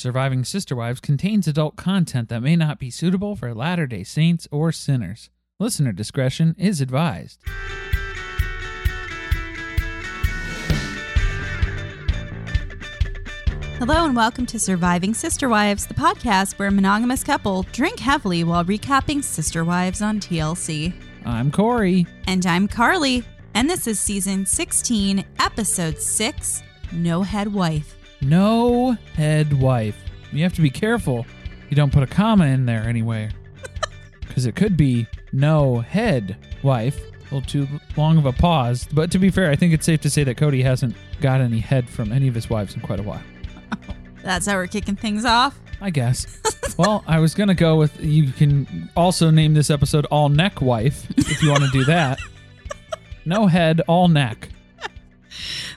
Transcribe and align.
Surviving 0.00 0.44
Sister 0.44 0.74
Wives 0.74 0.98
contains 0.98 1.46
adult 1.46 1.76
content 1.76 2.30
that 2.30 2.40
may 2.40 2.56
not 2.56 2.78
be 2.78 2.88
suitable 2.88 3.36
for 3.36 3.52
Latter 3.52 3.86
day 3.86 4.02
Saints 4.02 4.48
or 4.50 4.72
sinners. 4.72 5.28
Listener 5.58 5.92
discretion 5.92 6.56
is 6.58 6.80
advised. 6.80 7.42
Hello 13.76 14.06
and 14.06 14.16
welcome 14.16 14.46
to 14.46 14.58
Surviving 14.58 15.12
Sister 15.12 15.50
Wives, 15.50 15.84
the 15.84 15.92
podcast 15.92 16.58
where 16.58 16.68
a 16.68 16.72
monogamous 16.72 17.22
couple 17.22 17.64
drink 17.64 17.98
heavily 17.98 18.42
while 18.42 18.64
recapping 18.64 19.22
Sister 19.22 19.66
Wives 19.66 20.00
on 20.00 20.18
TLC. 20.18 20.94
I'm 21.26 21.50
Corey. 21.52 22.06
And 22.26 22.46
I'm 22.46 22.68
Carly, 22.68 23.22
and 23.52 23.68
this 23.68 23.86
is 23.86 24.00
season 24.00 24.46
16, 24.46 25.26
episode 25.38 25.98
6 25.98 26.62
No 26.90 27.22
Head 27.22 27.52
Wife. 27.52 27.99
No 28.20 28.92
head 29.14 29.52
wife. 29.52 29.96
You 30.32 30.42
have 30.42 30.54
to 30.54 30.62
be 30.62 30.70
careful 30.70 31.26
you 31.70 31.76
don't 31.76 31.92
put 31.92 32.02
a 32.02 32.06
comma 32.06 32.46
in 32.46 32.66
there 32.66 32.82
anywhere. 32.82 33.30
Because 34.20 34.46
it 34.46 34.54
could 34.54 34.76
be 34.76 35.08
no 35.32 35.80
head 35.80 36.36
wife. 36.62 36.96
A 36.96 37.34
little 37.34 37.42
too 37.42 37.66
long 37.96 38.16
of 38.16 38.26
a 38.26 38.32
pause. 38.32 38.86
But 38.92 39.10
to 39.10 39.18
be 39.18 39.28
fair, 39.28 39.50
I 39.50 39.56
think 39.56 39.74
it's 39.74 39.84
safe 39.84 40.00
to 40.02 40.10
say 40.10 40.22
that 40.22 40.36
Cody 40.36 40.62
hasn't 40.62 40.94
got 41.20 41.40
any 41.40 41.58
head 41.58 41.88
from 41.88 42.12
any 42.12 42.28
of 42.28 42.36
his 42.36 42.48
wives 42.48 42.76
in 42.76 42.80
quite 42.80 43.00
a 43.00 43.02
while. 43.02 43.22
That's 44.22 44.46
how 44.46 44.54
we're 44.54 44.68
kicking 44.68 44.94
things 44.94 45.24
off. 45.24 45.58
I 45.80 45.90
guess. 45.90 46.40
well, 46.78 47.02
I 47.08 47.18
was 47.18 47.34
gonna 47.34 47.56
go 47.56 47.74
with 47.74 48.00
you 48.00 48.30
can 48.30 48.88
also 48.94 49.30
name 49.30 49.52
this 49.52 49.68
episode 49.68 50.06
"All 50.12 50.28
Neck 50.28 50.60
Wife" 50.60 51.10
if 51.18 51.42
you 51.42 51.50
want 51.50 51.64
to 51.64 51.70
do 51.70 51.84
that. 51.86 52.20
No 53.24 53.48
head, 53.48 53.80
all 53.88 54.06
neck. 54.06 54.48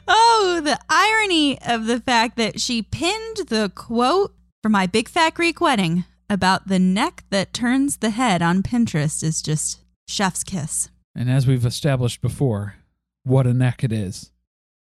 Oh, 0.08 0.62
the 0.64 0.80
irony 0.90 1.60
of 1.62 1.86
the 1.86 2.00
fact 2.00 2.38
that 2.38 2.60
she 2.60 2.82
pinned 2.82 3.48
the 3.48 3.72
quote 3.74 4.34
for 4.62 4.70
my 4.70 4.88
big 4.88 5.10
fat 5.10 5.34
Greek 5.34 5.62
wedding 5.62 6.06
about 6.30 6.68
the 6.68 6.80
neck 6.80 7.24
that 7.30 7.54
turns 7.54 7.98
the 7.98 8.10
head 8.12 8.42
on 8.42 8.64
Pinterest 8.64 9.24
is 9.24 9.42
just 9.42 9.82
chef's 10.08 10.44
kiss. 10.44 10.90
And 11.16 11.30
as 11.30 11.46
we've 11.46 11.66
established 11.66 12.22
before, 12.22 12.76
what 13.24 13.48
a 13.48 13.54
neck 13.54 13.84
it 13.84 13.92
is. 13.92 14.32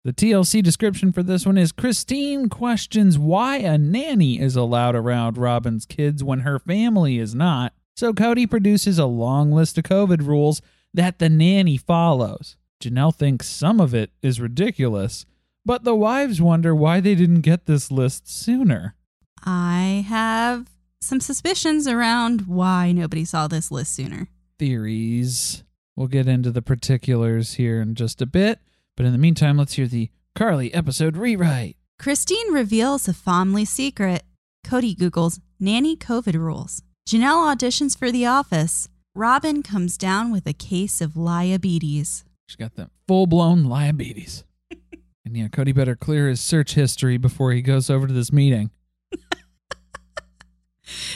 The 0.04 0.14
TLC 0.14 0.64
description 0.64 1.12
for 1.12 1.22
this 1.22 1.46
one 1.46 1.58
is 1.58 1.72
Christine 1.72 2.50
questions 2.50 3.20
why 3.20 3.58
a 3.58 3.78
nanny 3.78 4.40
is 4.40 4.56
allowed 4.56 4.96
around 4.96 5.38
Robin's 5.38 5.86
kids 5.86 6.24
when 6.24 6.40
her 6.40 6.58
family 6.58 7.20
is 7.20 7.36
not. 7.36 7.74
So 7.96 8.12
Cody 8.14 8.48
produces 8.48 8.98
a 8.98 9.06
long 9.06 9.52
list 9.52 9.78
of 9.78 9.84
COVID 9.84 10.26
rules 10.26 10.62
that 10.94 11.20
the 11.20 11.30
nanny 11.30 11.78
follows. 11.78 12.56
Janelle 12.82 13.16
thinks 13.16 13.48
some 13.48 13.80
of 13.80 13.94
it 13.94 14.12
is 14.22 14.42
ridiculous, 14.42 15.26
but 15.66 15.84
the 15.84 15.96
wives 15.96 16.42
wonder 16.42 16.74
why 16.76 17.00
they 17.00 17.16
didn't 17.16 17.42
get 17.42 17.66
this 17.66 17.92
list 17.92 18.28
sooner. 18.28 18.96
I 19.44 20.06
have 20.08 20.68
some 21.00 21.20
suspicions 21.20 21.88
around 21.88 22.48
why 22.48 22.92
nobody 22.92 23.26
saw 23.26 23.48
this 23.48 23.72
list 23.72 23.94
sooner. 23.96 24.28
Theories. 24.60 25.64
We'll 25.96 26.08
get 26.08 26.28
into 26.28 26.52
the 26.52 26.62
particulars 26.62 27.54
here 27.54 27.82
in 27.82 27.96
just 27.96 28.22
a 28.22 28.26
bit, 28.26 28.60
but 28.96 29.06
in 29.06 29.12
the 29.12 29.18
meantime, 29.18 29.58
let's 29.58 29.74
hear 29.74 29.88
the 29.88 30.10
Carly 30.36 30.74
episode 30.74 31.18
rewrite. 31.18 31.78
Christine 32.00 32.52
reveals 32.52 33.08
a 33.08 33.14
family 33.14 33.66
secret. 33.66 34.24
Cody 34.64 34.96
Googles 34.96 35.40
nanny 35.60 35.96
COVID 35.96 36.36
rules. 36.36 36.82
Janelle 37.08 37.56
auditions 37.56 37.98
for 37.98 38.12
The 38.12 38.26
Office. 38.26 38.88
Robin 39.14 39.62
comes 39.62 39.98
down 39.98 40.32
with 40.32 40.48
a 40.48 40.54
case 40.54 41.02
of 41.02 41.16
diabetes. 41.16 42.24
She's 42.52 42.58
got 42.58 42.76
that 42.76 42.90
full 43.08 43.28
blown 43.28 43.70
diabetes. 43.70 44.44
and 45.26 45.38
yeah, 45.38 45.48
Cody 45.48 45.72
better 45.72 45.96
clear 45.96 46.28
his 46.28 46.42
search 46.42 46.74
history 46.74 47.16
before 47.16 47.54
he 47.54 47.62
goes 47.62 47.90
over 47.90 48.08
to 48.08 48.14
this 48.14 48.34
meeting. 48.34 48.72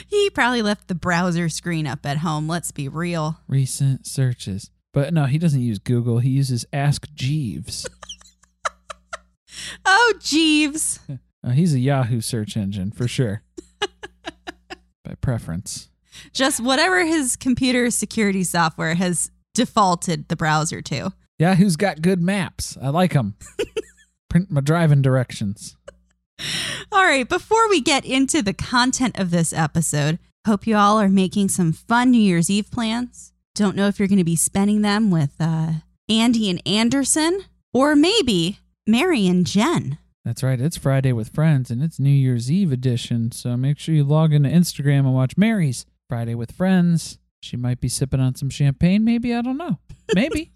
He 0.06 0.30
probably 0.30 0.62
left 0.62 0.88
the 0.88 0.94
browser 0.94 1.50
screen 1.50 1.86
up 1.86 2.06
at 2.06 2.18
home, 2.18 2.48
let's 2.48 2.70
be 2.70 2.88
real. 2.88 3.40
Recent 3.46 4.06
searches. 4.06 4.70
But 4.94 5.12
no, 5.12 5.26
he 5.26 5.36
doesn't 5.36 5.60
use 5.60 5.78
Google. 5.78 6.20
He 6.20 6.30
uses 6.30 6.64
Ask 6.72 7.06
Jeeves. 7.14 7.86
Oh, 9.84 10.14
Jeeves. 10.20 11.00
Uh, 11.42 11.50
he's 11.50 11.74
a 11.74 11.78
Yahoo 11.78 12.20
search 12.20 12.56
engine 12.56 12.90
for 12.90 13.08
sure. 13.08 13.42
By 15.04 15.14
preference. 15.20 15.88
Just 16.32 16.60
whatever 16.60 17.04
his 17.04 17.36
computer 17.36 17.90
security 17.90 18.44
software 18.44 18.94
has 18.94 19.30
defaulted 19.54 20.28
the 20.28 20.36
browser 20.36 20.82
to. 20.82 21.10
Yahoo's 21.38 21.76
got 21.76 22.02
good 22.02 22.22
maps. 22.22 22.78
I 22.80 22.88
like 22.88 23.12
them. 23.12 23.34
Print 24.30 24.50
my 24.50 24.60
driving 24.60 25.02
directions. 25.02 25.76
All 26.92 27.04
right, 27.04 27.28
before 27.28 27.68
we 27.68 27.80
get 27.80 28.04
into 28.04 28.42
the 28.42 28.54
content 28.54 29.18
of 29.18 29.30
this 29.30 29.52
episode, 29.52 30.18
hope 30.46 30.66
you 30.66 30.76
all 30.76 31.00
are 31.00 31.08
making 31.08 31.48
some 31.48 31.72
fun 31.72 32.10
New 32.10 32.20
Year's 32.20 32.50
Eve 32.50 32.70
plans. 32.70 33.32
Don't 33.54 33.76
know 33.76 33.86
if 33.86 33.98
you're 33.98 34.08
going 34.08 34.18
to 34.18 34.24
be 34.24 34.36
spending 34.36 34.82
them 34.82 35.10
with 35.10 35.32
uh, 35.40 35.72
Andy 36.08 36.50
and 36.50 36.60
Anderson 36.66 37.44
or 37.72 37.96
maybe 37.96 38.58
Mary 38.86 39.26
and 39.26 39.46
Jen. 39.46 39.98
That's 40.24 40.42
right. 40.42 40.60
It's 40.60 40.76
Friday 40.76 41.12
with 41.12 41.28
Friends 41.34 41.70
and 41.70 41.82
it's 41.82 42.00
New 42.00 42.10
Year's 42.10 42.50
Eve 42.50 42.72
edition. 42.72 43.32
So 43.32 43.56
make 43.56 43.78
sure 43.78 43.94
you 43.94 44.04
log 44.04 44.32
into 44.32 44.48
Instagram 44.48 45.00
and 45.00 45.14
watch 45.14 45.36
Mary's 45.36 45.86
Friday 46.08 46.34
with 46.34 46.52
Friends. 46.52 47.18
She 47.40 47.56
might 47.56 47.80
be 47.80 47.88
sipping 47.88 48.20
on 48.20 48.34
some 48.34 48.50
champagne, 48.50 49.04
maybe. 49.04 49.34
I 49.34 49.42
don't 49.42 49.56
know. 49.58 49.78
Maybe. 50.14 50.52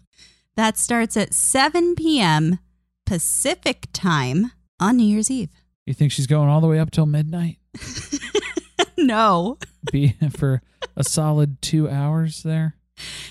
That 0.55 0.77
starts 0.77 1.15
at 1.15 1.33
7 1.33 1.95
p.m. 1.95 2.59
Pacific 3.05 3.87
time 3.93 4.51
on 4.79 4.97
New 4.97 5.05
Year's 5.05 5.31
Eve. 5.31 5.49
you 5.85 5.93
think 5.93 6.11
she's 6.11 6.27
going 6.27 6.49
all 6.49 6.61
the 6.61 6.67
way 6.67 6.79
up 6.79 6.91
till 6.91 7.05
midnight? 7.05 7.57
no. 8.97 9.57
Be 9.91 10.15
for 10.37 10.61
a 10.95 11.03
solid 11.03 11.61
two 11.61 11.89
hours 11.89 12.43
there? 12.43 12.75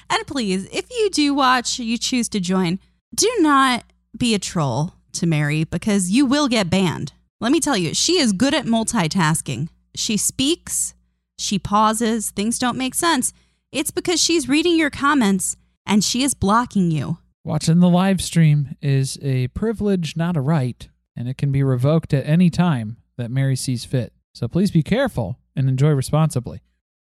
And 0.08 0.26
please, 0.26 0.68
if 0.72 0.90
you 0.90 1.10
do 1.10 1.34
watch, 1.34 1.78
you 1.78 1.98
choose 1.98 2.28
to 2.30 2.40
join, 2.40 2.78
do 3.14 3.30
not 3.40 3.84
be 4.16 4.34
a 4.34 4.38
troll 4.38 4.94
to 5.12 5.26
Mary 5.26 5.64
because 5.64 6.10
you 6.10 6.26
will 6.26 6.48
get 6.48 6.70
banned. 6.70 7.12
Let 7.40 7.52
me 7.52 7.60
tell 7.60 7.76
you, 7.76 7.94
she 7.94 8.18
is 8.18 8.32
good 8.32 8.54
at 8.54 8.66
multitasking. 8.66 9.68
She 9.94 10.16
speaks, 10.16 10.94
she 11.38 11.58
pauses, 11.58 12.30
things 12.30 12.58
don't 12.58 12.76
make 12.76 12.94
sense. 12.94 13.32
It's 13.72 13.90
because 13.90 14.20
she's 14.20 14.48
reading 14.48 14.76
your 14.76 14.90
comments 14.90 15.56
and 15.86 16.04
she 16.04 16.22
is 16.22 16.34
blocking 16.34 16.90
you. 16.90 17.18
Watching 17.44 17.80
the 17.80 17.88
live 17.88 18.20
stream 18.20 18.76
is 18.82 19.18
a 19.22 19.48
privilege, 19.48 20.16
not 20.16 20.36
a 20.36 20.40
right, 20.40 20.88
and 21.16 21.28
it 21.28 21.38
can 21.38 21.50
be 21.50 21.62
revoked 21.62 22.12
at 22.12 22.26
any 22.26 22.50
time 22.50 22.98
that 23.16 23.30
Mary 23.30 23.56
sees 23.56 23.84
fit. 23.84 24.12
So 24.34 24.46
please 24.46 24.70
be 24.70 24.82
careful 24.82 25.38
and 25.56 25.68
enjoy 25.68 25.90
responsibly. 25.90 26.62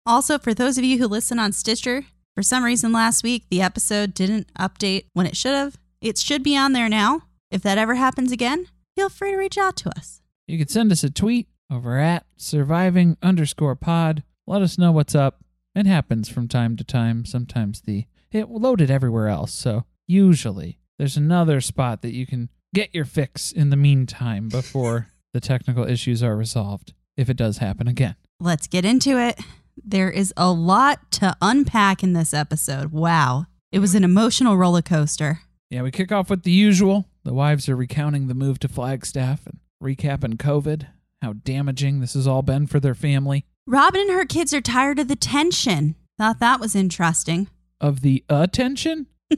Also, 0.05 0.39
for 0.39 0.53
those 0.55 0.79
of 0.79 0.85
you 0.85 0.99
who 0.99 1.07
listen 1.07 1.39
on 1.39 1.53
Stitcher, 1.53 2.05
for 2.35 2.43
some 2.43 2.65
reason 2.65 2.93
last 2.93 3.23
week 3.23 3.45
the 3.51 3.63
episode 3.63 4.15
didn't 4.15 4.53
update 4.55 5.07
when 5.13 5.27
it 5.27 5.37
should 5.37 5.55
have. 5.55 5.79
It 6.01 6.19
should 6.19 6.43
be 6.43 6.57
on 6.57 6.73
there 6.73 6.89
now. 6.89 7.23
If 7.51 7.63
that 7.63 7.79
ever 7.79 7.95
happens 7.95 8.33
again, 8.33 8.67
feel 8.97 9.09
free 9.09 9.31
to 9.31 9.37
reach 9.37 9.59
out 9.59 9.77
to 9.77 9.91
us. 9.91 10.23
You 10.49 10.59
can 10.59 10.69
send 10.69 10.91
us 10.91 11.05
a 11.05 11.11
tweet 11.11 11.49
over 11.71 11.99
at 11.99 12.27
surviving 12.37 13.17
underscore 13.23 13.77
pod. 13.77 14.25
Let 14.47 14.63
us 14.63 14.79
know 14.79 14.91
what's 14.91 15.15
up. 15.15 15.45
It 15.75 15.87
happens 15.87 16.29
from 16.29 16.49
time 16.49 16.77
to 16.77 16.85
time. 16.85 17.25
Sometimes 17.25 17.83
the 17.83 18.07
it 18.35 18.49
loaded 18.49 18.91
everywhere 18.91 19.29
else, 19.29 19.53
so 19.53 19.85
usually 20.07 20.79
there's 20.99 21.17
another 21.17 21.61
spot 21.61 22.03
that 22.03 22.13
you 22.13 22.27
can 22.27 22.49
get 22.75 22.95
your 22.95 23.05
fix 23.05 23.53
in 23.53 23.71
the 23.71 23.77
meantime 23.77 24.49
before 24.49 25.09
the 25.33 25.41
technical 25.41 25.85
issues 25.85 26.23
are 26.23 26.37
resolved. 26.37 26.95
If 27.17 27.29
it 27.29 27.37
does 27.37 27.59
happen 27.59 27.89
again. 27.89 28.17
Let's 28.41 28.67
get 28.67 28.85
into 28.85 29.19
it. 29.19 29.39
There 29.77 30.11
is 30.11 30.33
a 30.37 30.51
lot 30.51 31.11
to 31.13 31.37
unpack 31.43 32.03
in 32.03 32.15
this 32.15 32.33
episode. 32.33 32.91
Wow. 32.91 33.47
It 33.71 33.81
was 33.81 33.95
an 33.95 34.05
emotional 34.05 34.57
roller 34.57 34.83
coaster. 34.83 35.41
Yeah, 35.71 35.83
we 35.83 35.91
kick 35.91 36.11
off 36.11 36.31
with 36.31 36.43
the 36.43 36.51
usual. 36.51 37.07
The 37.25 37.35
wives 37.35 37.69
are 37.69 37.77
recounting 37.77 38.29
the 38.29 38.35
move 38.35 38.59
to 38.61 38.69
Flagstaff 38.69 39.47
and 39.47 39.59
recapping 39.83 40.37
COVID, 40.37 40.87
how 41.21 41.35
damaging 41.35 42.01
this 42.01 42.15
has 42.15 42.27
all 42.27 42.43
been 42.43 42.67
for 42.67 42.81
their 42.81 42.95
family. 42.95 43.45
Robin 43.67 44.01
and 44.01 44.11
her 44.11 44.25
kids 44.25 44.53
are 44.53 44.61
tired 44.61 44.99
of 44.99 45.09
the 45.09 45.17
tension. 45.17 45.95
Thought 46.19 46.41
that 46.41 46.61
was 46.61 46.75
interesting. 46.75 47.49
Of 47.83 48.01
the 48.01 48.25
attention? 48.31 49.07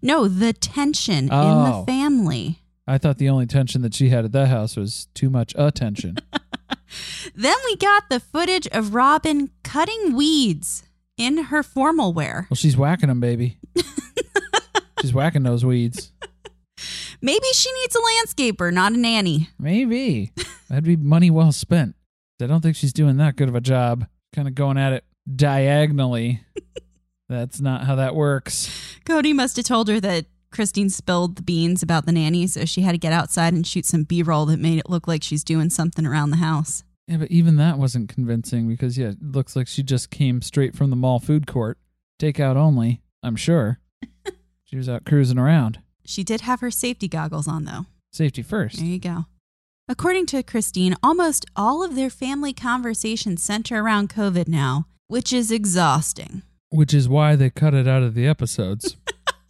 No, 0.00 0.26
the 0.26 0.54
tension 0.54 1.24
in 1.26 1.30
Oh. 1.30 1.80
the 1.84 1.92
family. 1.92 2.62
I 2.86 2.96
thought 2.96 3.18
the 3.18 3.28
only 3.28 3.44
tension 3.44 3.82
that 3.82 3.92
she 3.92 4.08
had 4.08 4.24
at 4.24 4.32
that 4.32 4.48
house 4.48 4.74
was 4.74 5.08
too 5.14 5.28
much 5.28 5.54
attention. 5.54 6.16
Then 7.34 7.54
we 7.66 7.76
got 7.76 8.04
the 8.08 8.18
footage 8.18 8.66
of 8.68 8.94
Robin 8.94 9.50
cutting 9.64 10.14
weeds 10.16 10.84
in 11.18 11.36
her 11.44 11.62
formal 11.62 12.14
wear. 12.14 12.46
well, 12.48 12.56
she's 12.56 12.76
whacking 12.76 13.08
them, 13.10 13.20
baby. 13.20 13.58
she's 15.02 15.12
whacking 15.12 15.42
those 15.42 15.62
weeds. 15.64 16.10
Maybe 17.20 17.46
she 17.52 17.70
needs 17.72 17.96
a 17.96 17.98
landscaper, 17.98 18.72
not 18.72 18.92
a 18.92 18.96
nanny. 18.96 19.50
Maybe. 19.58 20.32
That'd 20.70 20.84
be 20.84 20.96
money 20.96 21.30
well 21.30 21.52
spent. 21.52 21.96
I 22.40 22.46
don't 22.46 22.62
think 22.62 22.76
she's 22.76 22.92
doing 22.94 23.16
that 23.18 23.36
good 23.36 23.48
of 23.50 23.54
a 23.54 23.60
job. 23.60 24.06
Kind 24.34 24.48
of 24.48 24.54
going 24.54 24.78
at 24.78 24.92
it 24.94 25.04
diagonally. 25.34 26.40
That's 27.28 27.60
not 27.60 27.84
how 27.84 27.96
that 27.96 28.14
works. 28.14 28.70
Cody 29.04 29.32
must 29.32 29.56
have 29.56 29.64
told 29.66 29.88
her 29.88 30.00
that 30.00 30.26
Christine 30.50 30.90
spilled 30.90 31.36
the 31.36 31.42
beans 31.42 31.82
about 31.82 32.06
the 32.06 32.12
nanny, 32.12 32.46
so 32.46 32.64
she 32.64 32.82
had 32.82 32.92
to 32.92 32.98
get 32.98 33.12
outside 33.12 33.52
and 33.52 33.66
shoot 33.66 33.84
some 33.84 34.04
B 34.04 34.22
roll 34.22 34.46
that 34.46 34.58
made 34.60 34.78
it 34.78 34.88
look 34.88 35.08
like 35.08 35.22
she's 35.22 35.44
doing 35.44 35.70
something 35.70 36.06
around 36.06 36.30
the 36.30 36.36
house. 36.36 36.84
Yeah, 37.08 37.18
but 37.18 37.30
even 37.30 37.56
that 37.56 37.78
wasn't 37.78 38.08
convincing 38.08 38.68
because, 38.68 38.96
yeah, 38.96 39.08
it 39.08 39.22
looks 39.22 39.54
like 39.54 39.68
she 39.68 39.82
just 39.82 40.10
came 40.10 40.42
straight 40.42 40.74
from 40.74 40.90
the 40.90 40.96
mall 40.96 41.20
food 41.20 41.46
court. 41.46 41.78
Takeout 42.20 42.56
only, 42.56 43.02
I'm 43.22 43.36
sure. 43.36 43.80
she 44.64 44.76
was 44.76 44.88
out 44.88 45.04
cruising 45.04 45.38
around. 45.38 45.80
She 46.04 46.24
did 46.24 46.42
have 46.42 46.60
her 46.60 46.70
safety 46.70 47.08
goggles 47.08 47.46
on, 47.46 47.64
though. 47.64 47.86
Safety 48.12 48.42
first. 48.42 48.78
There 48.78 48.86
you 48.86 48.98
go. 48.98 49.26
According 49.88 50.26
to 50.26 50.42
Christine, 50.42 50.96
almost 51.02 51.46
all 51.54 51.84
of 51.84 51.94
their 51.94 52.10
family 52.10 52.52
conversations 52.52 53.42
center 53.42 53.80
around 53.82 54.08
COVID 54.08 54.48
now, 54.48 54.86
which 55.06 55.32
is 55.32 55.52
exhausting. 55.52 56.42
Which 56.70 56.92
is 56.92 57.08
why 57.08 57.36
they 57.36 57.50
cut 57.50 57.74
it 57.74 57.86
out 57.86 58.02
of 58.02 58.14
the 58.14 58.26
episodes. 58.26 58.96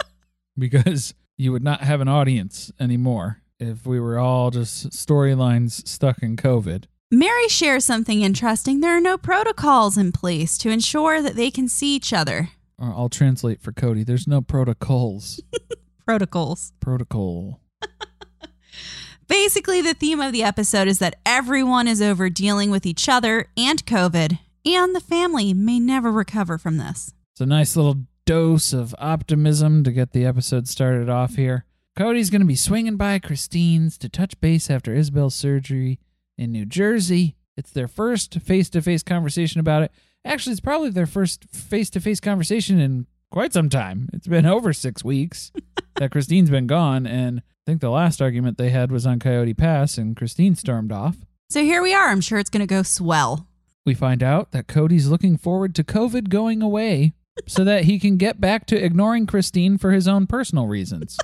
because 0.59 1.15
you 1.37 1.53
would 1.53 1.63
not 1.63 1.83
have 1.83 2.01
an 2.01 2.09
audience 2.09 2.73
anymore 2.79 3.43
if 3.59 3.87
we 3.87 4.01
were 4.01 4.19
all 4.19 4.51
just 4.51 4.91
storylines 4.91 5.87
stuck 5.87 6.23
in 6.23 6.37
COVID. 6.37 6.85
Mary 7.11 7.49
shares 7.49 7.85
something 7.85 8.23
interesting. 8.23 8.81
There 8.81 8.97
are 8.97 9.01
no 9.01 9.17
protocols 9.17 9.97
in 9.97 10.13
place 10.13 10.59
to 10.59 10.71
ensure 10.71 11.23
that 11.23 11.37
they 11.37 11.51
can 11.51 11.69
see 11.69 11.95
each 11.95 12.13
other. 12.13 12.51
Or 12.79 12.89
I'll 12.89 13.09
translate 13.09 13.63
for 13.63 13.73
Cody. 13.73 14.03
There's 14.03 14.27
no 14.27 14.41
protocols. 14.41 15.41
Protocols. 16.05 16.73
Protocol. 16.79 17.61
Basically, 19.29 19.81
the 19.81 19.95
theme 19.95 20.21
of 20.21 20.33
the 20.33 20.43
episode 20.45 20.87
is 20.87 20.99
that 21.01 21.17
everyone 21.25 21.89
is 21.89 22.01
over 22.01 22.31
dealing 22.31 22.71
with 22.71 22.87
each 22.87 23.09
other 23.09 23.49
and 23.57 23.85
COVID, 23.87 24.39
and 24.67 24.95
the 24.95 25.01
family 25.01 25.55
may 25.55 25.79
never 25.79 26.11
recover 26.11 26.59
from 26.59 26.77
this. 26.77 27.15
It's 27.33 27.41
a 27.41 27.47
nice 27.47 27.77
little 27.77 28.03
dose 28.25 28.73
of 28.73 28.95
optimism 28.99 29.85
to 29.85 29.93
get 29.93 30.13
the 30.13 30.25
episode 30.27 30.67
started 30.67 31.09
off 31.09 31.37
here. 31.37 31.65
Cody's 31.97 32.29
going 32.29 32.41
to 32.41 32.47
be 32.47 32.57
swinging 32.57 32.97
by 32.97 33.19
Christine's 33.19 33.97
to 33.99 34.09
touch 34.09 34.39
base 34.41 34.69
after 34.69 34.95
Ysabel's 34.95 35.35
surgery 35.35 35.99
in 36.37 36.53
New 36.53 36.67
Jersey. 36.67 37.37
It's 37.57 37.71
their 37.71 37.89
first 37.89 38.35
face 38.41 38.69
to 38.71 38.83
face 38.83 39.03
conversation 39.03 39.61
about 39.61 39.83
it. 39.83 39.93
Actually, 40.25 40.53
it's 40.53 40.61
probably 40.61 40.91
their 40.91 41.07
first 41.07 41.45
face 41.45 41.89
to 41.91 42.01
face 42.01 42.21
conversation 42.21 42.79
in 42.81 43.07
quite 43.31 43.53
some 43.53 43.71
time. 43.71 44.11
It's 44.13 44.27
been 44.27 44.45
over 44.47 44.73
six 44.73 45.05
weeks 45.05 45.53
that 45.97 46.11
Christine's 46.11 46.51
been 46.51 46.67
gone, 46.67 47.07
and 47.07 47.39
I 47.39 47.43
think 47.65 47.81
the 47.81 47.91
last 47.91 48.21
argument 48.21 48.59
they 48.59 48.71
had 48.71 48.91
was 48.91 49.07
on 49.07 49.21
Coyote 49.21 49.55
Pass, 49.55 49.97
and 49.97 50.17
Christine 50.17 50.55
stormed 50.55 50.93
off. 50.93 51.17
So 51.49 51.63
here 51.63 51.83
we 51.83 51.95
are. 51.95 52.09
I'm 52.09 52.21
sure 52.21 52.39
it's 52.39 52.51
going 52.51 52.61
to 52.61 52.67
go 52.67 52.83
swell. 52.83 53.47
We 53.87 53.95
find 53.95 54.21
out 54.21 54.51
that 54.51 54.67
Cody's 54.67 55.07
looking 55.07 55.39
forward 55.39 55.73
to 55.77 55.85
COVID 55.85 56.29
going 56.29 56.61
away 56.61 57.13
so 57.47 57.63
that 57.63 57.85
he 57.85 58.01
can 58.01 58.17
get 58.17 58.41
back 58.41 58.67
to 58.67 58.85
ignoring 58.85 59.27
Christine 59.27 59.79
for 59.79 59.93
his 59.93 60.09
own 60.09 60.27
personal 60.27 60.67
reasons. 60.67 61.17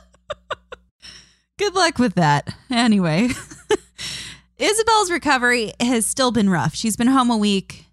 Good 1.58 1.74
luck 1.74 1.98
with 1.98 2.14
that. 2.14 2.54
Anyway, 2.70 3.30
Ysabel's 4.60 5.10
recovery 5.10 5.72
has 5.80 6.06
still 6.06 6.30
been 6.30 6.48
rough. 6.48 6.74
She's 6.76 6.96
been 6.96 7.08
home 7.08 7.30
a 7.30 7.36
week. 7.36 7.86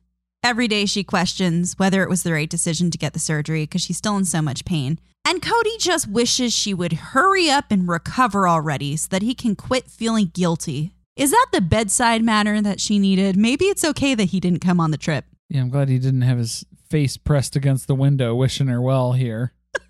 Every 0.44 0.68
day 0.68 0.86
she 0.86 1.04
questions 1.04 1.74
whether 1.78 2.04
it 2.04 2.10
was 2.10 2.22
the 2.22 2.32
right 2.34 2.50
decision 2.50 2.92
to 2.92 2.98
get 2.98 3.14
the 3.14 3.20
surgery 3.20 3.64
because 3.64 3.82
she's 3.82 3.98
still 3.98 4.18
in 4.18 4.26
so 4.26 4.40
much 4.42 4.66
pain. 4.66 5.00
And 5.26 5.42
Cody 5.42 5.78
just 5.80 6.08
wishes 6.08 6.54
she 6.54 6.76
would 6.76 6.94
hurry 6.94 7.50
up 7.50 7.66
and 7.72 7.90
recover 7.90 8.48
already 8.48 8.96
so 8.98 9.08
that 9.10 9.24
he 9.24 9.34
can 9.34 9.56
quit 9.56 9.90
feeling 9.90 10.32
guilty. 10.32 10.94
Is 11.20 11.32
that 11.32 11.48
the 11.52 11.60
bedside 11.60 12.24
manner 12.24 12.62
that 12.62 12.80
she 12.80 12.98
needed? 12.98 13.36
Maybe 13.36 13.66
it's 13.66 13.84
okay 13.84 14.16
that 14.16 14.26
he 14.26 14.40
didn't 14.40 14.62
come 14.62 14.80
on 14.80 14.92
the 14.92 14.98
trip. 14.98 15.26
Yeah, 15.50 15.60
I'm 15.60 15.70
glad 15.70 15.90
he 15.90 16.00
didn't 16.00 16.22
have 16.22 16.38
his 16.38 16.66
face 16.90 17.18
pressed 17.18 17.58
against 17.58 17.88
the 17.88 17.96
window 17.96 18.34
wishing 18.34 18.68
her 18.68 18.82
well 18.82 19.14
here. 19.14 19.54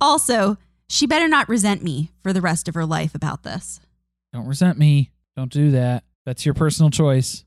Also, 0.00 0.58
she 0.88 1.06
better 1.06 1.26
not 1.26 1.48
resent 1.48 1.82
me 1.82 2.10
for 2.22 2.34
the 2.34 2.42
rest 2.42 2.68
of 2.68 2.74
her 2.74 2.84
life 2.84 3.14
about 3.14 3.42
this. 3.42 3.80
Don't 4.32 4.46
resent 4.46 4.78
me. 4.78 5.10
Don't 5.36 5.50
do 5.50 5.70
that. 5.70 6.04
That's 6.26 6.44
your 6.44 6.54
personal 6.54 6.90
choice. 6.90 7.44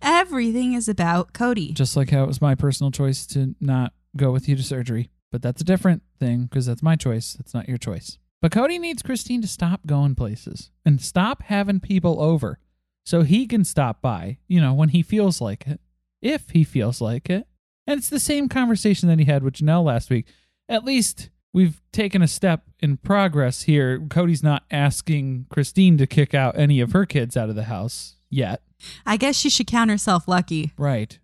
Everything 0.00 0.72
is 0.74 0.88
about 0.88 1.32
Cody. 1.32 1.72
Just 1.72 1.96
like 1.96 2.10
how 2.10 2.22
it 2.22 2.28
was 2.28 2.40
my 2.40 2.54
personal 2.54 2.92
choice 2.92 3.26
to 3.26 3.54
not 3.60 3.92
go 4.16 4.30
with 4.30 4.48
you 4.48 4.54
to 4.56 4.62
surgery. 4.62 5.10
But 5.32 5.42
that's 5.42 5.60
a 5.60 5.64
different 5.64 6.02
thing 6.18 6.44
because 6.44 6.64
that's 6.64 6.82
my 6.82 6.94
choice. 6.94 7.34
That's 7.34 7.52
not 7.52 7.68
your 7.68 7.76
choice. 7.76 8.18
But 8.42 8.52
Cody 8.52 8.78
needs 8.78 9.02
Christine 9.02 9.42
to 9.42 9.48
stop 9.48 9.86
going 9.86 10.14
places 10.14 10.70
and 10.84 11.00
stop 11.00 11.42
having 11.42 11.80
people 11.80 12.20
over 12.20 12.58
so 13.04 13.22
he 13.22 13.46
can 13.46 13.64
stop 13.64 14.02
by, 14.02 14.38
you 14.46 14.60
know, 14.60 14.74
when 14.74 14.90
he 14.90 15.02
feels 15.02 15.40
like 15.40 15.66
it, 15.66 15.80
if 16.20 16.50
he 16.50 16.64
feels 16.64 17.00
like 17.00 17.30
it. 17.30 17.46
And 17.86 17.98
it's 17.98 18.08
the 18.08 18.20
same 18.20 18.48
conversation 18.48 19.08
that 19.08 19.18
he 19.18 19.24
had 19.24 19.42
with 19.42 19.54
Janelle 19.54 19.84
last 19.84 20.10
week. 20.10 20.26
At 20.68 20.84
least 20.84 21.30
we've 21.52 21.80
taken 21.92 22.20
a 22.20 22.28
step 22.28 22.64
in 22.80 22.96
progress 22.96 23.62
here. 23.62 24.04
Cody's 24.10 24.42
not 24.42 24.64
asking 24.70 25.46
Christine 25.48 25.96
to 25.98 26.06
kick 26.06 26.34
out 26.34 26.58
any 26.58 26.80
of 26.80 26.92
her 26.92 27.06
kids 27.06 27.36
out 27.36 27.48
of 27.48 27.54
the 27.54 27.64
house 27.64 28.16
yet. 28.28 28.62
I 29.06 29.16
guess 29.16 29.36
she 29.36 29.50
should 29.50 29.66
count 29.66 29.90
herself 29.90 30.26
lucky. 30.28 30.72
Right. 30.76 31.18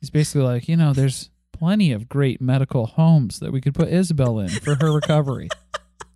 He's 0.00 0.10
basically 0.10 0.42
like, 0.42 0.68
you 0.68 0.76
know, 0.76 0.92
there's 0.92 1.30
plenty 1.52 1.90
of 1.90 2.08
great 2.08 2.40
medical 2.40 2.86
homes 2.86 3.40
that 3.40 3.52
we 3.52 3.60
could 3.60 3.74
put 3.74 3.90
Ysabel 3.90 4.42
in 4.42 4.48
for 4.48 4.76
her 4.76 4.92
recovery. 4.92 5.48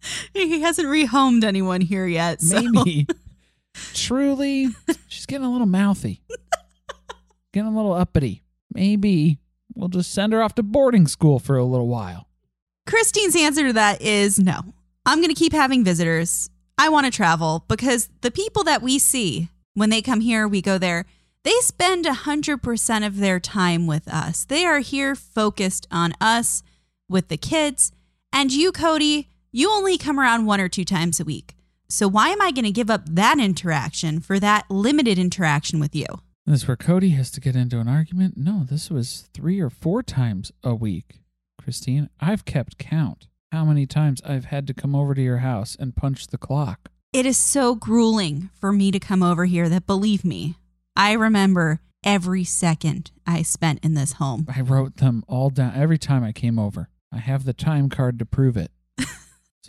He 0.32 0.60
hasn't 0.60 0.88
rehomed 0.88 1.44
anyone 1.44 1.80
here 1.80 2.06
yet. 2.06 2.40
So. 2.40 2.60
Maybe. 2.60 3.06
Truly, 3.94 4.68
she's 5.08 5.26
getting 5.26 5.46
a 5.46 5.50
little 5.50 5.66
mouthy, 5.66 6.22
getting 7.52 7.72
a 7.72 7.76
little 7.76 7.92
uppity. 7.92 8.42
Maybe 8.72 9.38
we'll 9.74 9.88
just 9.88 10.12
send 10.12 10.32
her 10.32 10.42
off 10.42 10.54
to 10.56 10.62
boarding 10.62 11.06
school 11.06 11.38
for 11.38 11.56
a 11.56 11.64
little 11.64 11.88
while. 11.88 12.26
Christine's 12.86 13.36
answer 13.36 13.68
to 13.68 13.72
that 13.74 14.02
is 14.02 14.38
no. 14.38 14.74
I'm 15.06 15.18
going 15.18 15.28
to 15.28 15.38
keep 15.38 15.52
having 15.52 15.84
visitors. 15.84 16.50
I 16.76 16.88
want 16.88 17.06
to 17.06 17.12
travel 17.12 17.64
because 17.68 18.08
the 18.20 18.30
people 18.30 18.64
that 18.64 18.82
we 18.82 18.98
see 18.98 19.48
when 19.74 19.90
they 19.90 20.02
come 20.02 20.20
here, 20.20 20.46
we 20.48 20.60
go 20.60 20.78
there. 20.78 21.06
They 21.42 21.54
spend 21.60 22.04
100% 22.04 23.06
of 23.06 23.16
their 23.16 23.40
time 23.40 23.86
with 23.86 24.06
us. 24.08 24.44
They 24.44 24.66
are 24.66 24.80
here 24.80 25.14
focused 25.14 25.86
on 25.90 26.12
us 26.20 26.62
with 27.08 27.28
the 27.28 27.38
kids. 27.38 27.92
And 28.32 28.52
you, 28.52 28.72
Cody, 28.72 29.29
you 29.52 29.70
only 29.70 29.98
come 29.98 30.18
around 30.20 30.46
one 30.46 30.60
or 30.60 30.68
two 30.68 30.84
times 30.84 31.20
a 31.20 31.24
week. 31.24 31.54
So 31.88 32.06
why 32.06 32.28
am 32.28 32.40
I 32.40 32.52
going 32.52 32.64
to 32.64 32.70
give 32.70 32.90
up 32.90 33.02
that 33.06 33.38
interaction 33.38 34.20
for 34.20 34.38
that 34.38 34.70
limited 34.70 35.18
interaction 35.18 35.80
with 35.80 35.94
you? 35.94 36.06
This 36.46 36.62
is 36.62 36.68
where 36.68 36.76
Cody 36.76 37.10
has 37.10 37.30
to 37.32 37.40
get 37.40 37.56
into 37.56 37.80
an 37.80 37.88
argument. 37.88 38.36
No, 38.36 38.64
this 38.68 38.90
was 38.90 39.28
three 39.34 39.60
or 39.60 39.70
four 39.70 40.02
times 40.02 40.52
a 40.62 40.74
week. 40.74 41.20
Christine, 41.60 42.08
I've 42.20 42.44
kept 42.44 42.78
count. 42.78 43.26
how 43.52 43.64
many 43.64 43.84
times 43.86 44.22
I've 44.24 44.44
had 44.46 44.66
to 44.68 44.74
come 44.74 44.94
over 44.94 45.12
to 45.14 45.20
your 45.20 45.38
house 45.38 45.76
and 45.78 45.96
punch 45.96 46.28
the 46.28 46.38
clock. 46.38 46.90
It 47.12 47.26
is 47.26 47.36
so 47.36 47.74
grueling 47.74 48.50
for 48.54 48.72
me 48.72 48.92
to 48.92 49.00
come 49.00 49.22
over 49.24 49.44
here 49.46 49.68
that 49.68 49.86
believe 49.88 50.24
me, 50.24 50.54
I 50.94 51.12
remember 51.12 51.80
every 52.04 52.44
second 52.44 53.10
I 53.26 53.42
spent 53.42 53.80
in 53.84 53.94
this 53.94 54.14
home. 54.14 54.46
I 54.54 54.60
wrote 54.60 54.98
them 54.98 55.24
all 55.26 55.50
down 55.50 55.74
every 55.74 55.98
time 55.98 56.22
I 56.22 56.30
came 56.30 56.58
over. 56.60 56.88
I 57.12 57.18
have 57.18 57.44
the 57.44 57.52
time 57.52 57.88
card 57.88 58.20
to 58.20 58.24
prove 58.24 58.56
it. 58.56 58.70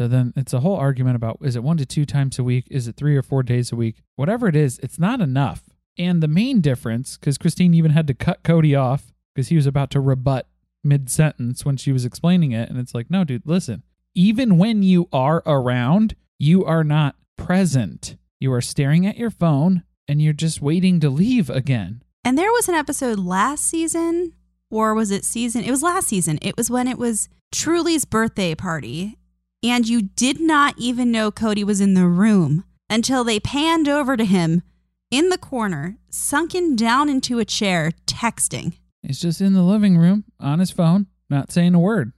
So 0.02 0.08
then 0.08 0.34
it's 0.36 0.52
a 0.52 0.62
whole 0.62 0.78
argument 0.78 1.16
about 1.16 1.38
is 1.44 1.56
it 1.56 1.62
one 1.62 1.78
to 1.78 1.86
two 1.86 2.08
times 2.08 2.40
a 2.40 2.44
week? 2.44 2.66
Is 2.72 2.88
it 2.88 2.96
three 2.96 3.16
or 3.16 3.22
four 3.22 3.44
days 3.44 3.72
a 3.72 3.76
week? 3.76 3.98
Whatever 4.16 4.48
it 4.48 4.56
is, 4.56 4.80
it's 4.80 4.98
not 4.98 5.22
enough. 5.22 5.62
And 5.96 6.24
the 6.24 6.28
main 6.28 6.60
difference, 6.60 7.18
because 7.18 7.38
Christine 7.38 7.76
even 7.76 7.92
had 7.92 8.08
to 8.08 8.16
cut 8.16 8.42
Cody 8.42 8.74
off 8.74 9.14
because 9.36 9.50
he 9.50 9.56
was 9.56 9.68
about 9.68 9.92
to 9.92 10.00
rebut 10.00 10.48
mid 10.84 11.08
sentence 11.12 11.64
when 11.64 11.78
she 11.78 11.92
was 11.92 12.04
explaining 12.04 12.52
it. 12.52 12.68
And 12.68 12.80
it's 12.80 12.96
like, 12.96 13.12
no, 13.12 13.24
dude, 13.24 13.44
listen, 13.46 13.84
even 14.16 14.58
when 14.58 14.82
you 14.82 15.08
are 15.14 15.44
around, 15.46 16.16
you 16.40 16.66
are 16.66 16.84
not 16.84 17.16
present. 17.38 18.18
You 18.40 18.52
are 18.54 18.62
staring 18.62 19.06
at 19.06 19.20
your 19.20 19.30
phone 19.30 19.84
and 20.08 20.20
you're 20.20 20.34
just 20.34 20.64
waiting 20.64 21.00
to 21.02 21.12
leave 21.12 21.48
again. 21.52 22.02
And 22.26 22.40
there 22.40 22.52
was 22.52 22.68
an 22.68 22.74
episode 22.74 23.20
last 23.20 23.66
season, 23.66 24.34
or 24.72 24.96
was 24.96 25.12
it 25.12 25.26
season? 25.26 25.64
It 25.64 25.70
was 25.70 25.84
last 25.84 26.08
season. 26.08 26.40
It 26.42 26.58
was 26.58 26.72
when 26.72 26.88
it 26.88 26.98
was 26.98 27.30
Truely's 27.52 28.06
birthday 28.06 28.56
party, 28.56 29.20
and 29.64 29.88
you 29.88 30.02
did 30.02 30.40
not 30.40 30.76
even 30.78 31.12
know 31.12 31.32
Cody 31.32 31.64
was 31.64 31.82
in 31.82 31.94
the 31.94 32.08
room 32.08 32.64
until 32.90 33.24
they 33.24 33.40
panned 33.40 33.88
over 33.88 34.18
to 34.18 34.26
him 34.26 34.62
in 35.10 35.30
the 35.30 35.38
corner, 35.38 35.98
sunken 36.10 36.76
down 36.76 37.10
into 37.10 37.40
a 37.40 37.46
chair, 37.46 37.92
texting. 38.06 38.74
He's 39.04 39.20
just 39.20 39.42
in 39.42 39.54
the 39.54 39.64
living 39.64 39.98
room 39.98 40.24
on 40.40 40.60
his 40.60 40.72
phone, 40.72 41.08
not 41.30 41.52
saying 41.52 41.76
a 41.76 41.80
word, 41.80 42.14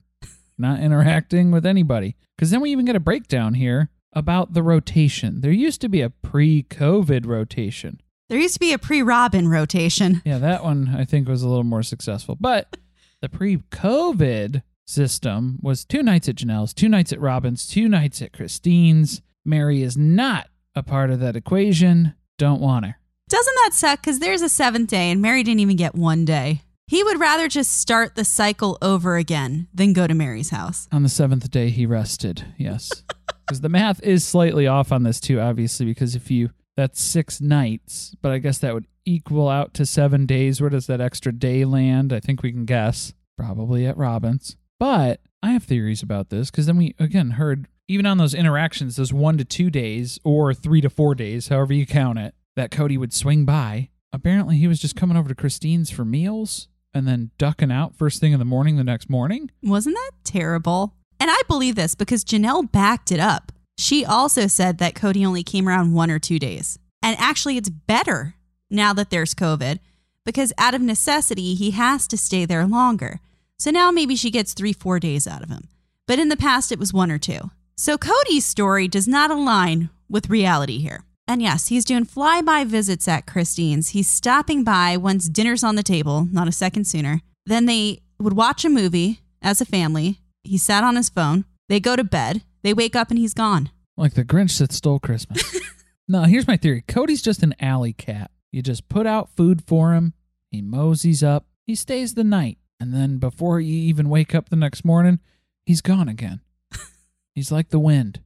not 0.57 0.79
interacting 0.79 1.51
with 1.51 1.65
anybody. 1.65 2.15
Because 2.35 2.51
then 2.51 2.61
we 2.61 2.71
even 2.71 2.85
get 2.85 2.95
a 2.95 3.01
breakdown 3.01 3.55
here 3.55 3.89
about 4.13 4.53
the 4.53 4.63
rotation. 4.63 5.41
There 5.41 5.51
used 5.51 5.81
to 5.81 5.89
be 5.89 6.01
a 6.01 6.09
pre 6.09 6.63
COVID 6.63 7.25
rotation. 7.25 7.99
There 8.29 8.39
used 8.39 8.55
to 8.55 8.59
be 8.59 8.73
a 8.73 8.79
pre 8.79 9.01
Robin 9.01 9.47
rotation. 9.47 10.21
Yeah, 10.25 10.37
that 10.39 10.63
one 10.63 10.95
I 10.95 11.05
think 11.05 11.27
was 11.27 11.43
a 11.43 11.47
little 11.47 11.63
more 11.63 11.83
successful. 11.83 12.37
But 12.39 12.77
the 13.21 13.29
pre 13.29 13.57
COVID 13.57 14.61
system 14.85 15.59
was 15.61 15.85
two 15.85 16.03
nights 16.03 16.27
at 16.29 16.35
Janelle's, 16.35 16.73
two 16.73 16.89
nights 16.89 17.11
at 17.13 17.21
Robin's, 17.21 17.67
two 17.67 17.87
nights 17.87 18.21
at 18.21 18.33
Christine's. 18.33 19.21
Mary 19.45 19.81
is 19.81 19.97
not 19.97 20.47
a 20.75 20.83
part 20.83 21.09
of 21.11 21.19
that 21.19 21.35
equation. 21.35 22.13
Don't 22.37 22.61
want 22.61 22.85
her. 22.85 22.95
Doesn't 23.29 23.55
that 23.63 23.73
suck? 23.73 24.01
Because 24.01 24.19
there's 24.19 24.41
a 24.41 24.49
seventh 24.49 24.89
day 24.89 25.09
and 25.09 25.21
Mary 25.21 25.43
didn't 25.43 25.61
even 25.61 25.75
get 25.75 25.95
one 25.95 26.25
day. 26.25 26.61
He 26.87 27.03
would 27.03 27.19
rather 27.19 27.47
just 27.47 27.79
start 27.79 28.15
the 28.15 28.25
cycle 28.25 28.77
over 28.81 29.15
again 29.15 29.67
than 29.73 29.93
go 29.93 30.05
to 30.05 30.13
Mary's 30.13 30.49
house. 30.49 30.87
On 30.91 31.03
the 31.03 31.09
seventh 31.09 31.49
day, 31.49 31.69
he 31.69 31.85
rested. 31.85 32.45
Yes. 32.57 32.91
Because 33.45 33.59
the 33.59 33.67
math 33.67 34.01
is 34.01 34.25
slightly 34.25 34.67
off 34.67 34.93
on 34.93 35.03
this, 35.03 35.19
too, 35.19 35.41
obviously, 35.41 35.85
because 35.85 36.15
if 36.15 36.31
you, 36.31 36.51
that's 36.77 37.01
six 37.01 37.41
nights, 37.41 38.15
but 38.21 38.31
I 38.31 38.37
guess 38.37 38.57
that 38.59 38.73
would 38.73 38.87
equal 39.05 39.49
out 39.49 39.73
to 39.73 39.85
seven 39.85 40.25
days. 40.25 40.61
Where 40.61 40.69
does 40.69 40.87
that 40.87 41.01
extra 41.01 41.33
day 41.33 41.65
land? 41.65 42.13
I 42.13 42.21
think 42.21 42.41
we 42.41 42.53
can 42.53 42.63
guess. 42.63 43.13
Probably 43.37 43.85
at 43.85 43.97
Robin's. 43.97 44.55
But 44.83 45.21
I 45.41 45.51
have 45.51 45.63
theories 45.63 46.03
about 46.03 46.29
this 46.29 46.51
because 46.51 46.65
then 46.65 46.75
we, 46.75 46.93
again, 46.99 47.31
heard 47.31 47.69
even 47.87 48.05
on 48.05 48.17
those 48.17 48.33
interactions, 48.33 48.97
those 48.97 49.13
one 49.13 49.37
to 49.37 49.45
two 49.45 49.69
days 49.69 50.19
or 50.25 50.53
three 50.53 50.81
to 50.81 50.89
four 50.89 51.15
days, 51.15 51.47
however 51.47 51.71
you 51.71 51.85
count 51.85 52.19
it, 52.19 52.35
that 52.57 52.69
Cody 52.69 52.97
would 52.97 53.13
swing 53.13 53.45
by. 53.45 53.91
Apparently, 54.11 54.57
he 54.57 54.67
was 54.67 54.81
just 54.81 54.97
coming 54.97 55.15
over 55.15 55.29
to 55.29 55.35
Christine's 55.35 55.89
for 55.89 56.03
meals 56.03 56.67
and 56.93 57.07
then 57.07 57.31
ducking 57.37 57.71
out 57.71 57.95
first 57.95 58.19
thing 58.19 58.33
in 58.33 58.39
the 58.39 58.45
morning 58.45 58.75
the 58.75 58.83
next 58.83 59.09
morning. 59.09 59.49
Wasn't 59.63 59.95
that 59.95 60.11
terrible? 60.25 60.95
And 61.17 61.31
I 61.31 61.39
believe 61.47 61.75
this 61.75 61.95
because 61.95 62.25
Janelle 62.25 62.69
backed 62.69 63.09
it 63.09 63.21
up. 63.21 63.53
She 63.77 64.03
also 64.03 64.47
said 64.47 64.79
that 64.79 64.95
Cody 64.95 65.25
only 65.25 65.43
came 65.43 65.69
around 65.69 65.93
one 65.93 66.11
or 66.11 66.19
two 66.19 66.39
days. 66.39 66.77
And 67.01 67.15
actually, 67.21 67.55
it's 67.55 67.69
better 67.69 68.35
now 68.69 68.91
that 68.91 69.11
there's 69.11 69.33
COVID 69.33 69.79
because 70.25 70.51
out 70.57 70.73
of 70.73 70.81
necessity, 70.81 71.53
he 71.53 71.71
has 71.71 72.05
to 72.09 72.17
stay 72.17 72.43
there 72.43 72.67
longer. 72.67 73.21
So 73.63 73.71
now 73.71 73.91
maybe 73.91 74.17
she 74.17 74.29
gets 74.29 74.53
three, 74.53 74.73
four 74.73 74.99
days 74.99 75.25
out 75.25 75.41
of 75.41 75.47
him. 75.47 75.69
But 76.05 76.19
in 76.19 76.27
the 76.27 76.35
past, 76.35 76.73
it 76.73 76.79
was 76.79 76.91
one 76.91 77.09
or 77.09 77.17
two. 77.17 77.49
So 77.77 77.97
Cody's 77.97 78.45
story 78.45 78.89
does 78.89 79.07
not 79.07 79.31
align 79.31 79.89
with 80.09 80.29
reality 80.29 80.79
here. 80.79 81.05
And 81.29 81.41
yes, 81.41 81.67
he's 81.67 81.85
doing 81.85 82.05
flyby 82.05 82.65
visits 82.65 83.07
at 83.07 83.25
Christine's. 83.25 83.91
He's 83.91 84.09
stopping 84.09 84.65
by 84.65 84.97
once 84.97 85.29
dinner's 85.29 85.63
on 85.63 85.77
the 85.77 85.81
table, 85.81 86.27
not 86.29 86.49
a 86.49 86.51
second 86.51 86.87
sooner. 86.87 87.21
Then 87.45 87.65
they 87.65 88.01
would 88.19 88.33
watch 88.33 88.65
a 88.65 88.69
movie 88.69 89.21
as 89.41 89.61
a 89.61 89.65
family. 89.65 90.19
He 90.43 90.57
sat 90.57 90.83
on 90.83 90.97
his 90.97 91.07
phone. 91.07 91.45
They 91.69 91.79
go 91.79 91.95
to 91.95 92.03
bed. 92.03 92.43
They 92.63 92.73
wake 92.73 92.97
up 92.97 93.11
and 93.11 93.17
he's 93.17 93.33
gone. 93.33 93.69
Like 93.95 94.15
the 94.15 94.25
Grinch 94.25 94.57
that 94.57 94.73
stole 94.73 94.99
Christmas. 94.99 95.57
no, 96.09 96.23
here's 96.23 96.49
my 96.49 96.57
theory 96.57 96.83
Cody's 96.85 97.21
just 97.21 97.41
an 97.43 97.55
alley 97.61 97.93
cat. 97.93 98.29
You 98.51 98.61
just 98.61 98.89
put 98.89 99.07
out 99.07 99.37
food 99.37 99.63
for 99.65 99.93
him, 99.93 100.15
he 100.51 100.61
moseys 100.61 101.23
up, 101.23 101.45
he 101.65 101.75
stays 101.75 102.15
the 102.15 102.25
night, 102.25 102.57
and 102.79 102.93
then 102.93 103.17
before 103.17 103.59
you 103.59 103.75
even 103.75 104.09
wake 104.09 104.35
up 104.35 104.49
the 104.49 104.55
next 104.55 104.83
morning, 104.83 105.19
he's 105.65 105.81
gone 105.81 106.07
again. 106.07 106.41
he's 107.35 107.51
like 107.51 107.69
the 107.69 107.79
wind. 107.79 108.19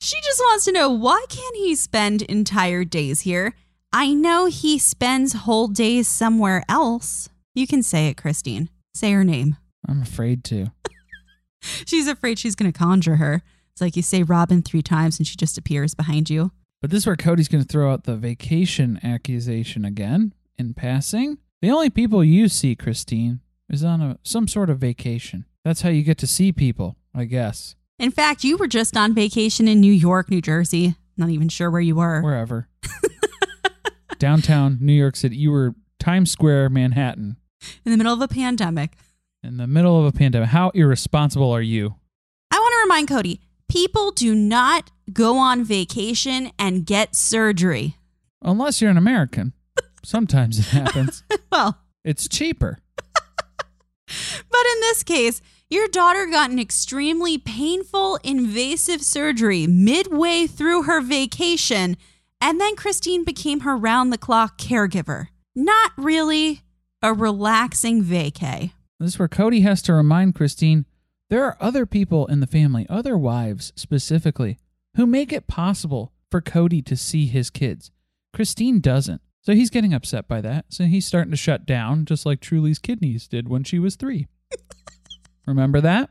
She 0.00 0.20
just 0.22 0.40
wants 0.40 0.64
to 0.64 0.72
know 0.72 0.90
why 0.90 1.24
can't 1.28 1.56
he 1.56 1.74
spend 1.74 2.22
entire 2.22 2.84
days 2.84 3.22
here? 3.22 3.54
I 3.92 4.14
know 4.14 4.46
he 4.46 4.78
spends 4.78 5.32
whole 5.32 5.68
days 5.68 6.08
somewhere 6.08 6.64
else. 6.68 7.28
You 7.54 7.66
can 7.66 7.82
say 7.82 8.08
it, 8.08 8.16
Christine. 8.16 8.70
Say 8.94 9.12
her 9.12 9.24
name. 9.24 9.56
I'm 9.86 10.02
afraid 10.02 10.44
to. 10.44 10.72
she's 11.60 12.06
afraid 12.06 12.38
she's 12.38 12.54
going 12.54 12.72
to 12.72 12.78
conjure 12.78 13.16
her. 13.16 13.42
It's 13.72 13.80
like 13.80 13.96
you 13.96 14.02
say 14.02 14.22
Robin 14.22 14.62
three 14.62 14.82
times 14.82 15.18
and 15.18 15.26
she 15.26 15.36
just 15.36 15.58
appears 15.58 15.94
behind 15.94 16.30
you. 16.30 16.52
But 16.80 16.90
this 16.90 16.98
is 17.00 17.06
where 17.06 17.16
Cody's 17.16 17.48
going 17.48 17.62
to 17.62 17.68
throw 17.68 17.92
out 17.92 18.04
the 18.04 18.16
vacation 18.16 19.00
accusation 19.02 19.84
again 19.84 20.32
in 20.58 20.72
passing. 20.74 21.38
The 21.60 21.70
only 21.70 21.90
people 21.90 22.24
you 22.24 22.48
see, 22.48 22.74
Christine, 22.74 23.40
is 23.70 23.84
on 23.84 24.00
a 24.00 24.18
some 24.22 24.48
sort 24.48 24.68
of 24.68 24.78
vacation. 24.78 25.46
That's 25.64 25.82
how 25.82 25.90
you 25.90 26.02
get 26.02 26.18
to 26.18 26.26
see 26.26 26.52
people, 26.52 26.96
I 27.14 27.24
guess. 27.24 27.76
In 27.98 28.10
fact, 28.10 28.44
you 28.44 28.56
were 28.56 28.66
just 28.66 28.96
on 28.96 29.14
vacation 29.14 29.68
in 29.68 29.80
New 29.80 29.92
York, 29.92 30.30
New 30.30 30.40
Jersey. 30.40 30.96
Not 31.16 31.30
even 31.30 31.48
sure 31.48 31.70
where 31.70 31.80
you 31.80 31.96
were. 31.96 32.22
Wherever. 32.22 32.68
Downtown 34.18 34.78
New 34.80 34.94
York 34.94 35.16
City. 35.16 35.36
You 35.36 35.50
were 35.50 35.74
Times 35.98 36.30
Square, 36.30 36.70
Manhattan. 36.70 37.36
In 37.84 37.92
the 37.92 37.98
middle 37.98 38.14
of 38.14 38.22
a 38.22 38.28
pandemic. 38.28 38.92
In 39.42 39.58
the 39.58 39.66
middle 39.66 39.98
of 40.00 40.06
a 40.06 40.16
pandemic. 40.16 40.48
How 40.48 40.70
irresponsible 40.70 41.50
are 41.50 41.60
you? 41.60 41.94
I 42.50 42.58
want 42.58 42.72
to 42.72 42.80
remind 42.82 43.08
Cody 43.08 43.40
people 43.68 44.10
do 44.10 44.34
not 44.34 44.90
go 45.12 45.36
on 45.36 45.62
vacation 45.62 46.50
and 46.58 46.84
get 46.84 47.14
surgery. 47.14 47.96
Unless 48.42 48.80
you're 48.80 48.90
an 48.90 48.96
American. 48.96 49.52
Sometimes 50.04 50.58
it 50.58 50.66
happens. 50.66 51.22
well, 51.52 51.78
it's 52.04 52.28
cheaper. 52.28 52.78
In 54.70 54.80
this 54.82 55.02
case, 55.02 55.42
your 55.68 55.88
daughter 55.88 56.26
got 56.26 56.50
an 56.50 56.58
extremely 56.58 57.38
painful, 57.38 58.16
invasive 58.22 59.02
surgery 59.02 59.66
midway 59.66 60.46
through 60.46 60.84
her 60.84 61.00
vacation, 61.00 61.96
and 62.40 62.60
then 62.60 62.76
Christine 62.76 63.24
became 63.24 63.60
her 63.60 63.76
round 63.76 64.12
the 64.12 64.18
clock 64.18 64.58
caregiver. 64.58 65.28
Not 65.56 65.92
really 65.96 66.62
a 67.02 67.12
relaxing 67.12 68.04
vacay. 68.04 68.72
This 69.00 69.14
is 69.14 69.18
where 69.18 69.28
Cody 69.28 69.62
has 69.62 69.82
to 69.82 69.92
remind 69.92 70.34
Christine 70.34 70.86
there 71.30 71.44
are 71.44 71.56
other 71.60 71.84
people 71.86 72.26
in 72.26 72.40
the 72.40 72.46
family, 72.46 72.86
other 72.88 73.16
wives 73.18 73.72
specifically, 73.74 74.58
who 74.96 75.06
make 75.06 75.32
it 75.32 75.46
possible 75.46 76.12
for 76.30 76.40
Cody 76.40 76.82
to 76.82 76.96
see 76.96 77.26
his 77.26 77.50
kids. 77.50 77.90
Christine 78.32 78.80
doesn't. 78.80 79.20
So 79.42 79.54
he's 79.54 79.70
getting 79.70 79.94
upset 79.94 80.28
by 80.28 80.40
that. 80.42 80.66
So 80.68 80.84
he's 80.84 81.06
starting 81.06 81.30
to 81.30 81.36
shut 81.36 81.66
down, 81.66 82.04
just 82.04 82.26
like 82.26 82.40
Truely's 82.40 82.78
kidneys 82.78 83.26
did 83.26 83.48
when 83.48 83.64
she 83.64 83.78
was 83.78 83.96
three. 83.96 84.28
Remember 85.46 85.80
that? 85.80 86.10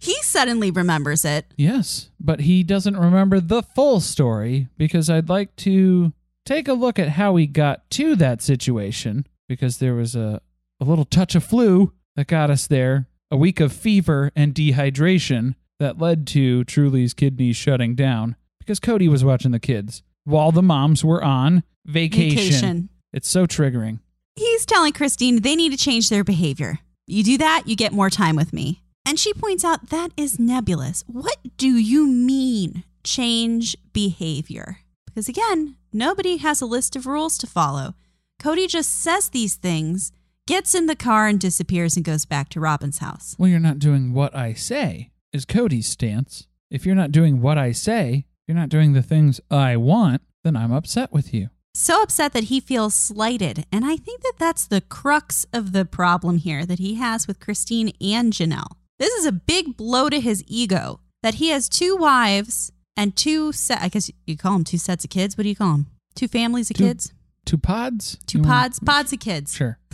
He 0.00 0.14
suddenly 0.22 0.70
remembers 0.70 1.24
it. 1.24 1.46
Yes, 1.56 2.10
but 2.20 2.40
he 2.40 2.62
doesn't 2.62 2.96
remember 2.96 3.40
the 3.40 3.62
full 3.62 4.00
story 4.00 4.68
because 4.76 5.08
I'd 5.08 5.28
like 5.28 5.56
to 5.56 6.12
take 6.44 6.68
a 6.68 6.74
look 6.74 6.98
at 6.98 7.10
how 7.10 7.36
he 7.36 7.46
got 7.46 7.88
to 7.90 8.14
that 8.16 8.42
situation 8.42 9.26
because 9.48 9.78
there 9.78 9.94
was 9.94 10.14
a, 10.14 10.40
a 10.80 10.84
little 10.84 11.04
touch 11.04 11.34
of 11.34 11.44
flu 11.44 11.92
that 12.16 12.26
got 12.26 12.50
us 12.50 12.66
there, 12.66 13.08
a 13.30 13.36
week 13.36 13.60
of 13.60 13.72
fever 13.72 14.30
and 14.36 14.54
dehydration 14.54 15.54
that 15.78 15.98
led 15.98 16.26
to 16.28 16.64
Truely's 16.64 17.14
kidneys 17.14 17.56
shutting 17.56 17.94
down 17.94 18.36
because 18.58 18.78
Cody 18.78 19.08
was 19.08 19.24
watching 19.24 19.50
the 19.50 19.58
kids 19.58 20.02
while 20.24 20.52
the 20.52 20.62
moms 20.62 21.04
were 21.04 21.24
on 21.24 21.62
vacation. 21.86 22.36
Vacation. 22.36 22.88
It's 23.12 23.28
so 23.28 23.46
triggering. 23.46 24.00
He's 24.36 24.64
telling 24.66 24.92
Christine 24.92 25.42
they 25.42 25.56
need 25.56 25.70
to 25.72 25.78
change 25.78 26.08
their 26.10 26.22
behavior. 26.24 26.78
You 27.10 27.24
do 27.24 27.38
that, 27.38 27.64
you 27.66 27.74
get 27.74 27.92
more 27.92 28.08
time 28.08 28.36
with 28.36 28.52
me. 28.52 28.82
And 29.04 29.18
she 29.18 29.34
points 29.34 29.64
out 29.64 29.88
that 29.90 30.12
is 30.16 30.38
nebulous. 30.38 31.02
What 31.08 31.38
do 31.56 31.68
you 31.68 32.06
mean, 32.06 32.84
change 33.02 33.76
behavior? 33.92 34.78
Because 35.06 35.28
again, 35.28 35.76
nobody 35.92 36.36
has 36.36 36.60
a 36.60 36.66
list 36.66 36.94
of 36.94 37.06
rules 37.06 37.36
to 37.38 37.48
follow. 37.48 37.94
Cody 38.38 38.68
just 38.68 39.02
says 39.02 39.28
these 39.30 39.56
things, 39.56 40.12
gets 40.46 40.72
in 40.74 40.86
the 40.86 40.94
car, 40.94 41.26
and 41.26 41.40
disappears 41.40 41.96
and 41.96 42.04
goes 42.04 42.24
back 42.24 42.48
to 42.50 42.60
Robin's 42.60 42.98
house. 42.98 43.34
Well, 43.38 43.48
you're 43.50 43.58
not 43.58 43.80
doing 43.80 44.12
what 44.12 44.34
I 44.36 44.52
say. 44.52 45.10
is 45.32 45.44
Cody's 45.44 45.88
stance. 45.88 46.46
If 46.70 46.86
you're 46.86 46.94
not 46.94 47.10
doing 47.10 47.40
what 47.40 47.58
I 47.58 47.72
say, 47.72 48.24
you're 48.46 48.56
not 48.56 48.68
doing 48.68 48.92
the 48.92 49.02
things 49.02 49.40
I 49.50 49.76
want, 49.76 50.22
then 50.44 50.56
I'm 50.56 50.72
upset 50.72 51.12
with 51.12 51.34
you. 51.34 51.50
So 51.74 52.02
upset 52.02 52.32
that 52.32 52.44
he 52.44 52.60
feels 52.60 52.94
slighted. 52.94 53.64
And 53.70 53.84
I 53.84 53.96
think 53.96 54.22
that 54.22 54.34
that's 54.38 54.66
the 54.66 54.80
crux 54.80 55.46
of 55.52 55.72
the 55.72 55.84
problem 55.84 56.38
here 56.38 56.66
that 56.66 56.78
he 56.78 56.94
has 56.96 57.26
with 57.28 57.40
Christine 57.40 57.92
and 58.00 58.32
Janelle. 58.32 58.72
This 58.98 59.12
is 59.14 59.24
a 59.26 59.32
big 59.32 59.76
blow 59.76 60.08
to 60.10 60.20
his 60.20 60.42
ego 60.46 61.00
that 61.22 61.34
he 61.34 61.48
has 61.50 61.68
two 61.68 61.96
wives 61.96 62.72
and 62.96 63.16
two 63.16 63.52
set, 63.52 63.80
I 63.80 63.88
guess 63.88 64.10
you 64.26 64.36
call 64.36 64.54
them 64.54 64.64
two 64.64 64.78
sets 64.78 65.04
of 65.04 65.10
kids. 65.10 65.36
What 65.38 65.44
do 65.44 65.48
you 65.48 65.56
call 65.56 65.72
them? 65.72 65.86
Two 66.14 66.28
families 66.28 66.70
of 66.70 66.76
Two- 66.76 66.84
kids? 66.84 67.12
Two 67.46 67.56
pods? 67.56 68.18
Two 68.26 68.38
You 68.38 68.42
want- 68.44 68.52
pods, 68.52 68.78
pods 68.80 69.12
of 69.12 69.20
kids. 69.20 69.54
Sure. 69.54 69.78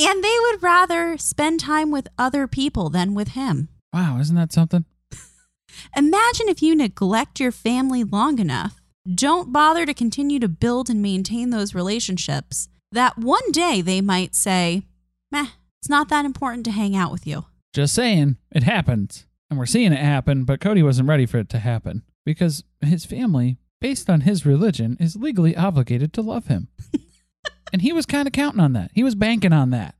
And 0.00 0.22
they 0.22 0.36
would 0.42 0.62
rather 0.62 1.18
spend 1.18 1.58
time 1.58 1.90
with 1.90 2.06
other 2.16 2.46
people 2.46 2.88
than 2.88 3.14
with 3.14 3.30
him. 3.30 3.68
Wow, 3.92 4.18
isn't 4.20 4.36
that 4.36 4.52
something? 4.52 4.84
Imagine 5.96 6.48
if 6.48 6.62
you 6.62 6.76
neglect 6.76 7.40
your 7.40 7.50
family 7.50 8.04
long 8.04 8.38
enough, 8.38 8.77
don't 9.14 9.52
bother 9.52 9.86
to 9.86 9.94
continue 9.94 10.38
to 10.38 10.48
build 10.48 10.90
and 10.90 11.00
maintain 11.00 11.50
those 11.50 11.74
relationships, 11.74 12.68
that 12.92 13.18
one 13.18 13.50
day 13.52 13.80
they 13.80 14.00
might 14.00 14.34
say, 14.34 14.82
meh, 15.30 15.46
it's 15.80 15.88
not 15.88 16.08
that 16.08 16.24
important 16.24 16.64
to 16.64 16.70
hang 16.70 16.96
out 16.96 17.12
with 17.12 17.26
you. 17.26 17.46
Just 17.72 17.94
saying, 17.94 18.36
it 18.50 18.62
happens. 18.62 19.26
And 19.50 19.58
we're 19.58 19.66
seeing 19.66 19.92
it 19.92 19.98
happen, 19.98 20.44
but 20.44 20.60
Cody 20.60 20.82
wasn't 20.82 21.08
ready 21.08 21.24
for 21.24 21.38
it 21.38 21.48
to 21.50 21.58
happen 21.58 22.02
because 22.24 22.64
his 22.80 23.06
family, 23.06 23.56
based 23.80 24.10
on 24.10 24.22
his 24.22 24.44
religion, 24.44 24.96
is 25.00 25.16
legally 25.16 25.56
obligated 25.56 26.12
to 26.14 26.22
love 26.22 26.48
him. 26.48 26.68
and 27.72 27.82
he 27.82 27.92
was 27.92 28.04
kind 28.04 28.26
of 28.26 28.32
counting 28.32 28.60
on 28.60 28.74
that. 28.74 28.90
He 28.94 29.02
was 29.02 29.14
banking 29.14 29.52
on 29.52 29.70
that. 29.70 29.94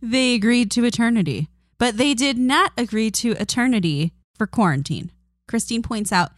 They 0.00 0.34
agreed 0.34 0.70
to 0.72 0.84
eternity, 0.84 1.48
but 1.78 1.96
they 1.96 2.14
did 2.14 2.38
not 2.38 2.72
agree 2.76 3.10
to 3.12 3.32
eternity 3.32 4.12
for 4.34 4.46
quarantine. 4.46 5.10
Christine 5.48 5.82
points 5.82 6.12
out, 6.12 6.32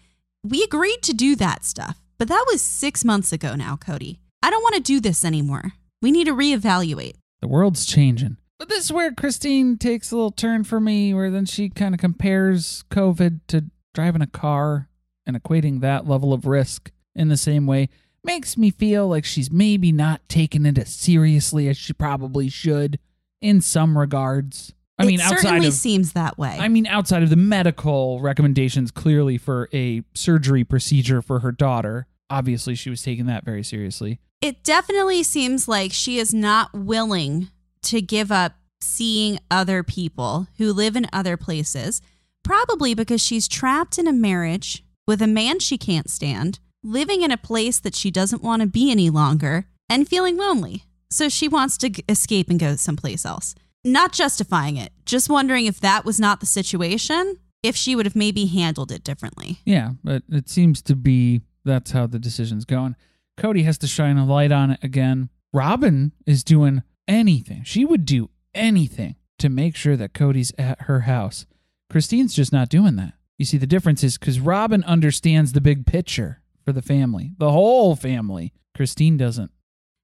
we 0.50 0.62
agreed 0.62 1.02
to 1.02 1.12
do 1.12 1.37
that 1.37 1.64
stuff, 1.64 2.00
but 2.19 2.28
that 2.28 2.45
was 2.50 2.62
six 2.62 3.05
months 3.05 3.33
ago 3.33 3.55
now, 3.55 3.76
Cody. 3.76 4.21
I 4.43 4.50
don't 4.50 4.62
want 4.62 4.76
to 4.76 4.81
do 4.81 5.00
this 5.00 5.25
anymore. 5.25 5.73
We 6.00 6.11
need 6.11 6.26
to 6.26 6.35
reevaluate. 6.35 7.14
The 7.40 7.49
world's 7.49 7.87
changing. 7.87 8.37
But 8.59 8.69
this 8.69 8.85
is 8.85 8.93
where 8.93 9.12
Christine 9.12 9.78
takes 9.78 10.11
a 10.11 10.17
little 10.17 10.33
turn 10.33 10.64
for 10.64 10.81
me, 10.81 11.14
where 11.14 11.31
then 11.31 11.47
she 11.47 11.69
kind 11.69 11.95
of 11.95 12.00
compares 12.00 12.85
COVID 12.90 13.40
to 13.49 13.67
driving 13.95 14.23
a 14.23 14.26
car 14.26 14.88
and 15.26 15.40
equating 15.40 15.81
that 15.81 16.09
level 16.09 16.33
of 16.33 16.47
risk 16.47 16.90
in 17.14 17.28
the 17.28 17.37
same 17.37 17.67
way. 17.67 17.88
Makes 18.25 18.57
me 18.57 18.71
feel 18.71 19.07
like 19.07 19.25
she's 19.25 19.50
maybe 19.50 19.93
not 19.93 20.28
taking 20.28 20.67
it 20.67 20.78
as 20.78 20.93
seriously 20.93 21.69
as 21.69 21.76
she 21.76 21.93
probably 21.93 22.49
should 22.49 22.99
in 23.40 23.61
some 23.61 23.97
regards. 23.97 24.75
I 24.99 25.05
mean, 25.05 25.21
it 25.21 25.23
outside 25.23 25.40
certainly 25.40 25.69
of 25.69 25.75
seems 25.75 26.12
that 26.12 26.38
way. 26.38 26.57
I 26.59 26.69
mean, 26.69 26.87
outside 26.87 27.23
of 27.23 27.31
the 27.31 27.37
medical 27.37 28.21
recommendations, 28.21 28.90
clearly 28.90 29.38
for 29.38 29.69
a 29.73 30.02
surgery 30.14 30.64
procedure 30.64 31.23
for 31.23 31.40
her 31.40 31.52
daughter, 31.52 32.07
obviously 32.31 32.75
she 32.75 32.90
was 32.90 33.02
taking 33.02 33.26
that 33.26 33.45
very 33.45 33.62
seriously. 33.62 34.19
It 34.40 34.64
definitely 34.64 35.23
seems 35.23 35.69
like 35.69 35.93
she 35.93 36.19
is 36.19 36.35
not 36.35 36.73
willing 36.75 37.49
to 37.83 38.00
give 38.00 38.33
up 38.33 38.55
seeing 38.81 39.38
other 39.50 39.83
people 39.83 40.47
who 40.59 40.73
live 40.73 40.97
in 40.97 41.07
other 41.12 41.37
places, 41.37 42.00
probably 42.45 42.95
because 42.95 43.23
she's 43.23 43.49
trapped 43.49 43.99
in 43.99 44.07
a 44.07 44.12
marriage 44.12 44.85
with 45.07 45.23
a 45.23 45.26
man 45.26 45.59
she 45.59 45.78
can't 45.78 46.11
stand, 46.11 46.59
living 46.83 47.23
in 47.23 47.31
a 47.31 47.37
place 47.37 47.81
that 47.81 47.95
she 47.95 48.11
doesn't 48.11 48.43
want 48.43 48.62
to 48.62 48.69
be 48.69 48.90
any 48.90 49.11
longer, 49.11 49.67
and 49.88 50.09
feeling 50.09 50.37
lonely. 50.37 50.85
So 51.11 51.28
she 51.28 51.49
wants 51.49 51.78
to 51.78 51.90
escape 52.09 52.50
and 52.50 52.61
go 52.61 52.76
someplace 52.76 53.25
else. 53.25 53.55
Not 53.92 54.12
justifying 54.12 54.76
it, 54.76 54.92
just 55.04 55.28
wondering 55.30 55.66
if 55.66 55.80
that 55.80 56.04
was 56.04 56.21
not 56.21 56.40
the 56.40 56.47
situation, 56.47 57.38
if 57.62 57.75
she 57.76 57.97
would 57.97 58.07
have 58.07 58.16
maybe 58.16 58.47
handled 58.47 58.92
it 58.92 59.02
differently. 59.04 59.59
Yeah, 59.64 59.92
but 60.04 60.23
it 60.28 60.49
seems 60.49 60.83
to 60.83 60.95
be 60.95 61.42
that's 61.64 61.90
how 61.92 62.07
the 62.07 62.18
decision's 62.18 62.64
going. 62.64 62.97
Cody 63.37 63.62
has 63.62 63.78
to 63.78 63.87
shine 63.87 64.16
a 64.16 64.27
light 64.27 64.53
on 64.53 64.70
it 64.70 64.81
again. 64.83 65.31
Robin 65.53 66.12
is 66.27 66.44
doing 66.44 66.83
anything. 67.07 67.62
She 67.64 67.85
would 67.85 68.05
do 68.05 68.31
anything 68.55 69.16
to 69.38 69.48
make 69.48 69.77
sure 69.77 69.96
that 69.96 70.14
Cody's 70.14 70.53
at 70.59 70.83
her 70.83 71.01
house. 71.01 71.46
Christine's 71.88 72.35
just 72.35 72.53
not 72.53 72.68
doing 72.68 72.96
that. 72.96 73.14
You 73.38 73.44
see, 73.44 73.57
the 73.57 73.66
difference 73.66 74.03
is 74.03 74.18
because 74.18 74.40
Robin 74.40 74.83
understands 74.85 75.53
the 75.53 75.61
big 75.61 75.87
picture 75.87 76.42
for 76.64 76.72
the 76.72 76.83
family, 76.83 77.33
the 77.38 77.53
whole 77.53 77.96
family. 77.96 78.53
Christine 78.74 79.16
doesn't. 79.16 79.53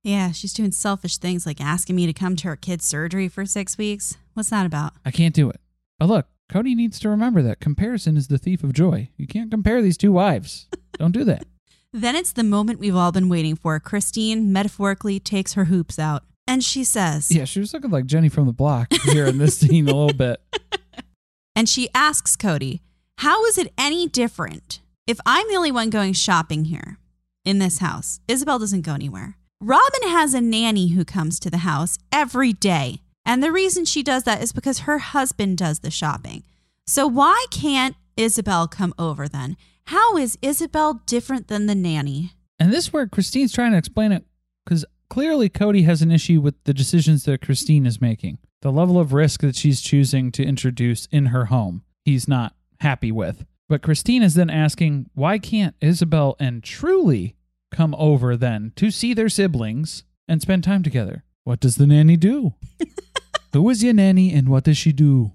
Yeah, 0.04 0.32
she's 0.32 0.52
doing 0.52 0.70
selfish 0.70 1.16
things 1.16 1.46
like 1.46 1.62
asking 1.62 1.96
me 1.96 2.04
to 2.04 2.12
come 2.12 2.36
to 2.36 2.48
her 2.48 2.56
kid's 2.56 2.84
surgery 2.84 3.26
for 3.26 3.46
six 3.46 3.78
weeks. 3.78 4.18
What's 4.34 4.50
that 4.50 4.66
about? 4.66 4.92
I 5.02 5.10
can't 5.10 5.34
do 5.34 5.48
it. 5.48 5.58
But 5.98 6.10
look, 6.10 6.26
Cody 6.50 6.74
needs 6.74 6.98
to 7.00 7.08
remember 7.08 7.40
that 7.40 7.58
comparison 7.58 8.18
is 8.18 8.28
the 8.28 8.36
thief 8.36 8.62
of 8.62 8.74
joy. 8.74 9.08
You 9.16 9.26
can't 9.26 9.50
compare 9.50 9.80
these 9.80 9.96
two 9.96 10.12
wives. 10.12 10.68
Don't 10.98 11.12
do 11.12 11.24
that. 11.24 11.46
Then 11.90 12.16
it's 12.16 12.32
the 12.32 12.44
moment 12.44 12.80
we've 12.80 12.94
all 12.94 13.12
been 13.12 13.30
waiting 13.30 13.56
for. 13.56 13.80
Christine 13.80 14.52
metaphorically 14.52 15.18
takes 15.18 15.54
her 15.54 15.64
hoops 15.64 15.98
out 15.98 16.24
and 16.46 16.62
she 16.62 16.84
says, 16.84 17.30
Yeah, 17.30 17.46
she 17.46 17.60
was 17.60 17.72
looking 17.72 17.90
like 17.90 18.04
Jenny 18.04 18.28
from 18.28 18.44
the 18.44 18.52
block 18.52 18.92
here 19.04 19.24
in 19.24 19.38
this 19.38 19.56
scene 19.56 19.88
a 19.88 19.94
little 19.94 20.12
bit. 20.12 20.38
and 21.56 21.66
she 21.66 21.88
asks 21.94 22.36
Cody, 22.36 22.82
How 23.18 23.46
is 23.46 23.56
it 23.56 23.72
any 23.78 24.06
different 24.06 24.82
if 25.06 25.18
I'm 25.24 25.48
the 25.48 25.56
only 25.56 25.72
one 25.72 25.88
going 25.88 26.12
shopping 26.12 26.66
here 26.66 26.98
in 27.42 27.58
this 27.58 27.78
house? 27.78 28.20
Ysabel 28.28 28.60
doesn't 28.60 28.82
go 28.82 28.92
anywhere. 28.92 29.38
Robin 29.66 30.10
has 30.10 30.34
a 30.34 30.42
nanny 30.42 30.88
who 30.88 31.06
comes 31.06 31.40
to 31.40 31.48
the 31.48 31.58
house 31.58 31.98
every 32.12 32.52
day. 32.52 33.00
And 33.24 33.42
the 33.42 33.50
reason 33.50 33.86
she 33.86 34.02
does 34.02 34.24
that 34.24 34.42
is 34.42 34.52
because 34.52 34.80
her 34.80 34.98
husband 34.98 35.56
does 35.56 35.78
the 35.78 35.90
shopping. 35.90 36.42
So 36.86 37.06
why 37.06 37.46
can't 37.50 37.96
Ysabel 38.18 38.70
come 38.70 38.92
over 38.98 39.26
then? 39.26 39.56
How 39.86 40.18
is 40.18 40.36
Ysabel 40.42 41.06
different 41.06 41.48
than 41.48 41.64
the 41.64 41.74
nanny? 41.74 42.32
And 42.58 42.70
this 42.70 42.88
is 42.88 42.92
where 42.92 43.06
Christine's 43.06 43.54
trying 43.54 43.72
to 43.72 43.78
explain 43.78 44.12
it 44.12 44.26
because 44.66 44.84
clearly 45.08 45.48
Cody 45.48 45.84
has 45.84 46.02
an 46.02 46.12
issue 46.12 46.42
with 46.42 46.62
the 46.64 46.74
decisions 46.74 47.24
that 47.24 47.40
Christine 47.40 47.86
is 47.86 48.02
making. 48.02 48.36
The 48.60 48.70
level 48.70 49.00
of 49.00 49.14
risk 49.14 49.40
that 49.40 49.56
she's 49.56 49.80
choosing 49.80 50.30
to 50.32 50.44
introduce 50.44 51.06
in 51.06 51.26
her 51.26 51.46
home, 51.46 51.84
he's 52.04 52.28
not 52.28 52.54
happy 52.80 53.10
with. 53.10 53.46
But 53.70 53.80
Christine 53.80 54.22
is 54.22 54.34
then 54.34 54.50
asking, 54.50 55.08
why 55.14 55.38
can't 55.38 55.78
Ysabel 55.80 56.34
and 56.38 56.62
Truely 56.62 57.34
come 57.74 57.94
over 57.98 58.36
then 58.36 58.72
to 58.76 58.90
see 58.90 59.12
their 59.14 59.28
siblings 59.28 60.04
and 60.28 60.40
spend 60.40 60.64
time 60.64 60.82
together? 60.82 61.24
What 61.44 61.60
does 61.60 61.76
the 61.76 61.86
nanny 61.86 62.16
do? 62.16 62.54
Who 63.52 63.68
is 63.70 63.82
your 63.84 63.92
nanny 63.94 64.32
and 64.32 64.48
what 64.48 64.64
does 64.64 64.76
she 64.78 64.92
do? 64.92 65.32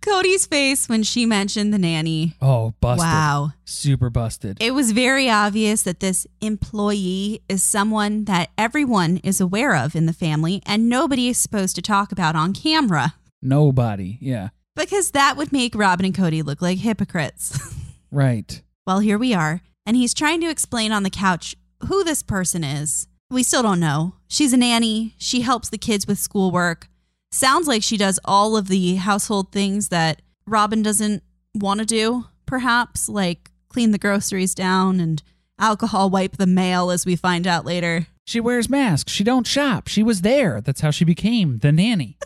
Cody's 0.00 0.46
face 0.46 0.88
when 0.88 1.02
she 1.02 1.26
mentioned 1.26 1.72
the 1.74 1.78
nanny. 1.78 2.34
Oh, 2.40 2.74
busted. 2.80 3.04
Wow. 3.06 3.52
Super 3.64 4.08
busted. 4.10 4.56
It 4.60 4.72
was 4.72 4.92
very 4.92 5.28
obvious 5.28 5.82
that 5.82 6.00
this 6.00 6.26
employee 6.40 7.42
is 7.48 7.62
someone 7.62 8.24
that 8.24 8.50
everyone 8.56 9.18
is 9.18 9.40
aware 9.40 9.76
of 9.76 9.94
in 9.94 10.06
the 10.06 10.12
family 10.12 10.62
and 10.64 10.88
nobody 10.88 11.28
is 11.28 11.38
supposed 11.38 11.74
to 11.76 11.82
talk 11.82 12.12
about 12.12 12.34
on 12.36 12.52
camera 12.52 13.14
Nobody. 13.42 14.18
Yeah. 14.20 14.50
because 14.76 15.10
that 15.10 15.36
would 15.36 15.52
make 15.52 15.74
Robin 15.74 16.06
and 16.06 16.14
Cody 16.14 16.42
look 16.42 16.60
like 16.62 16.78
hypocrites. 16.78 17.58
Right. 18.14 18.60
well, 18.86 18.98
here 18.98 19.16
we 19.16 19.32
are, 19.32 19.62
and 19.86 19.96
he's 19.96 20.14
trying 20.14 20.40
to 20.40 20.50
explain 20.50 20.92
on 20.92 21.02
the 21.02 21.10
couch 21.10 21.56
who 21.88 22.04
this 22.04 22.22
person 22.22 22.64
is. 22.64 23.06
We 23.30 23.42
still 23.42 23.62
don't 23.62 23.80
know. 23.80 24.14
She's 24.28 24.52
a 24.52 24.56
nanny, 24.56 25.14
she 25.18 25.40
helps 25.40 25.68
the 25.68 25.78
kids 25.78 26.06
with 26.06 26.18
schoolwork. 26.18 26.88
Sounds 27.30 27.66
like 27.66 27.82
she 27.82 27.96
does 27.96 28.20
all 28.24 28.56
of 28.56 28.68
the 28.68 28.96
household 28.96 29.52
things 29.52 29.88
that 29.88 30.20
Robin 30.46 30.82
doesn't 30.82 31.22
want 31.54 31.80
to 31.80 31.86
do, 31.86 32.26
perhaps, 32.46 33.08
like 33.08 33.50
clean 33.68 33.90
the 33.90 33.98
groceries 33.98 34.54
down 34.54 35.00
and 35.00 35.22
alcohol 35.58 36.10
wipe 36.10 36.36
the 36.36 36.46
mail, 36.46 36.90
as 36.90 37.06
we 37.06 37.16
find 37.16 37.46
out 37.46 37.64
later. 37.64 38.06
She 38.24 38.38
wears 38.40 38.68
masks. 38.68 39.12
She 39.12 39.24
don't 39.24 39.46
shop. 39.46 39.88
She 39.88 40.02
was 40.02 40.20
there. 40.20 40.60
That's 40.60 40.80
how 40.82 40.90
she 40.90 41.04
became 41.04 41.58
the 41.58 41.72
nanny. 41.72 42.18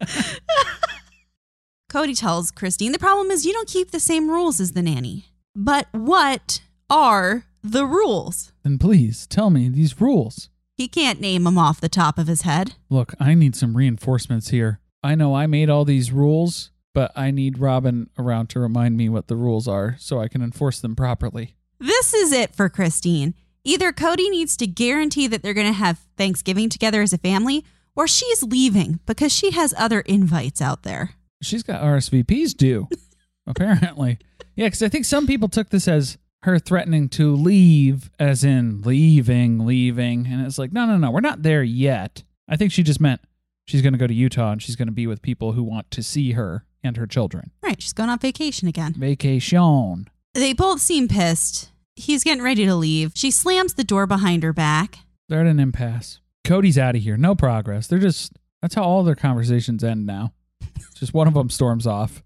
Cody 1.88 2.14
tells 2.14 2.50
Christine 2.50 2.92
the 2.92 2.98
problem 2.98 3.30
is 3.30 3.44
you 3.44 3.52
don't 3.52 3.68
keep 3.68 3.90
the 3.90 4.00
same 4.00 4.30
rules 4.30 4.60
as 4.60 4.72
the 4.72 4.80
nanny. 4.82 5.26
But 5.54 5.88
what 5.92 6.62
are 6.88 7.44
the 7.62 7.86
rules? 7.86 8.52
then 8.64 8.78
please 8.78 9.26
tell 9.26 9.50
me 9.50 9.68
these 9.68 10.00
rules. 10.00 10.48
He 10.76 10.88
can't 10.88 11.20
name 11.20 11.44
them 11.44 11.58
off 11.58 11.80
the 11.80 11.88
top 11.88 12.18
of 12.18 12.26
his 12.26 12.42
head. 12.42 12.74
Look, 12.88 13.14
I 13.20 13.34
need 13.34 13.54
some 13.54 13.76
reinforcements 13.76 14.48
here. 14.48 14.80
I 15.02 15.14
know 15.14 15.34
I 15.34 15.46
made 15.46 15.68
all 15.68 15.84
these 15.84 16.10
rules, 16.12 16.70
but 16.94 17.12
I 17.14 17.30
need 17.30 17.58
Robin 17.58 18.08
around 18.18 18.48
to 18.50 18.60
remind 18.60 18.96
me 18.96 19.08
what 19.08 19.26
the 19.28 19.36
rules 19.36 19.68
are 19.68 19.96
so 19.98 20.20
I 20.20 20.28
can 20.28 20.42
enforce 20.42 20.80
them 20.80 20.96
properly. 20.96 21.54
This 21.78 22.14
is 22.14 22.32
it 22.32 22.54
for 22.54 22.68
Christine. 22.68 23.34
Either 23.64 23.92
Cody 23.92 24.30
needs 24.30 24.56
to 24.56 24.66
guarantee 24.66 25.26
that 25.26 25.42
they're 25.42 25.54
going 25.54 25.66
to 25.66 25.72
have 25.72 26.00
Thanksgiving 26.16 26.68
together 26.68 27.02
as 27.02 27.12
a 27.12 27.18
family, 27.18 27.64
or 27.94 28.08
she's 28.08 28.42
leaving 28.42 29.00
because 29.06 29.32
she 29.32 29.50
has 29.50 29.74
other 29.76 30.00
invites 30.00 30.60
out 30.62 30.82
there. 30.82 31.10
She's 31.42 31.62
got 31.62 31.82
RSVPs 31.82 32.56
due, 32.56 32.88
apparently. 33.46 34.18
Yeah, 34.54 34.66
because 34.66 34.82
I 34.82 34.88
think 34.88 35.04
some 35.04 35.26
people 35.26 35.48
took 35.48 35.70
this 35.70 35.88
as 35.88 36.18
her 36.42 36.58
threatening 36.58 37.08
to 37.10 37.34
leave, 37.34 38.10
as 38.18 38.44
in 38.44 38.82
leaving, 38.82 39.64
leaving. 39.64 40.26
And 40.26 40.44
it's 40.44 40.58
like, 40.58 40.72
no, 40.72 40.86
no, 40.86 40.96
no, 40.96 41.10
we're 41.10 41.20
not 41.20 41.42
there 41.42 41.62
yet. 41.62 42.24
I 42.48 42.56
think 42.56 42.72
she 42.72 42.82
just 42.82 43.00
meant 43.00 43.20
she's 43.64 43.82
going 43.82 43.92
to 43.92 43.98
go 43.98 44.06
to 44.06 44.14
Utah 44.14 44.52
and 44.52 44.62
she's 44.62 44.76
going 44.76 44.88
to 44.88 44.92
be 44.92 45.06
with 45.06 45.22
people 45.22 45.52
who 45.52 45.62
want 45.62 45.90
to 45.92 46.02
see 46.02 46.32
her 46.32 46.64
and 46.82 46.96
her 46.96 47.06
children. 47.06 47.52
Right, 47.62 47.80
she's 47.80 47.92
going 47.92 48.10
on 48.10 48.18
vacation 48.18 48.68
again. 48.68 48.94
Vacation. 48.94 50.08
They 50.34 50.52
both 50.52 50.80
seem 50.80 51.08
pissed. 51.08 51.70
He's 51.94 52.24
getting 52.24 52.42
ready 52.42 52.64
to 52.66 52.74
leave. 52.74 53.12
She 53.14 53.30
slams 53.30 53.74
the 53.74 53.84
door 53.84 54.06
behind 54.06 54.42
her 54.42 54.52
back. 54.52 54.98
They're 55.28 55.40
at 55.40 55.46
an 55.46 55.60
impasse. 55.60 56.20
Cody's 56.44 56.78
out 56.78 56.96
of 56.96 57.02
here. 57.02 57.16
No 57.16 57.34
progress. 57.34 57.86
They're 57.86 57.98
just, 57.98 58.32
that's 58.60 58.74
how 58.74 58.82
all 58.82 59.04
their 59.04 59.14
conversations 59.14 59.84
end 59.84 60.06
now. 60.06 60.32
just 60.94 61.14
one 61.14 61.28
of 61.28 61.34
them 61.34 61.50
storms 61.50 61.86
off. 61.86 62.22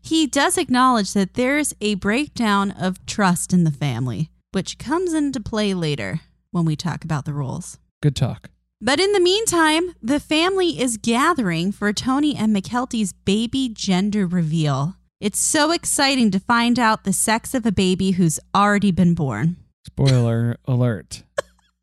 He 0.00 0.26
does 0.26 0.58
acknowledge 0.58 1.12
that 1.12 1.34
there's 1.34 1.74
a 1.80 1.94
breakdown 1.94 2.70
of 2.72 3.04
trust 3.06 3.52
in 3.52 3.64
the 3.64 3.70
family, 3.70 4.30
which 4.52 4.78
comes 4.78 5.12
into 5.12 5.40
play 5.40 5.74
later 5.74 6.20
when 6.50 6.64
we 6.64 6.76
talk 6.76 7.04
about 7.04 7.24
the 7.24 7.32
rules. 7.32 7.78
Good 8.02 8.16
talk. 8.16 8.50
But 8.80 8.98
in 8.98 9.12
the 9.12 9.20
meantime, 9.20 9.94
the 10.02 10.18
family 10.18 10.80
is 10.80 10.96
gathering 10.96 11.70
for 11.70 11.92
Tony 11.92 12.34
and 12.34 12.54
Mykelti's 12.54 13.12
baby 13.12 13.68
gender 13.68 14.26
reveal. 14.26 14.96
It's 15.20 15.38
so 15.38 15.70
exciting 15.70 16.30
to 16.30 16.40
find 16.40 16.78
out 16.78 17.04
the 17.04 17.12
sex 17.12 17.52
of 17.52 17.66
a 17.66 17.72
baby 17.72 18.12
who's 18.12 18.40
already 18.54 18.90
been 18.90 19.12
born. 19.14 19.56
Spoiler 19.86 20.56
alert. 20.64 21.24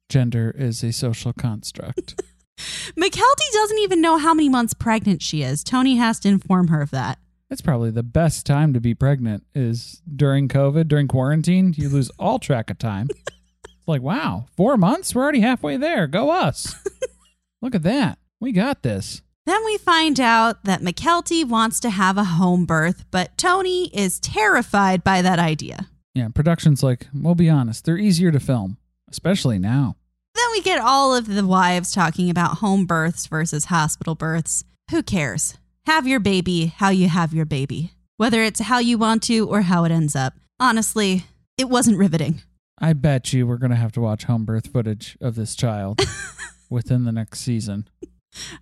Gender 0.10 0.56
is 0.58 0.84
a 0.84 0.92
social 0.92 1.34
construct. 1.34 2.20
Mykelti 2.98 3.52
doesn't 3.54 3.80
even 3.80 4.02
know 4.02 4.18
how 4.18 4.34
many 4.34 4.50
months 4.50 4.74
pregnant 4.74 5.22
she 5.22 5.44
is. 5.44 5.63
Tony 5.63 5.98
has 5.98 6.20
to 6.22 6.30
inform 6.30 6.70
her 6.70 6.82
of 6.82 6.90
that. 6.90 7.20
That's 7.50 7.62
probably 7.62 7.92
the 7.92 8.04
best 8.04 8.46
time 8.46 8.74
to 8.74 8.82
be 8.82 8.94
pregnant 8.94 9.46
is 9.56 10.02
during 10.14 10.48
COVID, 10.50 10.88
during 10.88 11.08
quarantine. 11.08 11.74
You 11.78 11.88
lose 11.90 12.12
all 12.20 12.40
track 12.40 12.70
of 12.70 12.78
time. 12.78 13.08
it's 13.10 13.88
like, 13.88 14.02
wow, 14.02 14.48
four 14.56 14.76
months? 14.76 15.16
We're 15.16 15.24
already 15.24 15.40
halfway 15.40 15.78
there. 15.78 16.08
Go 16.08 16.30
us. 16.30 16.76
Look 17.62 17.74
at 17.74 17.84
that. 17.84 18.20
We 18.40 18.52
got 18.52 18.84
this. 18.84 19.22
Then 19.46 19.64
we 19.64 19.78
find 19.78 20.20
out 20.20 20.66
that 20.66 20.82
Mykelti 20.82 21.48
wants 21.48 21.80
to 21.80 21.90
have 21.90 22.18
a 22.18 22.26
home 22.26 22.66
birth, 22.66 23.06
but 23.12 23.38
Tony 23.38 23.86
is 23.98 24.20
terrified 24.20 25.06
by 25.06 25.22
that 25.22 25.40
idea. 25.40 25.88
Yeah, 26.14 26.28
production's 26.36 26.84
like, 26.84 27.08
we'll 27.14 27.34
be 27.34 27.50
honest, 27.50 27.86
they're 27.86 27.98
easier 27.98 28.32
to 28.32 28.42
film, 28.42 28.78
especially 29.10 29.58
now. 29.58 29.96
Then 30.36 30.46
we 30.52 30.62
get 30.62 30.82
all 30.82 31.16
of 31.16 31.28
the 31.28 31.48
wives 31.48 31.94
talking 31.94 32.30
about 32.30 32.58
home 32.58 32.86
births 32.86 33.26
versus 33.28 33.66
hospital 33.66 34.16
births. 34.16 34.66
Who 34.92 35.02
cares? 35.02 35.58
Have 35.88 36.06
your 36.06 36.19
baby 36.19 36.65
how 36.65 36.89
you 36.89 37.08
have 37.08 37.34
your 37.34 37.45
baby, 37.45 37.93
whether 38.17 38.43
it's 38.43 38.60
how 38.60 38.78
you 38.78 38.97
want 38.97 39.23
to 39.23 39.47
or 39.47 39.62
how 39.62 39.86
it 39.86 39.91
ends 39.91 40.17
up. 40.17 40.34
Honestly, 40.60 41.23
it 41.58 41.69
wasn't 41.69 41.97
riveting. 41.97 42.41
I 42.78 42.91
bet 42.91 43.32
you 43.32 43.47
we're 43.47 43.56
going 43.56 43.71
to 43.71 43.78
have 43.78 43.93
to 43.93 44.02
watch 44.02 44.26
home 44.26 44.43
birth 44.43 44.67
footage 44.67 45.17
of 45.21 45.36
this 45.36 45.56
child 45.56 46.02
within 46.69 47.06
the 47.06 47.13
next 47.13 47.39
season. 47.39 47.88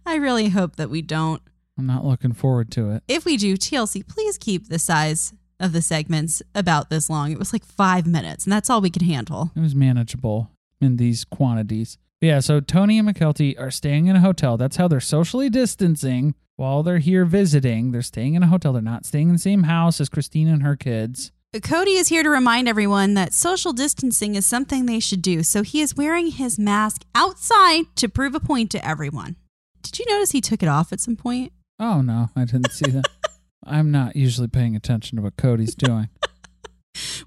I 0.06 0.18
really 0.18 0.50
hope 0.50 0.76
that 0.76 0.92
we 0.92 1.02
don't. 1.02 1.42
I'm 1.80 1.88
not 1.88 2.06
looking 2.06 2.34
forward 2.34 2.70
to 2.74 2.92
it. 2.92 3.02
If 3.08 3.26
we 3.26 3.38
do, 3.38 3.58
TLC, 3.58 4.08
please 4.08 4.38
keep 4.38 4.70
the 4.70 4.78
size 4.78 5.34
of 5.60 5.72
the 5.74 5.82
segments 5.82 6.44
about 6.54 6.92
this 6.92 7.10
long. 7.10 7.32
It 7.32 7.40
was 7.40 7.54
like 7.54 7.66
five 7.66 8.06
minutes, 8.06 8.44
and 8.44 8.54
that's 8.54 8.70
all 8.70 8.82
we 8.82 8.92
could 8.92 9.02
handle. 9.02 9.52
It 9.56 9.62
was 9.62 9.74
manageable 9.74 10.52
in 10.80 10.98
these 10.98 11.26
quantities. 11.26 11.98
Yeah, 12.22 12.40
so 12.40 12.60
Tony 12.60 12.98
and 12.98 13.08
Mykelti 13.08 13.60
are 13.60 13.72
staying 13.72 14.08
in 14.08 14.16
a 14.16 14.22
hotel. 14.22 14.58
That's 14.58 14.78
how 14.78 14.88
they're 14.88 15.00
socially 15.00 15.50
distancing 15.50 16.34
while 16.56 16.82
they're 16.82 17.00
here 17.00 17.26
visiting. 17.26 17.92
They're 17.92 18.02
staying 18.02 18.36
in 18.36 18.44
a 18.44 18.48
hotel. 18.48 18.74
They're 18.74 18.82
not 18.82 19.06
staying 19.06 19.28
in 19.30 19.36
the 19.36 19.40
same 19.40 19.64
house 19.64 20.00
as 20.00 20.10
Christine 20.10 20.48
and 20.48 20.64
her 20.64 20.76
kids. 20.76 21.32
Cody 21.64 21.92
is 21.92 22.10
here 22.10 22.24
to 22.24 22.30
remind 22.30 22.68
everyone 22.68 23.14
that 23.14 23.34
social 23.34 23.72
distancing 23.72 24.36
is 24.36 24.46
something 24.46 24.86
they 24.86 25.00
should 25.00 25.22
do, 25.22 25.42
so 25.44 25.62
he 25.62 25.82
is 25.82 25.96
wearing 25.96 26.28
his 26.28 26.60
mask 26.60 27.04
outside 27.14 27.86
to 27.96 28.10
prove 28.10 28.36
a 28.36 28.42
point 28.42 28.72
to 28.72 28.86
everyone. 28.86 29.38
Did 29.82 30.00
you 30.00 30.06
notice 30.10 30.32
he 30.32 30.42
took 30.42 30.62
it 30.62 30.68
off 30.68 30.92
at 30.92 31.00
some 31.00 31.16
point? 31.16 31.54
Oh, 31.80 32.02
no, 32.02 32.30
I 32.36 32.44
didn't 32.46 32.72
see 32.72 32.92
that. 32.92 33.06
I'm 33.66 33.90
not 33.90 34.16
usually 34.16 34.48
paying 34.50 34.76
attention 34.76 35.16
to 35.16 35.22
what 35.22 35.38
Cody's 35.38 35.76
doing. 35.76 36.10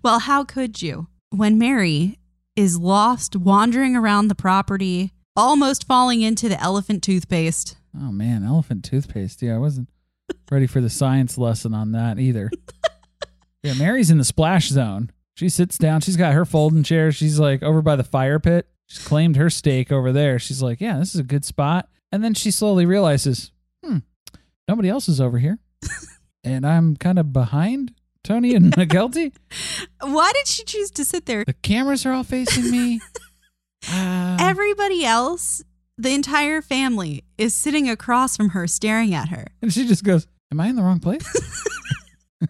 Well, 0.03 0.21
how 0.21 0.45
could 0.45 0.81
you? 0.81 1.09
When 1.29 1.59
Mary 1.59 2.19
is 2.59 2.77
lost 2.77 3.37
wandering 3.37 3.95
around 3.95 4.27
the 4.27 4.35
property, 4.35 5.13
almost 5.37 5.87
falling 5.87 6.23
into 6.23 6.49
the 6.49 6.61
elephant 6.61 7.05
toothpaste. 7.05 7.77
Oh, 7.97 8.11
man, 8.11 8.43
elephant 8.43 8.85
toothpaste. 8.85 9.41
Yeah, 9.41 9.55
I 9.55 9.59
wasn't 9.59 9.89
ready 10.51 10.67
for 10.67 10.81
the 10.81 10.91
science 10.91 11.39
lesson 11.39 11.73
on 11.73 11.93
that 11.93 12.19
either. 12.19 12.51
Yeah, 13.63 13.75
Mary's 13.75 14.11
in 14.11 14.19
the 14.19 14.25
splash 14.25 14.71
zone. 14.71 15.11
She 15.37 15.49
sits 15.49 15.79
down. 15.79 16.01
She's 16.01 16.17
got 16.17 16.35
her 16.35 16.45
folding 16.45 16.83
chair. 16.83 17.13
She's 17.13 17.39
like 17.39 17.63
over 17.63 17.81
by 17.81 17.95
the 17.95 18.03
fire 18.03 18.41
pit. 18.41 18.67
She's 18.87 19.07
claimed 19.07 19.37
her 19.37 19.51
stake 19.51 19.93
over 19.93 20.11
there. 20.11 20.41
She's 20.41 20.61
like, 20.61 20.81
yeah, 20.81 20.99
this 20.99 21.15
is 21.15 21.21
a 21.21 21.25
good 21.25 21.45
spot. 21.45 21.89
And 22.11 22.25
then 22.25 22.35
she 22.35 22.51
slowly 22.51 22.87
realizes, 22.87 23.53
hmm, 23.85 23.99
nobody 24.67 24.89
else 24.89 25.09
is 25.09 25.21
over 25.21 25.39
here. 25.39 25.61
and 26.45 26.67
I'm 26.67 26.97
kind 26.97 27.21
of 27.21 27.33
behind 27.33 27.95
Tony 28.29 28.55
and 28.55 28.73
Mykelti. 28.77 29.33
Why 30.03 30.31
did 30.35 30.47
she 30.47 30.63
choose 30.65 30.91
to 30.93 31.05
sit 31.05 31.25
there? 31.25 31.45
The 31.47 31.55
cameras 31.55 32.05
are 32.05 32.13
all 32.13 32.25
facing 32.25 32.71
me. 32.71 33.01
Uh, 33.89 34.37
Everybody 34.41 35.05
else, 35.05 35.63
the 35.97 36.13
entire 36.13 36.61
family, 36.61 37.23
is 37.39 37.55
sitting 37.55 37.89
across 37.89 38.37
from 38.37 38.49
her 38.49 38.67
staring 38.67 39.15
at 39.15 39.29
her. 39.29 39.47
and 39.63 39.73
she 39.73 39.87
just 39.87 40.03
goes, 40.03 40.27
Am 40.51 40.59
I 40.61 40.67
in 40.67 40.75
the 40.75 40.83
wrong 40.83 40.99
place? 40.99 41.25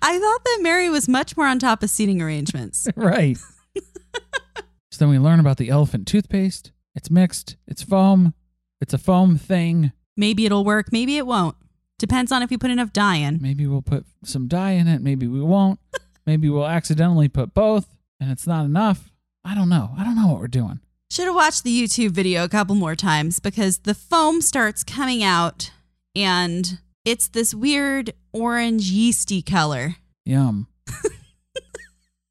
I 0.00 0.18
thought 0.20 0.44
that 0.44 0.58
Mary 0.62 0.88
was 0.88 1.08
much 1.08 1.36
more 1.36 1.46
on 1.48 1.58
top 1.58 1.82
of 1.82 1.90
seating 1.90 2.22
arrangements. 2.22 2.86
right. 2.94 3.36
so 3.76 4.98
then 4.98 5.08
we 5.08 5.18
learn 5.18 5.40
about 5.40 5.56
the 5.56 5.68
elephant 5.68 6.06
toothpaste. 6.06 6.70
It's 6.94 7.10
mixed, 7.10 7.56
it's 7.66 7.82
foam, 7.82 8.32
it's 8.80 8.94
a 8.94 8.98
foam 8.98 9.36
thing. 9.36 9.90
Maybe 10.16 10.46
it'll 10.46 10.64
work, 10.64 10.92
maybe 10.92 11.16
it 11.16 11.26
won't. 11.26 11.56
Depends 11.98 12.30
on 12.30 12.42
if 12.42 12.50
you 12.50 12.58
put 12.58 12.70
enough 12.70 12.92
dye 12.92 13.16
in. 13.16 13.38
Maybe 13.42 13.66
we'll 13.66 13.82
put 13.82 14.06
some 14.24 14.46
dye 14.46 14.72
in 14.72 14.86
it. 14.86 15.02
Maybe 15.02 15.26
we 15.26 15.40
won't. 15.40 15.80
Maybe 16.26 16.48
we'll 16.48 16.66
accidentally 16.66 17.28
put 17.28 17.54
both 17.54 17.96
and 18.20 18.30
it's 18.30 18.46
not 18.46 18.64
enough. 18.64 19.10
I 19.44 19.54
don't 19.54 19.68
know. 19.68 19.90
I 19.96 20.04
don't 20.04 20.16
know 20.16 20.28
what 20.28 20.40
we're 20.40 20.46
doing. 20.48 20.80
Should 21.10 21.26
have 21.26 21.34
watched 21.34 21.64
the 21.64 21.82
YouTube 21.82 22.10
video 22.10 22.44
a 22.44 22.48
couple 22.48 22.74
more 22.74 22.94
times 22.94 23.40
because 23.40 23.78
the 23.78 23.94
foam 23.94 24.42
starts 24.42 24.84
coming 24.84 25.22
out 25.22 25.70
and 26.14 26.78
it's 27.04 27.28
this 27.28 27.54
weird 27.54 28.12
orange 28.32 28.90
yeasty 28.90 29.40
color. 29.40 29.96
Yum. 30.24 30.68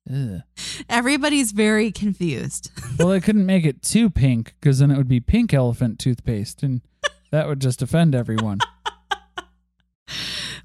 Everybody's 0.89 1.51
very 1.51 1.91
confused. 1.91 2.71
Well, 2.97 3.09
they 3.09 3.19
couldn't 3.19 3.45
make 3.45 3.63
it 3.63 3.83
too 3.83 4.09
pink 4.09 4.55
because 4.59 4.79
then 4.79 4.89
it 4.89 4.97
would 4.97 5.07
be 5.07 5.19
pink 5.19 5.53
elephant 5.53 5.99
toothpaste 5.99 6.63
and 6.63 6.81
that 7.29 7.47
would 7.47 7.59
just 7.59 7.83
offend 7.83 8.15
everyone. 8.15 8.57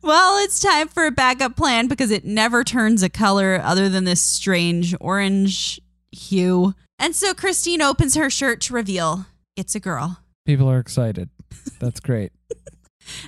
Well, 0.02 0.42
it's 0.44 0.60
time 0.60 0.88
for 0.88 1.06
a 1.06 1.12
backup 1.12 1.56
plan 1.56 1.86
because 1.86 2.10
it 2.10 2.24
never 2.24 2.64
turns 2.64 3.04
a 3.04 3.08
color 3.08 3.60
other 3.62 3.88
than 3.88 4.02
this 4.04 4.20
strange 4.20 4.96
orange 5.00 5.80
hue. 6.10 6.74
And 6.98 7.14
so 7.14 7.34
Christine 7.34 7.80
opens 7.80 8.16
her 8.16 8.28
shirt 8.28 8.60
to 8.62 8.74
reveal 8.74 9.26
it's 9.56 9.76
a 9.76 9.80
girl. 9.80 10.18
People 10.44 10.68
are 10.68 10.80
excited. 10.80 11.30
That's 11.78 12.00
great. 12.00 12.32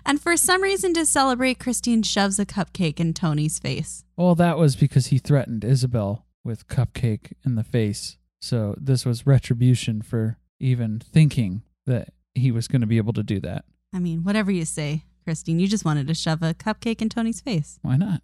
And 0.07 0.21
for 0.21 0.37
some 0.37 0.63
reason 0.63 0.95
to 0.95 1.05
celebrate, 1.05 1.59
Christine 1.59 2.05
shoves 2.05 2.39
a 2.39 2.47
cupcake 2.47 3.01
in 3.01 3.13
Tony's 3.13 3.59
face. 3.59 4.05
Well, 4.17 4.37
that 4.37 4.57
was 4.57 4.77
because 4.77 5.09
he 5.09 5.19
threatened 5.19 5.63
Ysabel 5.63 6.23
with 6.45 6.69
cupcake 6.69 7.33
in 7.45 7.57
the 7.57 7.65
face. 7.65 8.17
So 8.41 8.77
this 8.79 9.05
was 9.05 9.27
retribution 9.27 10.01
for 10.01 10.39
even 10.61 11.01
thinking 11.01 11.63
that 11.87 12.11
he 12.35 12.53
was 12.53 12.69
going 12.69 12.83
to 12.83 12.87
be 12.87 12.99
able 12.99 13.15
to 13.15 13.25
do 13.25 13.41
that. 13.41 13.65
I 13.93 13.99
mean, 13.99 14.23
whatever 14.23 14.53
you 14.53 14.65
say, 14.65 15.05
Christine, 15.25 15.59
you 15.59 15.67
just 15.67 15.85
wanted 15.85 16.07
to 16.07 16.15
shove 16.15 16.43
a 16.43 16.55
cupcake 16.55 17.01
in 17.03 17.09
Tony's 17.09 17.41
face. 17.41 17.79
Why 17.83 17.97
not? 17.97 18.23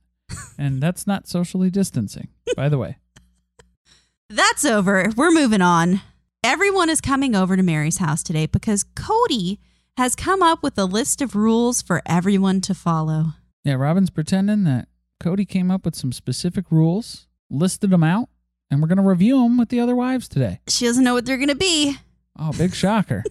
and 0.58 0.82
that's 0.82 1.06
not 1.06 1.26
socially 1.26 1.70
distancing, 1.70 2.28
by 2.54 2.68
the 2.68 2.78
way. 2.78 2.98
That's 4.28 4.64
over. 4.64 5.10
We're 5.16 5.32
moving 5.32 5.60
on. 5.60 6.02
Everyone 6.44 6.88
is 6.88 7.00
coming 7.00 7.34
over 7.34 7.56
to 7.56 7.64
Mary's 7.64 7.98
house 7.98 8.22
today 8.22 8.46
because 8.46 8.84
Cody 8.94 9.58
has 9.96 10.14
come 10.14 10.40
up 10.40 10.62
with 10.62 10.78
a 10.78 10.84
list 10.84 11.20
of 11.20 11.34
rules 11.34 11.82
for 11.82 12.00
everyone 12.06 12.60
to 12.60 12.74
follow. 12.74 13.32
Yeah, 13.64 13.74
Robin's 13.74 14.08
pretending 14.10 14.62
that 14.64 14.86
Cody 15.18 15.44
came 15.44 15.70
up 15.70 15.84
with 15.84 15.96
some 15.96 16.12
specific 16.12 16.66
rules, 16.70 17.26
listed 17.50 17.90
them 17.90 18.04
out, 18.04 18.28
and 18.70 18.80
we're 18.80 18.88
going 18.88 18.98
to 18.98 19.02
review 19.02 19.42
them 19.42 19.58
with 19.58 19.68
the 19.68 19.80
other 19.80 19.96
wives 19.96 20.28
today. 20.28 20.60
She 20.68 20.86
doesn't 20.86 21.02
know 21.02 21.14
what 21.14 21.26
they're 21.26 21.36
going 21.36 21.48
to 21.48 21.56
be. 21.56 21.96
Oh, 22.38 22.52
big 22.52 22.72
shocker. 22.72 23.24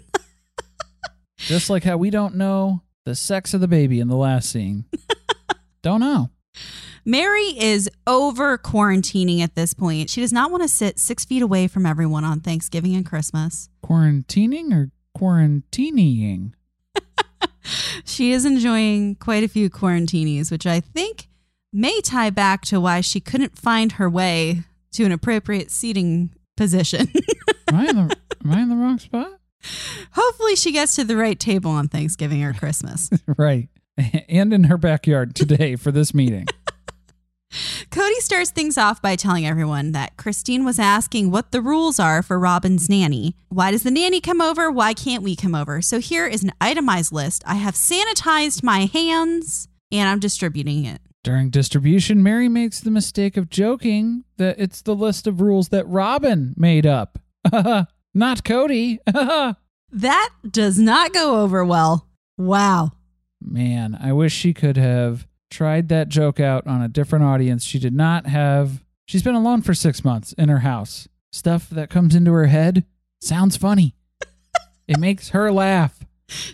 Just 1.38 1.70
like 1.70 1.86
how 1.86 1.96
we 1.96 2.10
don't 2.10 2.36
know 2.36 2.82
the 3.06 3.16
sex 3.16 3.54
of 3.54 3.62
the 3.62 3.68
baby 3.68 4.00
in 4.00 4.08
the 4.08 4.16
last 4.16 4.50
scene. 4.50 4.86
don't 5.82 6.00
know. 6.00 6.30
Mary 7.06 7.58
is 7.58 7.90
over 8.06 8.58
quarantining 8.58 9.40
at 9.40 9.56
this 9.56 9.74
point. 9.74 10.10
She 10.10 10.22
does 10.22 10.34
not 10.34 10.52
want 10.52 10.64
to 10.64 10.70
sit 10.70 11.00
six 11.00 11.26
feet 11.26 11.42
away 11.42 11.68
from 11.68 11.86
everyone 11.86 12.24
on 12.26 12.40
Thanksgiving 12.40 12.96
and 12.96 13.06
Christmas. 13.06 13.70
Quarantining 13.84 14.74
or 14.74 14.92
quarantining? 15.18 16.54
She 18.04 18.32
is 18.32 18.46
enjoying 18.46 19.16
quite 19.16 19.44
a 19.44 19.48
few 19.48 19.70
quarantinis, 19.70 20.52
which 20.52 20.66
I 20.66 20.80
think 20.80 21.28
may 21.72 22.02
tie 22.02 22.30
back 22.30 22.64
to 22.66 22.80
why 22.80 23.02
she 23.02 23.20
couldn't 23.20 23.58
find 23.58 23.94
her 23.94 24.10
way 24.10 24.64
to 24.94 25.04
an 25.04 25.12
appropriate 25.12 25.72
seating 25.72 26.32
position. 26.58 27.12
Am 27.68 27.76
I 27.76 27.88
in 27.88 27.96
the, 27.96 28.18
am 28.44 28.52
I 28.52 28.62
in 28.62 28.70
the 28.70 28.76
wrong 28.76 28.98
spot? 28.98 29.39
Hopefully, 30.12 30.56
she 30.56 30.72
gets 30.72 30.96
to 30.96 31.04
the 31.04 31.18
right 31.18 31.40
table 31.40 31.72
on 31.72 31.88
Thanksgiving 31.88 32.44
or 32.44 32.54
Christmas. 32.54 33.10
right. 33.38 33.70
And 34.30 34.54
in 34.54 34.66
her 34.66 34.78
backyard 34.78 35.36
today 35.36 35.76
for 35.76 35.92
this 35.92 36.14
meeting. 36.14 36.48
Cody 37.92 38.20
starts 38.20 38.52
things 38.52 38.78
off 38.78 39.02
by 39.02 39.16
telling 39.16 39.46
everyone 39.46 39.92
that 39.94 40.18
Christine 40.18 40.64
was 40.64 40.78
asking 40.78 41.32
what 41.32 41.52
the 41.52 41.62
rules 41.62 42.00
are 42.00 42.22
for 42.22 42.38
Robin's 42.38 42.88
nanny. 42.90 43.36
Why 43.50 43.72
does 43.72 43.84
the 43.84 43.92
nanny 43.92 44.22
come 44.22 44.40
over? 44.40 44.70
Why 44.70 44.94
can't 44.94 45.24
we 45.24 45.36
come 45.36 45.56
over? 45.56 45.82
So 45.82 46.00
here 46.00 46.28
is 46.28 46.44
an 46.44 46.52
itemized 46.62 47.12
list. 47.12 47.44
I 47.48 47.56
have 47.56 47.74
sanitized 47.74 48.64
my 48.64 48.86
hands 48.86 49.68
and 49.92 50.08
I'm 50.08 50.20
distributing 50.20 50.86
it. 50.86 51.02
During 51.24 51.50
distribution, 51.50 52.24
Mary 52.24 52.48
makes 52.48 52.80
the 52.80 52.92
mistake 52.92 53.36
of 53.36 53.50
joking 53.50 54.24
that 54.38 54.58
it's 54.60 54.82
the 54.82 54.96
list 54.96 55.28
of 55.28 55.42
rules 55.42 55.70
that 55.70 55.88
Robin 55.88 56.54
made 56.56 56.86
up. 56.86 57.20
Not 58.14 58.44
Cody. 58.44 59.00
that 59.92 60.30
does 60.50 60.80
not 60.80 61.14
go 61.14 61.42
over 61.42 61.64
well. 61.64 62.08
Wow. 62.38 62.92
Man, 63.42 63.98
I 64.00 64.14
wish 64.14 64.34
she 64.34 64.54
could 64.54 64.78
have 64.78 65.28
tried 65.50 65.90
that 65.90 66.10
joke 66.10 66.40
out 66.40 66.68
on 66.68 66.82
a 66.82 66.88
different 66.88 67.26
audience. 67.26 67.64
She 67.64 67.80
did 67.80 67.94
not 67.94 68.28
have. 68.28 68.84
She's 69.08 69.24
been 69.24 69.36
alone 69.36 69.62
for 69.62 69.74
six 69.74 70.04
months 70.04 70.34
in 70.34 70.50
her 70.50 70.60
house. 70.60 71.08
Stuff 71.32 71.70
that 71.70 71.90
comes 71.90 72.16
into 72.16 72.32
her 72.32 72.48
head 72.48 72.86
sounds 73.22 73.58
funny. 73.58 73.96
it 74.88 75.00
makes 75.00 75.30
her 75.30 75.52
laugh. 75.52 76.00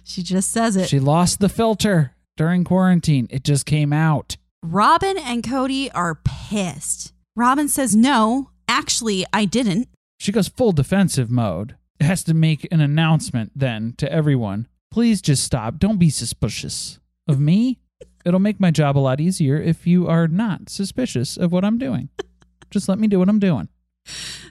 She 0.04 0.24
just 0.24 0.52
says 0.52 0.76
it. 0.76 0.88
She 0.88 1.00
lost 1.00 1.40
the 1.40 1.50
filter 1.50 2.14
during 2.38 2.64
quarantine. 2.64 3.28
It 3.30 3.44
just 3.44 3.66
came 3.66 3.92
out. 3.92 4.38
Robin 4.64 5.18
and 5.18 5.44
Cody 5.44 5.92
are 5.92 6.16
pissed. 6.24 7.14
Robin 7.36 7.68
says, 7.68 7.96
No, 7.96 8.52
actually, 8.68 9.26
I 9.34 9.46
didn't. 9.46 9.90
She 10.26 10.32
goes 10.32 10.48
full 10.48 10.72
defensive 10.72 11.30
mode. 11.30 11.76
Has 12.02 12.24
to 12.24 12.34
make 12.34 12.68
an 12.72 12.82
announcement 12.82 13.52
then 13.56 13.94
to 13.98 14.12
everyone. 14.12 14.68
Please 14.90 15.22
just 15.22 15.44
stop. 15.44 15.78
Don't 15.78 16.00
be 16.00 16.10
suspicious 16.10 16.98
of 17.28 17.40
me. 17.40 17.78
It'll 18.26 18.40
make 18.40 18.60
my 18.60 18.72
job 18.72 18.98
a 18.98 19.00
lot 19.00 19.22
easier 19.22 19.62
if 19.62 19.86
you 19.86 20.08
are 20.08 20.28
not 20.28 20.68
suspicious 20.68 21.38
of 21.38 21.52
what 21.52 21.64
I'm 21.64 21.78
doing. 21.78 22.10
Just 22.72 22.90
let 22.90 22.98
me 22.98 23.08
do 23.08 23.20
what 23.20 23.30
I'm 23.30 23.38
doing. 23.38 23.70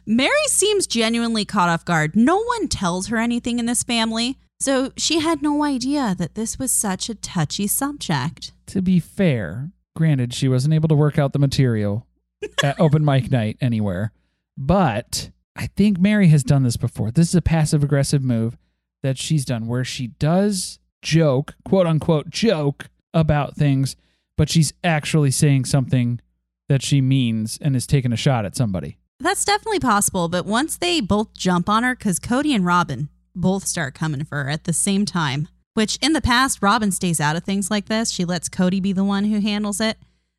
Mary 0.07 0.47
seems 0.47 0.87
genuinely 0.87 1.45
caught 1.45 1.69
off 1.69 1.85
guard. 1.85 2.15
No 2.15 2.41
one 2.41 2.69
tells 2.69 3.09
her 3.09 3.17
anything 3.17 3.59
in 3.59 3.67
this 3.67 3.83
family, 3.83 4.39
so 4.61 4.93
she 4.97 5.19
had 5.19 5.43
no 5.43 5.65
idea 5.65 6.15
that 6.17 6.37
this 6.37 6.57
was 6.57 6.71
such 6.71 7.09
a 7.09 7.17
touchy 7.17 7.67
subject. 7.67 8.53
To 8.67 8.81
be 8.81 9.01
fair, 9.01 9.73
granted, 9.97 10.35
she 10.35 10.47
wasn't 10.47 10.75
able 10.75 10.89
to 10.89 10.95
work 10.95 11.19
out 11.19 11.33
the 11.33 11.41
material 11.41 12.07
at 12.63 12.79
open 12.79 13.05
mic 13.05 13.29
night 13.33 13.57
anywhere, 13.61 14.13
but 14.57 15.31
I 15.57 15.69
think 15.69 15.99
Mary 15.99 16.29
has 16.29 16.43
done 16.43 16.63
this 16.63 16.77
before. 16.77 17.11
This 17.11 17.29
is 17.29 17.35
a 17.35 17.43
passive 17.43 17.85
aggressive 17.85 18.23
move 18.23 18.57
that 19.03 19.19
she's 19.19 19.45
done 19.45 19.67
where 19.67 19.85
she 19.85 20.09
does 20.09 20.79
joke, 21.03 21.55
quote 21.65 21.87
unquote, 21.87 22.31
joke 22.31 22.89
about 23.13 23.55
things, 23.55 23.97
but 24.37 24.51
she's 24.51 24.73
actually 24.83 25.31
saying 25.31 25.67
something 25.67 26.21
that 26.69 26.83
she 26.83 27.01
means 27.01 27.59
and 27.61 27.77
is 27.77 27.87
taking 27.87 28.13
a 28.13 28.17
shot 28.17 28.45
at 28.45 28.57
somebody. 28.57 28.99
That's 29.21 29.45
definitely 29.45 29.81
possible, 29.81 30.29
but 30.29 30.45
once 30.45 30.77
they 30.77 31.01
both 31.01 31.35
jump 31.35 31.69
on 31.69 31.83
her, 31.83 31.95
because 31.95 32.19
Cody 32.19 32.55
and 32.55 32.67
Robin 32.67 33.09
both 33.35 33.67
start 33.67 33.95
coming 33.95 34.25
for 34.25 34.45
her 34.45 34.51
at 34.51 34.65
the 34.65 34.73
same 34.73 35.05
time, 35.05 35.49
which 35.75 35.99
in 36.03 36.15
the 36.15 36.21
past, 36.21 36.63
Robin 36.63 36.91
stays 36.91 37.21
out 37.21 37.37
of 37.37 37.45
things 37.45 37.71
like 37.71 37.87
this. 37.87 38.11
She 38.11 38.25
lets 38.25 38.49
Cody 38.49 38.81
be 38.81 38.93
the 38.93 39.05
one 39.05 39.25
who 39.25 39.41
handles 39.41 39.81
it, 39.81 39.99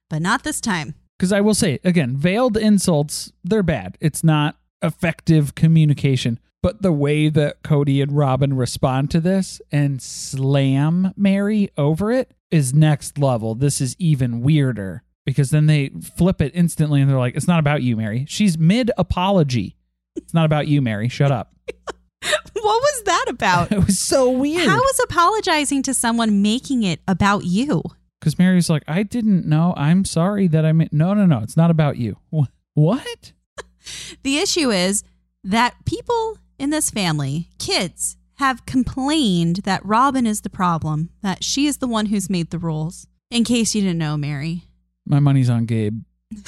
but 0.10 0.21
not 0.21 0.43
this 0.43 0.60
time. 0.60 0.95
Because 1.17 1.32
I 1.32 1.41
will 1.41 1.54
say, 1.54 1.80
again, 1.84 2.17
veiled 2.17 2.58
insults, 2.58 3.32
they're 3.43 3.63
bad. 3.63 3.97
It's 4.01 4.23
not 4.23 4.58
effective 4.81 5.55
communication. 5.55 6.39
But 6.61 6.81
the 6.81 6.91
way 6.91 7.29
that 7.29 7.61
Cody 7.63 8.01
and 8.01 8.11
Robin 8.11 8.55
respond 8.55 9.11
to 9.11 9.19
this 9.19 9.61
and 9.71 10.01
slam 10.01 11.13
Mary 11.15 11.69
over 11.77 12.11
it 12.11 12.33
is 12.49 12.73
next 12.73 13.19
level. 13.19 13.53
This 13.53 13.79
is 13.81 13.95
even 13.99 14.41
weirder 14.41 15.03
because 15.25 15.51
then 15.51 15.67
they 15.67 15.89
flip 15.89 16.41
it 16.41 16.51
instantly 16.55 17.01
and 17.01 17.09
they're 17.09 17.17
like, 17.17 17.35
it's 17.35 17.47
not 17.47 17.59
about 17.59 17.83
you, 17.83 17.95
Mary. 17.95 18.25
She's 18.27 18.57
mid 18.57 18.89
apology. 18.97 19.77
It's 20.15 20.33
not 20.33 20.45
about 20.45 20.67
you, 20.67 20.81
Mary. 20.81 21.09
Shut 21.09 21.31
up. 21.31 21.53
what 22.21 22.81
was 22.81 23.03
that 23.03 23.25
about? 23.29 23.71
It 23.75 23.85
was 23.85 23.99
so 23.99 24.31
weird. 24.31 24.67
How 24.67 24.81
is 24.81 24.99
apologizing 25.01 25.83
to 25.83 25.93
someone 25.93 26.41
making 26.41 26.83
it 26.83 27.01
about 27.07 27.43
you? 27.43 27.83
Because 28.19 28.39
Mary's 28.39 28.69
like, 28.69 28.83
I 28.88 29.03
didn't 29.03 29.45
know. 29.45 29.73
I'm 29.77 30.05
sorry 30.05 30.47
that 30.47 30.65
I 30.65 30.71
meant. 30.71 30.93
No, 30.93 31.13
no, 31.13 31.25
no. 31.25 31.39
It's 31.39 31.57
not 31.57 31.69
about 31.69 31.97
you. 31.97 32.17
What? 32.73 33.33
The 34.24 34.38
issue 34.38 34.71
is 34.71 35.04
that 35.43 35.76
people 35.86 36.38
in 36.58 36.69
this 36.69 36.89
family, 36.89 37.50
kids, 37.60 38.17
have 38.36 38.65
complained 38.65 39.58
that 39.58 39.86
Robin 39.86 40.26
is 40.26 40.41
the 40.41 40.50
problem, 40.50 41.10
that 41.21 41.43
she 41.43 41.67
is 41.67 41.78
the 41.78 41.88
one 41.88 42.08
who's 42.08 42.30
made 42.30 42.50
the 42.50 42.60
rules. 42.60 43.08
In 43.32 43.43
case 43.43 43.74
you 43.76 43.82
didn't 43.82 43.98
know, 43.98 44.17
Mary. 44.17 44.63
My 45.06 45.19
money's 45.19 45.50
on 45.50 45.65
Gabe. 45.65 46.02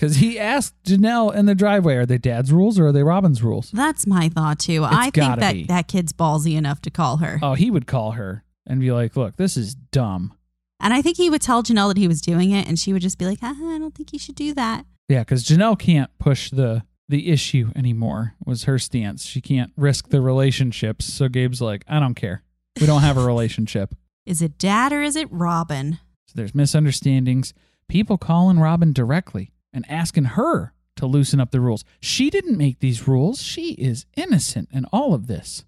Because 0.00 0.16
he 0.16 0.38
asked 0.38 0.82
Janelle 0.84 1.34
in 1.34 1.44
the 1.44 1.54
driveway, 1.54 1.96
are 1.96 2.06
they 2.06 2.16
dad's 2.16 2.50
rules 2.50 2.78
or 2.78 2.86
are 2.86 2.92
they 2.92 3.02
Robin's 3.02 3.42
rules? 3.42 3.70
That's 3.70 4.06
my 4.06 4.30
thought 4.30 4.58
too. 4.58 4.82
I 4.82 5.02
think 5.04 5.16
gotta 5.16 5.40
that 5.42 5.52
be. 5.52 5.64
that 5.64 5.88
kid's 5.88 6.14
ballsy 6.14 6.56
enough 6.56 6.80
to 6.82 6.90
call 6.90 7.18
her. 7.18 7.38
Oh, 7.42 7.52
he 7.52 7.70
would 7.70 7.86
call 7.86 8.12
her 8.12 8.42
and 8.66 8.80
be 8.80 8.92
like, 8.92 9.14
look, 9.14 9.36
this 9.36 9.58
is 9.58 9.74
dumb. 9.74 10.32
And 10.80 10.94
I 10.94 11.02
think 11.02 11.18
he 11.18 11.28
would 11.28 11.42
tell 11.42 11.62
Janelle 11.62 11.88
that 11.88 11.98
he 11.98 12.08
was 12.08 12.22
doing 12.22 12.50
it, 12.50 12.66
and 12.66 12.78
she 12.78 12.94
would 12.94 13.02
just 13.02 13.18
be 13.18 13.26
like, 13.26 13.40
ah, 13.42 13.54
I 13.54 13.78
don't 13.78 13.94
think 13.94 14.14
you 14.14 14.18
should 14.18 14.36
do 14.36 14.54
that. 14.54 14.86
Yeah, 15.10 15.20
because 15.20 15.44
Janelle 15.44 15.76
can't 15.76 16.10
push 16.18 16.50
the 16.50 16.84
the 17.08 17.30
issue 17.30 17.72
anymore. 17.74 18.34
Was 18.46 18.64
her 18.64 18.78
stance. 18.78 19.26
She 19.26 19.40
can't 19.40 19.72
risk 19.76 20.10
the 20.10 20.20
relationships. 20.20 21.12
So 21.12 21.28
Gabe's 21.28 21.60
like, 21.60 21.84
I 21.88 21.98
don't 21.98 22.14
care. 22.14 22.44
We 22.80 22.86
don't 22.86 23.00
have 23.00 23.16
a 23.16 23.26
relationship. 23.26 23.92
Is 24.24 24.40
it 24.40 24.56
dad 24.56 24.92
or 24.92 25.02
is 25.02 25.16
it 25.16 25.26
Robin? 25.32 25.98
So 26.26 26.34
there's 26.36 26.54
misunderstandings. 26.54 27.52
People 27.88 28.16
calling 28.18 28.60
Robin 28.60 28.92
directly 28.92 29.50
and 29.72 29.84
asking 29.90 30.24
her 30.24 30.72
to 30.94 31.06
loosen 31.06 31.40
up 31.40 31.50
the 31.50 31.60
rules. 31.60 31.84
She 31.98 32.30
didn't 32.30 32.56
make 32.56 32.78
these 32.78 33.08
rules. 33.08 33.42
She 33.42 33.72
is 33.72 34.06
innocent 34.16 34.68
in 34.70 34.84
all 34.92 35.12
of 35.12 35.26
this. 35.26 35.64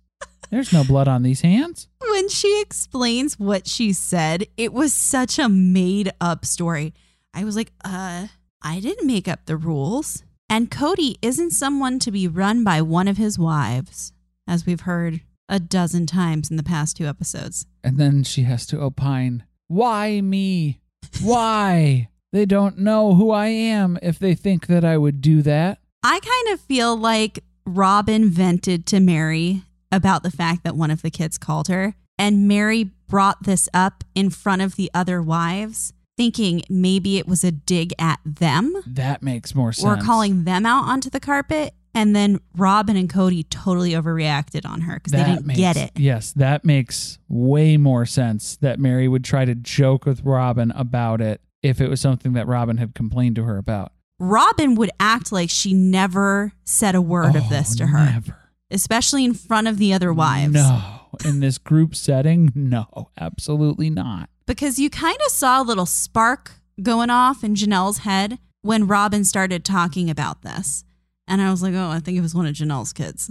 There's 0.51 0.73
no 0.73 0.85
blood 0.85 1.09
on 1.09 1.25
these 1.25 1.41
hands. 1.41 1.89
When 2.01 2.29
she 2.29 2.61
explains 2.61 3.41
what 3.41 3.67
she 3.67 3.93
said, 3.93 4.47
it 4.57 4.73
was 4.73 4.93
such 4.93 5.41
a 5.41 5.49
made 5.49 6.13
up 6.21 6.45
story. 6.45 6.95
I 7.35 7.43
was 7.43 7.57
like, 7.57 7.73
uh, 7.85 8.29
I 8.63 8.81
didn't 8.81 9.07
make 9.07 9.29
up 9.29 9.47
the 9.47 9.57
rules. 9.57 10.23
And 10.49 10.71
Cody 10.71 11.17
isn't 11.23 11.51
someone 11.51 11.99
to 12.01 12.11
be 12.11 12.29
run 12.29 12.63
by 12.63 12.83
one 12.83 13.09
of 13.09 13.17
his 13.17 13.39
wives, 13.39 14.13
as 14.47 14.67
we've 14.67 14.83
heard 14.83 15.23
a 15.49 15.59
dozen 15.59 16.07
times 16.07 16.51
in 16.51 16.57
the 16.57 16.63
past 16.63 16.97
two 16.97 17.07
episodes. 17.07 17.67
And 17.83 17.97
then 17.99 18.23
she 18.23 18.43
has 18.43 18.67
to 18.67 18.81
opine, 18.81 19.45
Why 19.69 20.21
me? 20.21 20.81
Why? 21.23 22.09
they 22.33 22.47
don't 22.47 22.79
know 22.79 23.15
who 23.15 23.31
I 23.31 23.49
am 23.49 23.99
if 24.03 24.19
they 24.19 24.35
think 24.35 24.67
that 24.67 24.85
I 24.85 24.97
would 24.97 25.21
do 25.21 25.43
that. 25.43 25.79
I 26.03 26.19
kind 26.21 26.55
of 26.55 26.61
feel 26.61 26.97
like 26.97 27.45
Robin 27.67 28.31
vented 28.31 28.87
to 28.87 29.01
Mary 29.01 29.63
about 29.91 30.23
the 30.23 30.31
fact 30.31 30.65
that 30.65 30.75
one 30.77 30.91
of 30.91 31.03
the 31.03 31.11
kids 31.11 31.37
called 31.37 31.69
her, 31.69 31.95
and 32.19 32.49
Mary 32.49 32.91
brought 33.07 33.43
this 33.45 33.69
up 33.75 34.03
in 34.15 34.31
front 34.31 34.63
of 34.63 34.77
the 34.77 34.91
other 34.95 35.21
wives, 35.21 35.93
thinking 36.17 36.63
maybe 36.69 37.19
it 37.19 37.27
was 37.27 37.43
a 37.45 37.51
dig 37.53 37.93
at 37.99 38.21
them 38.25 38.75
That 38.87 39.23
makes 39.23 39.55
more 39.55 39.73
sense. 39.73 39.85
or 39.87 40.05
calling 40.05 40.45
them 40.45 40.67
out 40.67 40.85
onto 40.85 41.11
the 41.11 41.21
carpet. 41.21 41.75
And 41.95 42.17
then 42.17 42.41
Robin 42.57 42.97
and 42.97 43.09
Cody 43.11 43.43
totally 43.45 43.91
overreacted 43.91 44.65
on 44.65 44.81
her 44.83 44.95
because 44.95 45.13
they 45.13 45.25
didn't 45.25 45.45
makes- 45.47 45.59
get 45.61 45.77
it. 45.77 45.91
Yes, 45.97 46.33
that 46.33 46.65
makes 46.65 47.19
way 47.29 47.77
more 47.77 48.07
sense 48.07 48.57
that 48.57 48.79
Mary 48.79 49.09
would 49.09 49.25
try 49.25 49.45
to 49.45 49.55
joke 49.55 50.07
with 50.07 50.23
Robin 50.23 50.71
about 50.71 51.21
it 51.21 51.43
if 51.63 51.83
it 51.83 51.89
was 51.91 52.01
something 52.01 52.33
that 52.33 52.47
Robin 52.47 52.79
had 52.79 52.95
complained 52.95 53.37
to 53.37 53.45
her 53.45 53.59
about. 53.59 53.93
Robin 54.19 54.75
would 54.77 54.91
act 55.01 55.33
like 55.33 55.51
she 55.51 55.75
never 55.75 56.53
said 56.65 56.95
a 56.95 57.03
word 57.03 57.37
of 57.37 57.45
Oh, 57.45 57.49
this 57.51 57.77
to 57.77 57.89
her, 57.89 58.05
Never. 58.07 58.39
especially 58.71 59.25
in 59.27 59.35
front 59.35 59.69
of 59.69 59.77
the 59.77 59.93
other 59.93 60.15
wives. 60.15 60.55
No. 60.55 60.83
In 61.27 61.41
this 61.41 61.59
group 61.59 61.95
setting, 61.95 62.53
no, 62.55 63.11
absolutely 63.21 63.91
not. 63.91 64.31
Because 64.47 64.79
you 64.79 64.91
kind 64.91 65.19
of 65.27 65.33
saw 65.33 65.61
a 65.61 65.65
little 65.65 65.87
spark 65.87 66.53
going 66.83 67.11
off 67.11 67.45
in 67.45 67.55
Janelle's 67.55 67.99
head 67.99 68.39
when 68.63 68.87
Robin 68.87 69.25
started 69.25 69.65
talking 69.65 70.09
about 70.09 70.43
this. 70.43 70.85
And 71.29 71.41
I 71.41 71.51
was 71.51 71.63
like, 71.63 71.75
oh, 71.75 71.89
I 71.89 72.01
think 72.01 72.19
it 72.19 72.23
was 72.23 72.35
one 72.35 72.47
of 72.47 72.55
Janelle's 72.55 72.93
kids 72.93 73.29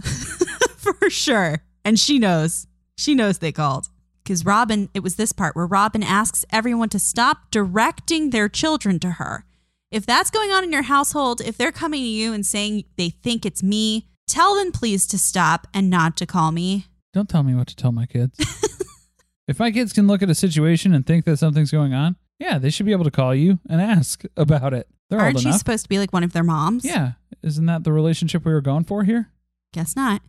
for 0.77 1.09
sure. 1.09 1.63
And 1.83 1.99
she 1.99 2.19
knows. 2.19 2.67
She 2.97 3.15
knows 3.15 3.39
they 3.39 3.51
called. 3.51 3.87
Because 4.23 4.45
Robin, 4.45 4.89
it 4.93 5.01
was 5.01 5.15
this 5.15 5.31
part 5.33 5.55
where 5.55 5.65
Robin 5.65 6.03
asks 6.03 6.45
everyone 6.51 6.89
to 6.89 6.99
stop 6.99 7.49
directing 7.51 8.29
their 8.29 8.47
children 8.47 8.99
to 8.99 9.11
her. 9.11 9.45
If 9.89 10.05
that's 10.05 10.29
going 10.29 10.51
on 10.51 10.63
in 10.63 10.71
your 10.71 10.83
household, 10.83 11.41
if 11.41 11.57
they're 11.57 11.71
coming 11.71 12.01
to 12.01 12.07
you 12.07 12.31
and 12.33 12.45
saying 12.45 12.85
they 12.97 13.09
think 13.09 13.45
it's 13.45 13.61
me, 13.61 14.07
tell 14.27 14.55
them 14.55 14.71
please 14.71 15.05
to 15.07 15.17
stop 15.17 15.67
and 15.73 15.89
not 15.89 16.15
to 16.17 16.25
call 16.25 16.51
me. 16.51 16.85
Don't 17.13 17.27
tell 17.27 17.43
me 17.43 17.53
what 17.55 17.67
to 17.67 17.75
tell 17.75 17.91
my 17.91 18.05
kids. 18.05 18.37
if 19.51 19.59
my 19.59 19.69
kids 19.71 19.93
can 19.93 20.07
look 20.07 20.21
at 20.23 20.29
a 20.29 20.35
situation 20.35 20.93
and 20.93 21.05
think 21.05 21.25
that 21.25 21.37
something's 21.37 21.69
going 21.71 21.93
on, 21.93 22.15
yeah, 22.39 22.57
they 22.57 22.69
should 22.71 22.85
be 22.87 22.91
able 22.91 23.03
to 23.03 23.11
call 23.11 23.35
you 23.35 23.59
and 23.69 23.79
ask 23.79 24.23
about 24.37 24.73
it. 24.73 24.87
They're 25.09 25.19
Aren't 25.19 25.35
old 25.37 25.43
you 25.43 25.49
enough. 25.49 25.59
supposed 25.59 25.83
to 25.83 25.89
be 25.89 25.99
like 25.99 26.11
one 26.13 26.23
of 26.23 26.33
their 26.33 26.43
moms? 26.43 26.83
yeah. 26.85 27.13
Isn't 27.43 27.65
that 27.65 27.83
the 27.83 27.91
relationship 27.91 28.45
we 28.45 28.53
were 28.53 28.61
going 28.61 28.83
for 28.83 29.03
here? 29.03 29.29
Guess 29.73 29.95
not. 29.95 30.21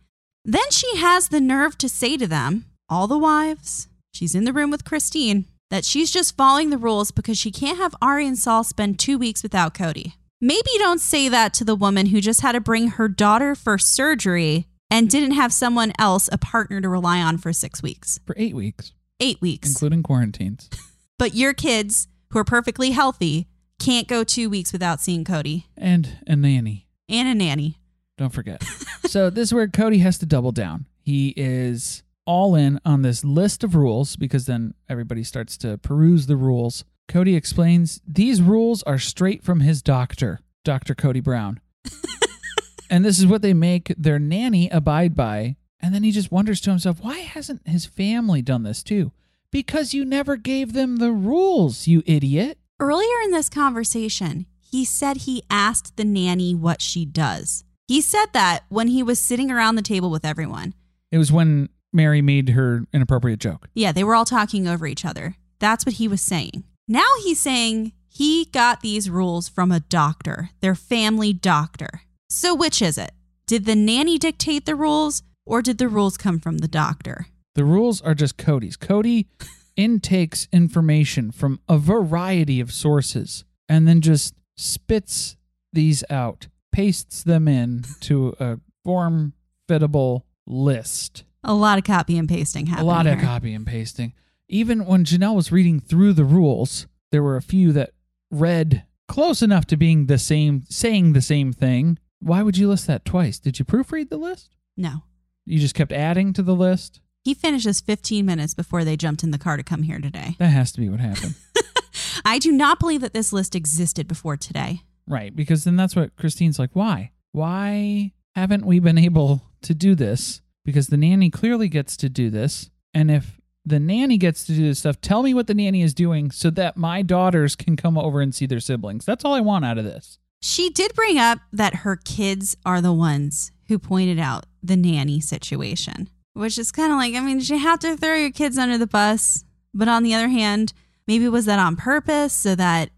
Then 0.45 0.69
she 0.71 0.97
has 0.97 1.29
the 1.29 1.39
nerve 1.41 1.77
to 1.79 1.87
say 1.89 2.17
to 2.17 2.27
them, 2.27 2.65
all 2.89 3.07
the 3.07 3.17
wives, 3.17 3.87
she's 4.13 4.35
in 4.35 4.43
the 4.45 4.53
room 4.53 4.71
with 4.71 4.83
Christine, 4.83 5.45
that 5.69 5.85
she's 5.85 6.11
just 6.11 6.35
following 6.35 6.69
the 6.69 6.77
rules 6.77 7.11
because 7.11 7.37
she 7.37 7.51
can't 7.51 7.77
have 7.77 7.95
Ari 8.01 8.27
and 8.27 8.37
Saul 8.37 8.63
spend 8.63 8.99
two 8.99 9.17
weeks 9.17 9.41
without 9.43 9.73
Cody. 9.73 10.15
Maybe 10.41 10.69
don't 10.79 10.99
say 10.99 11.29
that 11.29 11.53
to 11.55 11.63
the 11.63 11.75
woman 11.75 12.07
who 12.07 12.19
just 12.19 12.41
had 12.41 12.51
to 12.53 12.59
bring 12.61 12.89
her 12.89 13.07
daughter 13.07 13.55
for 13.55 13.77
surgery 13.77 14.67
and 14.89 15.09
didn't 15.09 15.31
have 15.31 15.53
someone 15.53 15.93
else, 15.97 16.27
a 16.31 16.37
partner 16.37 16.81
to 16.81 16.89
rely 16.89 17.21
on 17.21 17.37
for 17.37 17.53
six 17.53 17.81
weeks, 17.81 18.19
For 18.25 18.35
eight 18.37 18.53
weeks, 18.55 18.91
eight 19.19 19.41
weeks. 19.41 19.69
including 19.69 20.03
quarantines. 20.03 20.69
But 21.19 21.35
your 21.35 21.53
kids, 21.53 22.07
who 22.31 22.39
are 22.39 22.43
perfectly 22.43 22.91
healthy, 22.91 23.47
can't 23.79 24.07
go 24.07 24.23
two 24.23 24.49
weeks 24.49 24.73
without 24.73 24.99
seeing 24.99 25.23
Cody 25.23 25.67
and 25.77 26.17
a 26.27 26.35
nanny. 26.35 26.87
and 27.07 27.27
a 27.29 27.35
nanny. 27.35 27.77
Don't 28.17 28.33
forget. 28.33 28.63
so 29.05 29.29
this 29.29 29.49
is 29.49 29.53
where 29.53 29.67
Cody 29.67 29.99
has 29.99 30.17
to 30.17 30.25
double 30.25 30.51
down. 30.51 30.85
He 31.01 31.29
is 31.37 32.03
all 32.25 32.55
in 32.55 32.79
on 32.83 33.03
this 33.03 33.23
list 33.23 33.63
of 33.63 33.75
rules 33.75 34.15
because 34.15 34.47
then 34.47 34.73
everybody 34.89 35.23
starts 35.23 35.55
to 35.59 35.77
peruse 35.77 36.25
the 36.25 36.35
rules. 36.35 36.83
Cody 37.07 37.35
explains 37.35 38.01
these 38.07 38.41
rules 38.41 38.81
are 38.83 38.99
straight 38.99 39.43
from 39.43 39.59
his 39.59 39.81
doctor, 39.81 40.39
Dr. 40.65 40.95
Cody 40.95 41.19
Brown. 41.21 41.61
and 42.89 43.05
this 43.05 43.19
is 43.19 43.27
what 43.27 43.41
they 43.41 43.53
make 43.53 43.93
their 43.97 44.19
nanny 44.19 44.67
abide 44.69 45.15
by. 45.15 45.57
And 45.83 45.93
then 45.93 46.03
he 46.03 46.11
just 46.11 46.31
wonders 46.31 46.61
to 46.61 46.69
himself, 46.69 47.03
why 47.03 47.19
hasn't 47.19 47.67
his 47.67 47.85
family 47.85 48.41
done 48.41 48.63
this 48.63 48.81
too? 48.81 49.11
Because 49.51 49.93
you 49.93 50.05
never 50.05 50.37
gave 50.37 50.71
them 50.71 50.95
the 50.95 51.11
rules, 51.11 51.87
you 51.87 52.01
idiot. 52.05 52.57
Earlier 52.79 53.19
in 53.25 53.31
this 53.31 53.49
conversation, 53.49 54.45
he 54.61 54.85
said 54.85 55.17
he 55.17 55.43
asked 55.49 55.97
the 55.97 56.05
nanny 56.05 56.55
what 56.55 56.81
she 56.81 57.03
does. 57.03 57.65
He 57.85 57.99
said 57.99 58.27
that 58.31 58.61
when 58.69 58.87
he 58.87 59.03
was 59.03 59.19
sitting 59.19 59.51
around 59.51 59.75
the 59.75 59.81
table 59.81 60.09
with 60.09 60.23
everyone. 60.23 60.73
It 61.11 61.17
was 61.17 61.33
when 61.33 61.67
Mary 61.91 62.21
made 62.21 62.49
her 62.49 62.85
inappropriate 62.93 63.39
joke. 63.39 63.67
Yeah, 63.75 63.91
they 63.91 64.05
were 64.05 64.15
all 64.15 64.25
talking 64.25 64.69
over 64.69 64.87
each 64.87 65.03
other. 65.03 65.35
That's 65.59 65.85
what 65.85 65.95
he 65.95 66.07
was 66.07 66.21
saying. 66.21 66.63
Now 66.87 67.09
he's 67.23 67.41
saying 67.41 67.91
he 68.07 68.45
got 68.45 68.79
these 68.79 69.09
rules 69.09 69.49
from 69.49 69.69
a 69.69 69.81
doctor, 69.81 70.49
their 70.61 70.75
family 70.75 71.33
doctor. 71.33 72.03
So 72.29 72.55
which 72.55 72.81
is 72.81 72.97
it? 72.97 73.11
Did 73.47 73.65
the 73.65 73.75
nanny 73.75 74.17
dictate 74.17 74.65
the 74.65 74.75
rules 74.75 75.23
or 75.45 75.61
did 75.61 75.77
the 75.77 75.87
rules 75.87 76.17
come 76.17 76.39
from 76.39 76.59
the 76.59 76.67
doctor? 76.67 77.27
The 77.55 77.65
rules 77.65 78.01
are 78.01 78.15
just 78.15 78.37
Cody's. 78.37 78.75
Cody 78.75 79.27
intakes 79.75 80.47
information 80.51 81.31
from 81.31 81.59
a 81.67 81.77
variety 81.77 82.59
of 82.59 82.71
sources 82.71 83.43
and 83.67 83.87
then 83.87 84.01
just 84.01 84.35
spits 84.57 85.35
these 85.71 86.03
out, 86.09 86.47
pastes 86.71 87.23
them 87.23 87.47
in 87.47 87.83
to 88.01 88.35
a 88.39 88.59
form 88.83 89.33
fittable 89.67 90.23
list. 90.45 91.23
A 91.43 91.53
lot 91.53 91.77
of 91.77 91.83
copy 91.83 92.17
and 92.17 92.29
pasting 92.29 92.67
happened. 92.67 92.87
A 92.87 92.91
lot 92.91 93.07
of 93.07 93.19
copy 93.19 93.53
and 93.53 93.65
pasting. 93.65 94.13
Even 94.47 94.85
when 94.85 95.03
Janelle 95.03 95.35
was 95.35 95.51
reading 95.51 95.79
through 95.79 96.13
the 96.13 96.23
rules, 96.23 96.87
there 97.11 97.23
were 97.23 97.37
a 97.37 97.41
few 97.41 97.71
that 97.73 97.91
read 98.31 98.85
close 99.07 99.41
enough 99.41 99.65
to 99.65 99.77
being 99.77 100.05
the 100.05 100.17
same, 100.17 100.63
saying 100.69 101.13
the 101.13 101.21
same 101.21 101.51
thing. 101.53 101.99
Why 102.19 102.43
would 102.43 102.57
you 102.57 102.69
list 102.69 102.87
that 102.87 103.05
twice? 103.05 103.39
Did 103.39 103.59
you 103.59 103.65
proofread 103.65 104.09
the 104.09 104.17
list? 104.17 104.55
No. 104.77 105.03
You 105.45 105.59
just 105.59 105.75
kept 105.75 105.91
adding 105.91 106.33
to 106.33 106.41
the 106.41 106.55
list? 106.55 107.01
He 107.23 107.33
finishes 107.33 107.79
15 107.81 108.25
minutes 108.25 108.53
before 108.53 108.83
they 108.83 108.97
jumped 108.97 109.23
in 109.23 109.31
the 109.31 109.37
car 109.37 109.57
to 109.57 109.63
come 109.63 109.83
here 109.83 109.99
today. 109.99 110.35
That 110.39 110.47
has 110.47 110.71
to 110.73 110.81
be 110.81 110.89
what 110.89 110.99
happened. 110.99 111.35
I 112.25 112.39
do 112.39 112.51
not 112.51 112.79
believe 112.79 113.01
that 113.01 113.13
this 113.13 113.31
list 113.31 113.55
existed 113.55 114.07
before 114.07 114.37
today. 114.37 114.81
Right, 115.07 115.35
because 115.35 115.63
then 115.63 115.75
that's 115.75 115.95
what 115.95 116.15
Christine's 116.15 116.59
like, 116.59 116.71
why? 116.73 117.11
Why 117.31 118.13
haven't 118.35 118.65
we 118.65 118.79
been 118.79 118.97
able 118.97 119.41
to 119.63 119.73
do 119.73 119.95
this? 119.95 120.41
Because 120.65 120.87
the 120.87 120.97
nanny 120.97 121.29
clearly 121.29 121.67
gets 121.67 121.97
to 121.97 122.09
do 122.09 122.29
this. 122.29 122.69
And 122.93 123.11
if 123.11 123.39
the 123.65 123.79
nanny 123.79 124.17
gets 124.17 124.45
to 124.45 124.53
do 124.53 124.63
this 124.63 124.79
stuff, 124.79 125.01
tell 125.01 125.23
me 125.23 125.33
what 125.33 125.47
the 125.47 125.53
nanny 125.53 125.81
is 125.81 125.93
doing 125.93 126.31
so 126.31 126.49
that 126.51 126.77
my 126.77 127.01
daughters 127.01 127.55
can 127.55 127.75
come 127.75 127.97
over 127.97 128.21
and 128.21 128.33
see 128.33 128.45
their 128.45 128.59
siblings. 128.59 129.05
That's 129.05 129.25
all 129.25 129.33
I 129.33 129.41
want 129.41 129.65
out 129.65 129.77
of 129.77 129.85
this. 129.85 130.19
She 130.41 130.69
did 130.69 130.93
bring 130.93 131.17
up 131.17 131.39
that 131.53 131.75
her 131.75 131.95
kids 131.95 132.57
are 132.65 132.81
the 132.81 132.93
ones 132.93 133.51
who 133.67 133.79
pointed 133.79 134.19
out 134.19 134.45
the 134.63 134.77
nanny 134.77 135.19
situation, 135.19 136.09
which 136.33 136.57
is 136.57 136.71
kind 136.71 136.91
of 136.91 136.97
like, 136.97 137.13
I 137.13 137.19
mean, 137.19 137.39
did 137.39 137.49
you 137.49 137.59
have 137.59 137.79
to 137.79 137.97
throw 137.97 138.15
your 138.15 138.31
kids 138.31 138.57
under 138.57 138.77
the 138.77 138.87
bus? 138.87 139.43
But 139.73 139.87
on 139.87 140.03
the 140.03 140.13
other 140.13 140.29
hand, 140.29 140.73
maybe 141.07 141.27
was 141.27 141.45
that 141.45 141.59
on 141.59 141.75
purpose 141.75 142.33
so 142.33 142.55
that 142.55 142.89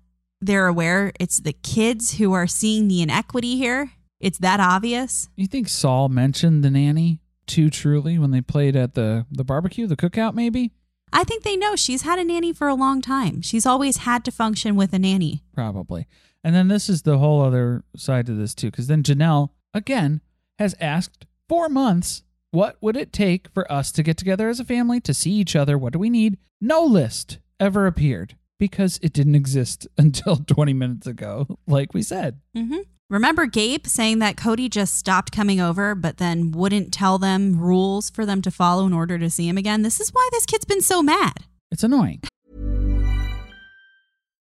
they're 0.41 0.67
aware 0.67 1.11
it's 1.19 1.39
the 1.39 1.53
kids 1.53 2.17
who 2.17 2.33
are 2.33 2.47
seeing 2.47 2.87
the 2.87 3.01
inequity 3.01 3.57
here? 3.57 3.91
It's 4.19 4.37
that 4.39 4.59
obvious? 4.59 5.29
You 5.35 5.47
think 5.47 5.67
Sol 5.67 6.09
mentioned 6.09 6.63
the 6.63 6.69
nanny 6.69 7.21
too 7.47 7.69
Truely 7.69 8.17
when 8.17 8.31
they 8.31 8.41
played 8.41 8.75
at 8.75 8.93
the, 8.93 9.25
the 9.31 9.43
barbecue, 9.43 9.87
the 9.87 9.95
cookout, 9.95 10.33
maybe? 10.33 10.71
I 11.13 11.23
think 11.23 11.43
they 11.43 11.55
know 11.55 11.75
she's 11.75 12.01
had 12.01 12.19
a 12.19 12.23
nanny 12.23 12.51
for 12.51 12.67
a 12.67 12.75
long 12.75 13.01
time. 13.01 13.41
She's 13.41 13.65
always 13.65 13.97
had 13.97 14.25
to 14.25 14.31
function 14.31 14.75
with 14.75 14.93
a 14.93 14.99
nanny. 14.99 15.43
Probably. 15.53 16.07
And 16.43 16.53
then 16.53 16.67
this 16.67 16.89
is 16.89 17.03
the 17.03 17.17
whole 17.17 17.41
other 17.41 17.83
side 17.95 18.25
to 18.25 18.33
this 18.33 18.53
too, 18.53 18.69
because 18.69 18.87
then 18.87 19.03
Janelle 19.03 19.49
again 19.73 20.21
has 20.59 20.75
asked 20.79 21.25
for 21.47 21.69
months, 21.69 22.23
what 22.51 22.77
would 22.81 22.95
it 22.95 23.11
take 23.13 23.49
for 23.49 23.69
us 23.71 23.91
to 23.93 24.03
get 24.03 24.17
together 24.17 24.49
as 24.49 24.59
a 24.59 24.65
family 24.65 24.99
to 25.01 25.13
see 25.13 25.31
each 25.31 25.55
other? 25.55 25.77
What 25.77 25.93
do 25.93 25.99
we 25.99 26.09
need? 26.09 26.37
No 26.61 26.83
list 26.83 27.39
ever 27.59 27.85
appeared 27.87 28.35
because 28.59 28.99
it 29.01 29.13
didn't 29.13 29.35
exist 29.35 29.87
until 29.97 30.37
20 30.37 30.73
minutes 30.73 31.07
ago, 31.07 31.57
like 31.67 31.93
we 31.93 32.01
said. 32.01 32.39
hmm 32.55 32.77
Remember 33.07 33.45
Gabe 33.45 33.85
saying 33.85 34.17
that 34.19 34.35
Cody 34.35 34.67
just 34.67 34.95
stopped 34.97 35.31
coming 35.31 35.61
over, 35.61 35.93
but 35.93 36.17
then 36.17 36.51
wouldn't 36.51 36.91
tell 36.91 37.19
them 37.19 37.59
rules 37.59 38.09
for 38.09 38.25
them 38.25 38.41
to 38.41 38.49
follow 38.49 38.87
in 38.87 38.93
order 38.93 39.19
to 39.19 39.29
see 39.29 39.47
him 39.47 39.59
again? 39.59 39.83
This 39.83 39.99
is 39.99 40.09
why 40.09 40.27
this 40.31 40.47
kid's 40.47 40.65
been 40.65 40.81
so 40.81 41.03
mad. 41.03 41.45
It's 41.71 41.83
annoying. 41.83 42.21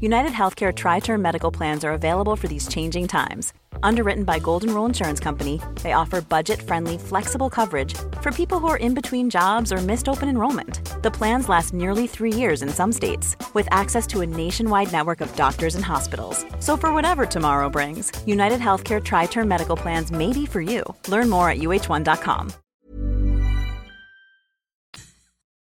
United 0.00 0.32
Healthcare 0.32 0.74
Tri 0.74 0.98
Term 0.98 1.20
Medical 1.20 1.50
Plans 1.50 1.84
are 1.84 1.92
available 1.92 2.34
for 2.34 2.48
these 2.48 2.68
changing 2.68 3.06
times. 3.06 3.52
Underwritten 3.82 4.24
by 4.24 4.38
Golden 4.38 4.72
Rule 4.72 4.86
Insurance 4.86 5.20
Company, 5.20 5.60
they 5.82 5.92
offer 5.92 6.22
budget 6.22 6.62
friendly, 6.62 6.96
flexible 6.96 7.50
coverage 7.50 7.92
for 8.22 8.32
people 8.32 8.58
who 8.58 8.68
are 8.68 8.78
in 8.78 8.94
between 8.94 9.28
jobs 9.28 9.70
or 9.70 9.76
missed 9.76 10.08
open 10.08 10.30
enrollment. 10.30 10.80
The 11.02 11.10
plans 11.10 11.50
last 11.50 11.74
nearly 11.74 12.06
three 12.06 12.32
years 12.32 12.62
in 12.62 12.70
some 12.70 12.92
states, 12.92 13.36
with 13.52 13.68
access 13.70 14.06
to 14.06 14.22
a 14.22 14.26
nationwide 14.26 14.90
network 14.90 15.20
of 15.20 15.36
doctors 15.36 15.74
and 15.74 15.84
hospitals. 15.84 16.46
So, 16.60 16.78
for 16.78 16.94
whatever 16.94 17.26
tomorrow 17.26 17.68
brings, 17.68 18.10
United 18.26 18.58
Healthcare 18.60 19.04
Tri 19.04 19.26
Term 19.26 19.48
Medical 19.48 19.76
Plans 19.76 20.10
may 20.10 20.32
be 20.32 20.46
for 20.46 20.62
you. 20.62 20.82
Learn 21.08 21.28
more 21.28 21.50
at 21.50 21.58
uh1.com. 21.58 22.54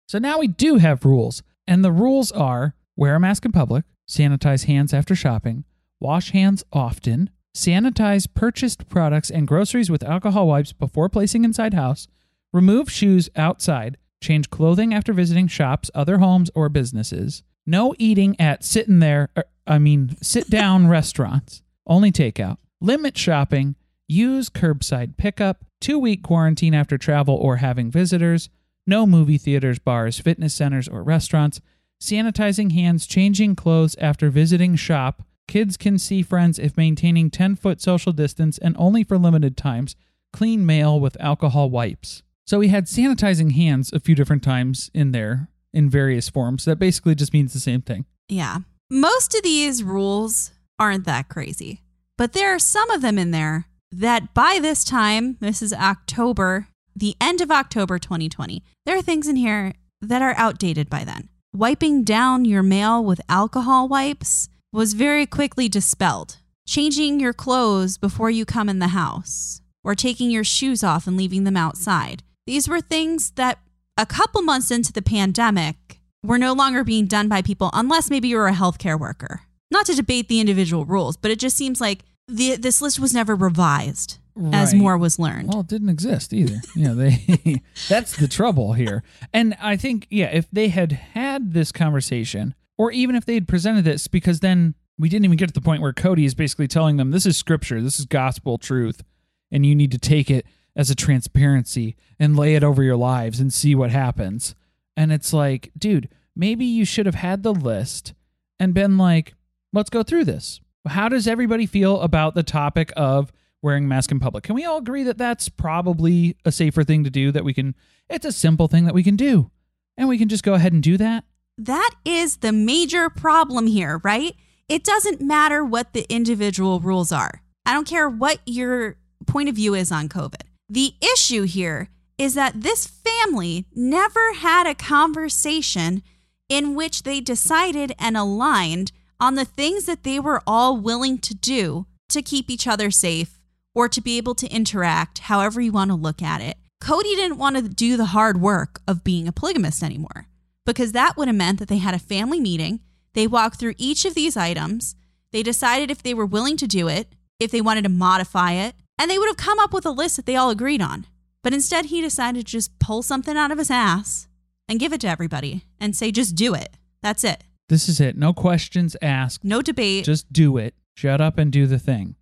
So 0.07 0.19
now 0.19 0.37
we 0.37 0.47
do 0.47 0.75
have 0.77 1.05
rules. 1.05 1.41
And 1.67 1.83
the 1.83 1.91
rules 1.91 2.31
are 2.31 2.75
wear 2.95 3.15
a 3.15 3.19
mask 3.19 3.43
in 3.43 3.51
public, 3.51 3.83
sanitize 4.09 4.65
hands 4.65 4.93
after 4.93 5.15
shopping, 5.15 5.63
wash 5.99 6.31
hands 6.31 6.63
often, 6.71 7.29
sanitize 7.55 8.27
purchased 8.33 8.87
products 8.87 9.29
and 9.29 9.47
groceries 9.47 9.89
with 9.89 10.03
alcohol 10.03 10.47
wipes 10.47 10.73
before 10.73 11.09
placing 11.09 11.43
inside 11.43 11.73
house, 11.73 12.07
remove 12.53 12.91
shoes 12.91 13.29
outside, 13.35 13.97
change 14.21 14.49
clothing 14.49 14.93
after 14.93 15.13
visiting 15.13 15.47
shops, 15.47 15.91
other 15.93 16.19
homes, 16.19 16.49
or 16.55 16.69
businesses, 16.69 17.43
no 17.65 17.93
eating 17.97 18.39
at 18.39 18.63
sitting 18.63 18.99
there, 18.99 19.29
er, 19.37 19.43
I 19.65 19.79
mean, 19.79 20.15
sit 20.21 20.49
down 20.49 20.87
restaurants, 20.89 21.61
only 21.85 22.11
takeout, 22.11 22.57
limit 22.79 23.17
shopping, 23.17 23.75
use 24.07 24.49
curbside 24.49 25.17
pickup, 25.17 25.65
two 25.81 25.99
week 25.99 26.23
quarantine 26.23 26.73
after 26.73 26.97
travel 26.97 27.35
or 27.35 27.57
having 27.57 27.91
visitors, 27.91 28.49
no 28.85 29.05
movie 29.05 29.37
theaters, 29.37 29.79
bars, 29.79 30.17
fitness 30.19 30.53
centers, 30.53 30.87
or 30.87 31.03
restaurants, 31.03 31.59
sanitizing 32.01 32.71
hands, 32.71 33.07
changing 33.07 33.55
clothes 33.55 33.95
after 33.99 34.29
visiting 34.29 34.75
shop. 34.75 35.23
Kids 35.47 35.77
can 35.77 35.97
see 35.97 36.21
friends 36.21 36.59
if 36.59 36.77
maintaining 36.77 37.29
10 37.29 37.55
foot 37.55 37.81
social 37.81 38.11
distance 38.11 38.57
and 38.57 38.75
only 38.77 39.03
for 39.03 39.17
limited 39.17 39.55
times. 39.57 39.95
Clean 40.33 40.65
mail 40.65 40.99
with 40.99 41.15
alcohol 41.19 41.69
wipes. 41.69 42.21
So 42.45 42.59
we 42.59 42.67
had 42.67 42.85
sanitizing 42.85 43.53
hands 43.53 43.91
a 43.91 43.99
few 43.99 44.15
different 44.15 44.43
times 44.43 44.91
in 44.93 45.11
there 45.11 45.49
in 45.73 45.89
various 45.89 46.29
forms. 46.29 46.65
That 46.65 46.79
basically 46.79 47.15
just 47.15 47.33
means 47.33 47.53
the 47.53 47.59
same 47.59 47.81
thing. 47.81 48.05
Yeah. 48.29 48.59
most 48.89 49.35
of 49.35 49.43
these 49.43 49.83
rules 49.83 50.51
aren't 50.79 51.05
that 51.05 51.27
crazy, 51.29 51.81
but 52.17 52.33
there 52.33 52.53
are 52.53 52.59
some 52.59 52.89
of 52.91 53.01
them 53.01 53.17
in 53.17 53.31
there 53.31 53.65
that 53.91 54.33
by 54.33 54.59
this 54.61 54.83
time, 54.83 55.37
this 55.39 55.61
is 55.61 55.73
October, 55.73 56.67
the 56.95 57.15
end 57.19 57.41
of 57.41 57.51
October 57.51 57.99
2020, 57.99 58.63
there 58.85 58.97
are 58.97 59.01
things 59.01 59.27
in 59.27 59.35
here 59.37 59.73
that 60.01 60.21
are 60.21 60.35
outdated 60.37 60.89
by 60.89 61.03
then. 61.03 61.29
Wiping 61.53 62.03
down 62.03 62.43
your 62.43 62.61
mail 62.61 63.03
with 63.03 63.21
alcohol 63.29 63.87
wipes 63.87 64.49
was 64.73 64.93
very 64.93 65.25
quickly 65.25 65.69
dispelled. 65.69 66.37
Changing 66.67 67.21
your 67.21 67.31
clothes 67.31 67.97
before 67.97 68.29
you 68.29 68.43
come 68.45 68.67
in 68.67 68.79
the 68.79 68.89
house, 68.89 69.61
or 69.81 69.95
taking 69.95 70.29
your 70.29 70.43
shoes 70.43 70.83
off 70.83 71.07
and 71.07 71.15
leaving 71.15 71.45
them 71.45 71.55
outside. 71.55 72.21
These 72.45 72.67
were 72.67 72.81
things 72.81 73.31
that 73.31 73.59
a 73.97 74.05
couple 74.05 74.41
months 74.41 74.71
into 74.71 74.91
the 74.91 75.01
pandemic 75.01 76.01
were 76.21 76.37
no 76.37 76.51
longer 76.51 76.83
being 76.83 77.05
done 77.05 77.29
by 77.29 77.41
people 77.41 77.69
unless 77.73 78.09
maybe 78.09 78.27
you're 78.27 78.47
a 78.47 78.53
healthcare 78.53 78.99
worker. 78.99 79.43
Not 79.71 79.85
to 79.85 79.95
debate 79.95 80.27
the 80.27 80.41
individual 80.41 80.83
rules, 80.83 81.15
but 81.15 81.31
it 81.31 81.39
just 81.39 81.55
seems 81.55 81.79
like 81.79 82.03
the, 82.27 82.55
this 82.55 82.81
list 82.81 82.99
was 82.99 83.13
never 83.13 83.35
revised 83.35 84.17
as 84.53 84.73
more 84.73 84.97
was 84.97 85.17
learned. 85.17 85.49
Well, 85.49 85.61
it 85.61 85.67
didn't 85.67 85.89
exist 85.89 86.33
either. 86.33 86.61
Yeah, 86.75 86.93
they 86.93 87.61
that's 87.89 88.15
the 88.17 88.27
trouble 88.27 88.73
here. 88.73 89.03
And 89.33 89.55
I 89.61 89.77
think 89.77 90.07
yeah, 90.09 90.27
if 90.27 90.47
they 90.51 90.67
had 90.67 90.91
had 90.91 91.53
this 91.53 91.71
conversation 91.71 92.53
or 92.77 92.91
even 92.91 93.15
if 93.15 93.25
they 93.25 93.33
had 93.33 93.47
presented 93.47 93.83
this 93.83 94.07
because 94.07 94.39
then 94.41 94.75
we 94.99 95.09
didn't 95.09 95.25
even 95.25 95.37
get 95.37 95.47
to 95.47 95.53
the 95.53 95.61
point 95.61 95.81
where 95.81 95.93
Cody 95.93 96.25
is 96.25 96.35
basically 96.35 96.67
telling 96.67 96.97
them 96.97 97.11
this 97.11 97.25
is 97.25 97.37
scripture, 97.37 97.81
this 97.81 97.99
is 97.99 98.05
gospel 98.05 98.57
truth 98.57 99.03
and 99.51 99.65
you 99.65 99.75
need 99.75 99.91
to 99.91 99.97
take 99.97 100.29
it 100.29 100.45
as 100.75 100.89
a 100.91 100.95
transparency 100.95 101.95
and 102.19 102.37
lay 102.37 102.55
it 102.55 102.63
over 102.63 102.83
your 102.83 102.95
lives 102.95 103.39
and 103.39 103.51
see 103.51 103.73
what 103.73 103.89
happens. 103.89 104.53
And 104.95 105.11
it's 105.11 105.33
like, 105.33 105.71
dude, 105.77 106.09
maybe 106.35 106.65
you 106.65 106.85
should 106.85 107.05
have 107.05 107.15
had 107.15 107.43
the 107.43 107.53
list 107.53 108.13
and 108.59 108.73
been 108.73 108.97
like, 108.97 109.33
let's 109.73 109.89
go 109.89 110.03
through 110.03 110.25
this. 110.25 110.59
How 110.87 111.09
does 111.09 111.27
everybody 111.27 111.65
feel 111.65 112.01
about 112.01 112.35
the 112.35 112.43
topic 112.43 112.91
of 112.95 113.31
wearing 113.61 113.85
a 113.85 113.87
mask 113.87 114.11
in 114.11 114.19
public? 114.19 114.43
Can 114.43 114.55
we 114.55 114.65
all 114.65 114.77
agree 114.77 115.03
that 115.03 115.17
that's 115.17 115.49
probably 115.49 116.35
a 116.45 116.51
safer 116.51 116.83
thing 116.83 117.03
to 117.03 117.09
do? 117.09 117.31
That 117.31 117.43
we 117.43 117.53
can, 117.53 117.75
it's 118.09 118.25
a 118.25 118.31
simple 118.31 118.67
thing 118.67 118.85
that 118.85 118.93
we 118.93 119.03
can 119.03 119.15
do. 119.15 119.51
And 119.97 120.07
we 120.07 120.17
can 120.17 120.29
just 120.29 120.43
go 120.43 120.53
ahead 120.53 120.73
and 120.73 120.83
do 120.83 120.97
that. 120.97 121.23
That 121.57 121.91
is 122.05 122.37
the 122.37 122.51
major 122.51 123.09
problem 123.09 123.67
here, 123.67 123.99
right? 124.03 124.35
It 124.69 124.83
doesn't 124.83 125.21
matter 125.21 125.63
what 125.63 125.93
the 125.93 126.05
individual 126.13 126.79
rules 126.79 127.11
are. 127.11 127.41
I 127.65 127.73
don't 127.73 127.87
care 127.87 128.09
what 128.09 128.39
your 128.45 128.97
point 129.25 129.49
of 129.49 129.55
view 129.55 129.73
is 129.73 129.91
on 129.91 130.07
COVID. 130.07 130.43
The 130.69 130.93
issue 131.01 131.43
here 131.43 131.89
is 132.17 132.33
that 132.33 132.61
this 132.61 132.87
family 132.87 133.65
never 133.73 134.33
had 134.33 134.67
a 134.67 134.75
conversation 134.75 136.03
in 136.49 136.75
which 136.75 137.03
they 137.03 137.21
decided 137.21 137.93
and 137.99 138.17
aligned 138.17 138.91
on 139.19 139.35
the 139.35 139.45
things 139.45 139.85
that 139.85 140.03
they 140.03 140.19
were 140.19 140.41
all 140.45 140.77
willing 140.77 141.17
to 141.19 141.33
do 141.33 141.85
to 142.09 142.21
keep 142.21 142.49
each 142.49 142.67
other 142.67 142.91
safe 142.91 143.39
or 143.73 143.87
to 143.89 144.01
be 144.01 144.17
able 144.17 144.35
to 144.35 144.47
interact, 144.47 145.19
however 145.19 145.61
you 145.61 145.71
want 145.71 145.91
to 145.91 145.95
look 145.95 146.21
at 146.21 146.41
it. 146.41 146.57
Cody 146.79 147.15
didn't 147.15 147.37
want 147.37 147.55
to 147.55 147.67
do 147.67 147.97
the 147.97 148.05
hard 148.05 148.39
work 148.39 148.81
of 148.87 149.03
being 149.03 149.27
a 149.27 149.31
polygamist 149.31 149.83
anymore 149.83 150.27
because 150.65 150.91
that 150.91 151.17
would 151.17 151.27
have 151.27 151.35
meant 151.35 151.59
that 151.59 151.67
they 151.67 151.77
had 151.77 151.95
a 151.95 151.99
family 151.99 152.39
meeting. 152.39 152.81
They 153.13 153.25
walked 153.25 153.59
through 153.59 153.75
each 153.77 154.05
of 154.05 154.13
these 154.13 154.37
items. 154.37 154.95
They 155.31 155.41
decided 155.41 155.89
if 155.89 156.03
they 156.03 156.13
were 156.13 156.25
willing 156.25 156.57
to 156.57 156.67
do 156.67 156.87
it, 156.87 157.13
if 157.39 157.51
they 157.51 157.61
wanted 157.61 157.83
to 157.83 157.89
modify 157.89 158.51
it, 158.53 158.75
and 158.99 159.09
they 159.09 159.17
would 159.17 159.27
have 159.27 159.37
come 159.37 159.59
up 159.59 159.73
with 159.73 159.85
a 159.85 159.91
list 159.91 160.17
that 160.17 160.25
they 160.25 160.35
all 160.35 160.49
agreed 160.49 160.81
on. 160.81 161.05
But 161.43 161.53
instead, 161.53 161.85
he 161.85 162.01
decided 162.01 162.45
to 162.45 162.51
just 162.51 162.77
pull 162.79 163.01
something 163.01 163.37
out 163.37 163.51
of 163.51 163.57
his 163.57 163.71
ass 163.71 164.27
and 164.67 164.79
give 164.79 164.91
it 164.91 165.01
to 165.01 165.07
everybody 165.07 165.63
and 165.79 165.95
say, 165.95 166.11
just 166.11 166.35
do 166.35 166.53
it. 166.53 166.75
That's 167.01 167.23
it. 167.23 167.43
This 167.69 167.89
is 167.89 167.99
it. 167.99 168.17
No 168.17 168.33
questions 168.33 168.95
asked. 169.01 169.43
No 169.43 169.61
debate. 169.61 170.05
Just 170.05 170.31
do 170.31 170.57
it. 170.57 170.73
Shut 170.95 171.19
up 171.21 171.37
and 171.37 171.51
do 171.51 171.67
the 171.67 171.79
thing. 171.79 172.15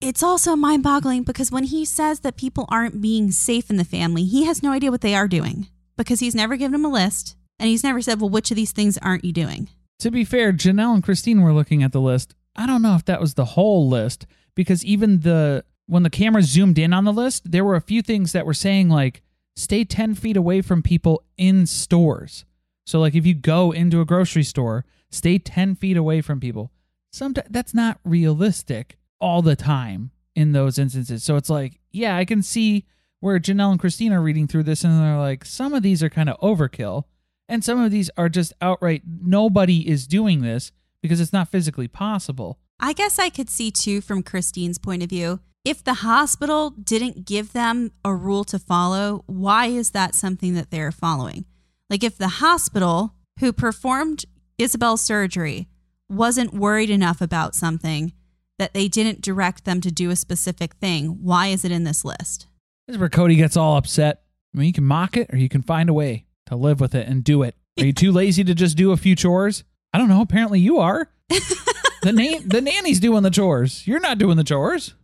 it's 0.00 0.22
also 0.22 0.56
mind 0.56 0.82
boggling 0.82 1.22
because 1.22 1.50
when 1.52 1.64
he 1.64 1.84
says 1.84 2.20
that 2.20 2.36
people 2.36 2.66
aren't 2.68 3.00
being 3.00 3.30
safe 3.30 3.70
in 3.70 3.76
the 3.76 3.84
family, 3.84 4.24
he 4.24 4.44
has 4.46 4.62
no 4.62 4.72
idea 4.72 4.90
what 4.90 5.00
they 5.00 5.14
are 5.14 5.28
doing 5.28 5.68
because 5.96 6.20
he's 6.20 6.34
never 6.34 6.56
given 6.56 6.72
them 6.72 6.84
a 6.84 6.88
list 6.88 7.36
and 7.58 7.68
he's 7.68 7.84
never 7.84 8.00
said, 8.00 8.20
well, 8.20 8.30
which 8.30 8.50
of 8.50 8.56
these 8.56 8.72
things 8.72 8.98
aren't 8.98 9.24
you 9.24 9.32
doing? 9.32 9.68
To 10.00 10.10
be 10.10 10.24
fair, 10.24 10.52
Janelle 10.52 10.94
and 10.94 11.04
Christine 11.04 11.42
were 11.42 11.52
looking 11.52 11.82
at 11.82 11.92
the 11.92 12.00
list. 12.00 12.34
I 12.56 12.66
don't 12.66 12.82
know 12.82 12.96
if 12.96 13.04
that 13.04 13.20
was 13.20 13.34
the 13.34 13.44
whole 13.44 13.88
list 13.88 14.26
because 14.54 14.84
even 14.84 15.20
the 15.20 15.64
when 15.86 16.02
the 16.02 16.10
camera 16.10 16.42
zoomed 16.42 16.78
in 16.78 16.92
on 16.92 17.04
the 17.04 17.12
list, 17.12 17.50
there 17.50 17.64
were 17.64 17.76
a 17.76 17.80
few 17.80 18.02
things 18.02 18.32
that 18.32 18.46
were 18.46 18.54
saying 18.54 18.88
like 18.88 19.22
stay 19.56 19.84
10 19.84 20.14
feet 20.14 20.36
away 20.36 20.62
from 20.62 20.82
people 20.82 21.22
in 21.36 21.66
stores. 21.66 22.44
So 22.84 23.00
like 23.00 23.14
if 23.14 23.26
you 23.26 23.34
go 23.34 23.72
into 23.72 24.00
a 24.00 24.04
grocery 24.04 24.42
store, 24.42 24.84
stay 25.10 25.38
10 25.38 25.76
feet 25.76 25.96
away 25.96 26.20
from 26.20 26.40
people. 26.40 26.72
Sometimes 27.12 27.48
that's 27.50 27.74
not 27.74 28.00
realistic 28.04 28.98
all 29.20 29.42
the 29.42 29.56
time 29.56 30.10
in 30.34 30.52
those 30.52 30.78
instances. 30.78 31.22
So 31.22 31.36
it's 31.36 31.50
like, 31.50 31.80
yeah, 31.90 32.16
I 32.16 32.24
can 32.24 32.42
see 32.42 32.86
where 33.20 33.38
Janelle 33.38 33.70
and 33.70 33.80
Christine 33.80 34.12
are 34.12 34.22
reading 34.22 34.48
through 34.48 34.64
this 34.64 34.82
and 34.82 34.98
they're 34.98 35.18
like, 35.18 35.44
some 35.44 35.74
of 35.74 35.82
these 35.82 36.02
are 36.02 36.10
kind 36.10 36.28
of 36.28 36.40
overkill. 36.40 37.04
And 37.48 37.62
some 37.62 37.78
of 37.78 37.90
these 37.90 38.10
are 38.16 38.28
just 38.28 38.52
outright 38.60 39.02
nobody 39.06 39.88
is 39.88 40.06
doing 40.06 40.40
this 40.40 40.72
because 41.02 41.20
it's 41.20 41.32
not 41.32 41.48
physically 41.48 41.88
possible. 41.88 42.58
I 42.80 42.94
guess 42.94 43.18
I 43.18 43.28
could 43.28 43.50
see 43.50 43.70
too 43.70 44.00
from 44.00 44.22
Christine's 44.22 44.78
point 44.78 45.02
of 45.02 45.10
view. 45.10 45.40
If 45.64 45.84
the 45.84 45.94
hospital 45.94 46.70
didn't 46.70 47.24
give 47.24 47.52
them 47.52 47.92
a 48.04 48.14
rule 48.14 48.42
to 48.44 48.58
follow, 48.58 49.22
why 49.26 49.66
is 49.66 49.90
that 49.90 50.14
something 50.14 50.54
that 50.54 50.70
they're 50.70 50.90
following? 50.90 51.44
Like 51.92 52.02
if 52.02 52.16
the 52.16 52.28
hospital 52.28 53.12
who 53.40 53.52
performed 53.52 54.24
Ysabel's 54.58 55.02
surgery 55.02 55.68
wasn't 56.08 56.54
worried 56.54 56.88
enough 56.88 57.20
about 57.20 57.54
something 57.54 58.14
that 58.58 58.72
they 58.72 58.88
didn't 58.88 59.20
direct 59.20 59.66
them 59.66 59.82
to 59.82 59.90
do 59.92 60.08
a 60.08 60.16
specific 60.16 60.76
thing, 60.76 61.18
why 61.20 61.48
is 61.48 61.66
it 61.66 61.70
in 61.70 61.84
this 61.84 62.02
list? 62.02 62.46
This 62.88 62.94
is 62.94 62.98
where 62.98 63.10
Cody 63.10 63.36
gets 63.36 63.58
all 63.58 63.76
upset. 63.76 64.22
I 64.54 64.58
mean, 64.58 64.68
you 64.68 64.72
can 64.72 64.86
mock 64.86 65.18
it 65.18 65.34
or 65.34 65.36
you 65.36 65.50
can 65.50 65.60
find 65.60 65.90
a 65.90 65.92
way 65.92 66.24
to 66.46 66.56
live 66.56 66.80
with 66.80 66.94
it 66.94 67.06
and 67.06 67.22
do 67.22 67.42
it. 67.42 67.56
Are 67.78 67.84
you 67.84 67.92
too 67.92 68.10
lazy 68.10 68.42
to 68.42 68.54
just 68.54 68.78
do 68.78 68.92
a 68.92 68.96
few 68.96 69.14
chores? 69.14 69.62
I 69.92 69.98
don't 69.98 70.08
know. 70.08 70.22
Apparently 70.22 70.60
you 70.60 70.78
are. 70.78 71.10
the, 71.28 72.12
na- 72.14 72.40
the 72.42 72.62
nanny's 72.62 73.00
doing 73.00 73.22
the 73.22 73.30
chores. 73.30 73.86
You're 73.86 74.00
not 74.00 74.16
doing 74.16 74.38
the 74.38 74.44
chores. 74.44 74.94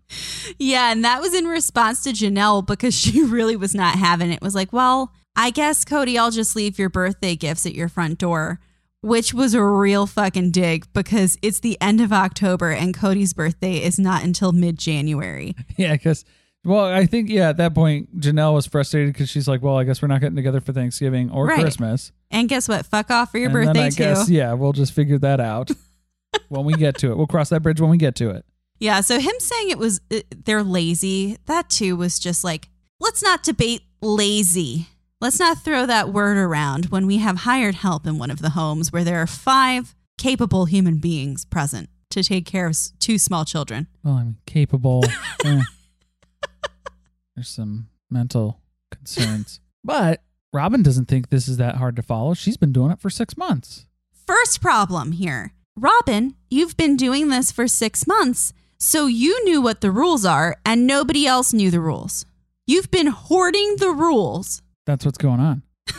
Yeah, 0.59 0.91
and 0.91 1.05
that 1.05 1.21
was 1.21 1.35
in 1.35 1.47
response 1.47 2.03
to 2.05 2.13
Janelle 2.13 2.67
because 2.67 2.99
she 2.99 3.23
really 3.27 3.57
was 3.57 3.75
not 3.75 3.97
having 3.97 4.31
it. 4.31 4.37
It 4.37 4.43
was 4.43 4.55
like, 4.55 4.73
well, 4.73 5.13
I 5.39 5.51
guess, 5.51 5.85
Cody, 5.85 6.19
I'll 6.19 6.33
just 6.33 6.57
leave 6.57 6.79
your 6.79 6.89
birthday 6.91 7.37
gifts 7.37 7.65
at 7.65 7.75
your 7.75 7.89
front 7.89 8.19
door, 8.19 8.59
which 9.03 9.33
was 9.33 9.55
a 9.55 9.63
real 9.63 10.07
fucking 10.09 10.51
dig 10.51 10.93
because 10.93 11.39
it's 11.43 11.61
the 11.61 11.81
end 11.81 12.01
of 12.01 12.13
October 12.13 12.71
and 12.73 12.93
Cody's 12.93 13.33
birthday 13.33 13.83
is 13.83 13.99
not 14.01 14.25
until 14.25 14.51
mid 14.53 14.79
January. 14.79 15.55
Yeah, 15.77 15.93
because, 15.93 16.25
well, 16.65 16.85
I 16.87 17.07
think, 17.07 17.31
yeah, 17.31 17.51
at 17.51 17.57
that 17.59 17.73
point, 17.73 18.19
Janelle 18.19 18.53
was 18.53 18.67
frustrated 18.67 19.13
because 19.15 19.29
she's 19.31 19.47
like, 19.47 19.63
well, 19.63 19.77
I 19.79 19.85
guess 19.85 20.03
we're 20.03 20.09
not 20.09 20.21
getting 20.21 20.35
together 20.35 20.61
for 20.61 20.73
Thanksgiving 20.73 21.31
or 21.31 21.47
Right. 21.47 21.61
Christmas. 21.61 22.11
And 22.33 22.49
guess 22.49 22.67
what? 22.69 22.85
Fuck 22.85 23.13
off 23.13 23.31
for 23.31 23.39
your 23.39 23.51
and 23.57 23.67
birthday, 23.67 23.87
I 23.87 23.91
too. 23.91 23.97
guess, 23.97 24.29
yeah, 24.29 24.53
we'll 24.55 24.73
just 24.73 24.93
figure 24.93 25.19
that 25.19 25.39
out 25.41 25.71
when 26.49 26.65
we 26.65 26.73
get 26.75 26.99
to 26.99 27.13
it. 27.13 27.17
We'll 27.17 27.29
cross 27.29 27.51
that 27.51 27.63
bridge 27.63 27.81
when 27.81 27.91
we 27.91 27.97
get 27.97 28.17
to 28.17 28.31
it. 28.31 28.45
Yeah, 28.81 29.01
so 29.03 29.21
him 29.21 29.35
saying 29.39 29.71
it 29.71 29.79
was 29.79 30.01
uh, 30.13 30.19
they're 30.45 30.65
lazy, 30.65 31.37
that 31.47 31.71
too 31.71 31.95
was 31.97 32.19
just 32.19 32.43
like, 32.43 32.69
let's 32.99 33.23
not 33.23 33.45
debate 33.45 33.83
lazy. 34.03 34.89
Let's 35.21 35.41
not 35.41 35.65
throw 35.65 35.85
that 35.85 36.11
word 36.11 36.37
around 36.37 36.87
when 36.87 37.05
we 37.05 37.19
have 37.19 37.39
hired 37.39 37.75
help 37.75 38.07
in 38.07 38.19
one 38.19 38.31
of 38.31 38.41
the 38.41 38.51
homes 38.51 38.93
where 38.93 39.03
there 39.03 39.21
are 39.21 39.27
five 39.27 39.97
capable 40.17 40.67
human 40.67 40.99
beings 40.99 41.45
present 41.45 41.91
to 42.11 42.23
take 42.23 42.47
care 42.47 42.69
of 42.69 42.77
two 43.01 43.19
small 43.19 43.45
children. 43.45 43.89
Well, 44.05 44.15
I'm 44.15 44.37
capable. 44.47 45.05
eh. 45.45 45.63
There's 47.35 47.49
some 47.49 47.89
mental 48.09 48.61
concerns. 48.93 49.59
But 49.83 50.23
Robin 50.53 50.85
doesn't 50.85 51.07
think 51.07 51.31
this 51.31 51.49
is 51.49 51.57
that 51.57 51.75
hard 51.77 51.97
to 51.97 52.03
follow. 52.03 52.33
She's 52.35 52.57
been 52.57 52.73
doing 52.73 52.93
it 52.93 53.01
for 53.01 53.11
six 53.11 53.37
months. 53.37 53.87
First 54.25 54.61
problem 54.61 55.11
here 55.13 55.53
Robin, 55.77 56.37
you've 56.49 56.77
been 56.77 56.97
doing 56.97 57.29
this 57.29 57.51
for 57.51 57.67
six 57.67 58.07
months, 58.07 58.53
so 58.79 59.07
you 59.07 59.45
knew 59.45 59.61
what 59.61 59.81
the 59.81 59.91
rules 59.91 60.25
are 60.25 60.57
and 60.65 60.87
nobody 60.87 61.27
else 61.27 61.53
knew 61.53 61.73
the 61.73 61.81
rules. 61.81 62.25
You've 62.69 62.91
been 62.93 63.09
hoarding 63.09 63.77
the 63.79 63.91
rules. 63.91 64.63
That's 64.89 65.05
what's 65.05 65.19
going 65.19 65.39
on. 65.39 65.65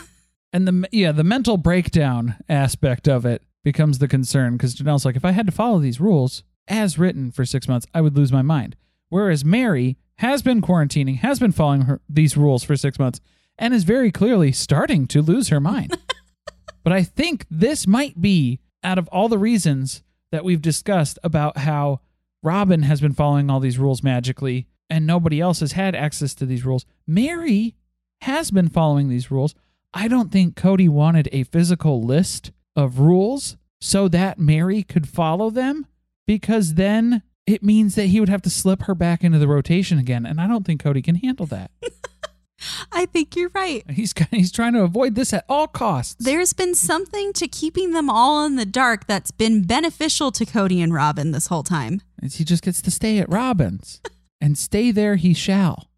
and 0.51 0.67
the 0.67 0.89
yeah, 0.91 1.11
the 1.11 1.23
mental 1.23 1.57
breakdown 1.57 2.37
aspect 2.49 3.07
of 3.07 3.23
it 3.23 3.43
becomes 3.63 3.99
the 3.99 4.07
concern 4.07 4.57
because 4.57 4.73
Janelle's 4.73 5.05
like, 5.05 5.15
if 5.15 5.23
I 5.23 5.29
had 5.29 5.45
to 5.45 5.51
follow 5.51 5.77
these 5.77 6.01
rules 6.01 6.41
as 6.67 6.97
written 6.97 7.29
for 7.29 7.45
six 7.45 7.67
months, 7.67 7.85
I 7.93 8.01
would 8.01 8.17
lose 8.17 8.31
my 8.31 8.41
mind. 8.41 8.75
Whereas 9.09 9.45
Mary 9.45 9.97
has 10.15 10.41
been 10.41 10.59
quarantining, 10.59 11.17
has 11.17 11.37
been 11.39 11.51
following 11.51 11.81
her, 11.83 12.01
these 12.09 12.35
rules 12.35 12.63
for 12.63 12.75
six 12.75 12.97
months, 12.97 13.21
and 13.59 13.75
is 13.75 13.83
very 13.83 14.11
clearly 14.11 14.51
starting 14.51 15.05
to 15.09 15.21
lose 15.21 15.49
her 15.49 15.59
mind. 15.59 15.95
but 16.83 16.91
I 16.91 17.03
think 17.03 17.45
this 17.51 17.85
might 17.85 18.19
be 18.19 18.59
out 18.83 18.97
of 18.97 19.07
all 19.09 19.29
the 19.29 19.37
reasons 19.37 20.01
that 20.31 20.43
we've 20.43 20.63
discussed 20.63 21.19
about 21.23 21.59
how 21.59 21.99
Robin 22.41 22.81
has 22.81 23.01
been 23.01 23.13
following 23.13 23.51
all 23.51 23.59
these 23.59 23.77
rules 23.77 24.01
magically 24.01 24.65
and 24.89 25.05
nobody 25.05 25.39
else 25.39 25.59
has 25.59 25.73
had 25.73 25.93
access 25.93 26.33
to 26.33 26.47
these 26.47 26.65
rules. 26.65 26.87
Mary 27.05 27.75
has 28.21 28.51
been 28.51 28.69
following 28.69 29.09
these 29.09 29.31
rules. 29.31 29.55
I 29.93 30.07
don't 30.07 30.31
think 30.31 30.55
Cody 30.55 30.87
wanted 30.87 31.29
a 31.31 31.43
physical 31.43 32.01
list 32.01 32.51
of 32.75 32.99
rules 32.99 33.57
so 33.81 34.07
that 34.09 34.39
Mary 34.39 34.83
could 34.83 35.07
follow 35.07 35.49
them? 35.49 35.85
Because 36.27 36.75
then 36.75 37.23
it 37.47 37.63
means 37.63 37.95
that 37.95 38.07
he 38.07 38.19
would 38.19 38.29
have 38.29 38.41
to 38.43 38.49
slip 38.49 38.83
her 38.83 38.95
back 38.95 39.23
into 39.23 39.39
the 39.39 39.47
rotation 39.47 39.97
again. 39.97 40.25
And 40.25 40.39
I 40.39 40.47
don't 40.47 40.65
think 40.65 40.81
Cody 40.83 41.01
can 41.01 41.15
handle 41.15 41.45
that. 41.47 41.71
I 42.91 43.05
think 43.05 43.37
you're 43.37 43.51
right. 43.53 43.89
he's, 43.89 44.13
he's 44.31 44.51
trying 44.51 44.73
to 44.73 44.81
avoid 44.81 45.15
this 45.15 45.33
at 45.33 45.45
all 45.47 45.67
costs. 45.67 46.15
There's 46.19 46.51
been 46.51 46.75
something 46.75 47.31
to 47.33 47.47
keeping 47.47 47.91
them 47.91 48.09
all 48.09 48.45
in 48.45 48.57
the 48.57 48.65
dark 48.65 49.07
that's 49.07 49.31
been 49.31 49.63
beneficial 49.63 50.31
to 50.33 50.45
Cody 50.45 50.81
and 50.81 50.93
Robin 50.93 51.31
this 51.31 51.47
whole 51.47 51.63
time. 51.63 52.01
He 52.21 52.43
just 52.43 52.63
gets 52.63 52.81
to 52.81 52.91
stay 52.91 53.19
at 53.19 53.29
Robin's 53.29 54.01
and 54.41 54.57
stay 54.57 54.91
there 54.91 55.15
he 55.15 55.33
shall. 55.33 55.89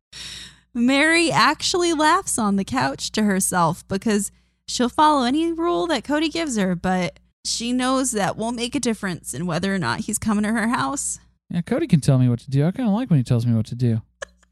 Mary 0.73 1.31
actually 1.31 1.93
laughs 1.93 2.37
on 2.37 2.55
the 2.55 2.63
couch 2.63 3.11
to 3.11 3.23
herself 3.23 3.85
because 3.87 4.31
she'll 4.67 4.89
follow 4.89 5.25
any 5.25 5.51
rule 5.51 5.87
that 5.87 6.03
Cody 6.03 6.29
gives 6.29 6.57
her, 6.57 6.75
but 6.75 7.19
she 7.43 7.73
knows 7.73 8.11
that 8.11 8.37
won't 8.37 8.55
make 8.55 8.75
a 8.75 8.79
difference 8.79 9.33
in 9.33 9.45
whether 9.45 9.73
or 9.73 9.79
not 9.79 10.01
he's 10.01 10.17
coming 10.17 10.43
to 10.43 10.51
her 10.51 10.69
house. 10.69 11.19
Yeah, 11.49 11.61
Cody 11.61 11.87
can 11.87 11.99
tell 11.99 12.17
me 12.17 12.29
what 12.29 12.39
to 12.39 12.49
do. 12.49 12.65
I 12.65 12.71
kind 12.71 12.87
of 12.87 12.95
like 12.95 13.09
when 13.09 13.19
he 13.19 13.23
tells 13.23 13.45
me 13.45 13.53
what 13.53 13.65
to 13.67 13.75
do. 13.75 14.01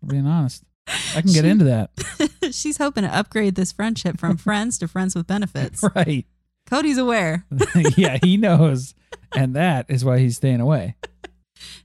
Being 0.06 0.26
honest, 0.28 0.64
I 1.16 1.22
can 1.22 1.32
get 1.32 1.46
into 1.46 1.66
that. 1.66 1.92
She's 2.54 2.78
hoping 2.78 3.04
to 3.04 3.16
upgrade 3.16 3.56
this 3.56 3.72
friendship 3.72 4.20
from 4.20 4.38
friends 4.38 4.78
to 4.80 4.88
friends 4.88 5.16
with 5.16 5.28
benefits. 5.28 5.84
Right. 5.96 6.26
Cody's 6.66 6.98
aware. 6.98 7.46
yeah, 7.98 8.18
he 8.22 8.38
knows. 8.38 8.94
And 9.36 9.56
that 9.56 9.86
is 9.90 10.04
why 10.06 10.20
he's 10.20 10.38
staying 10.38 10.62
away. 10.62 10.96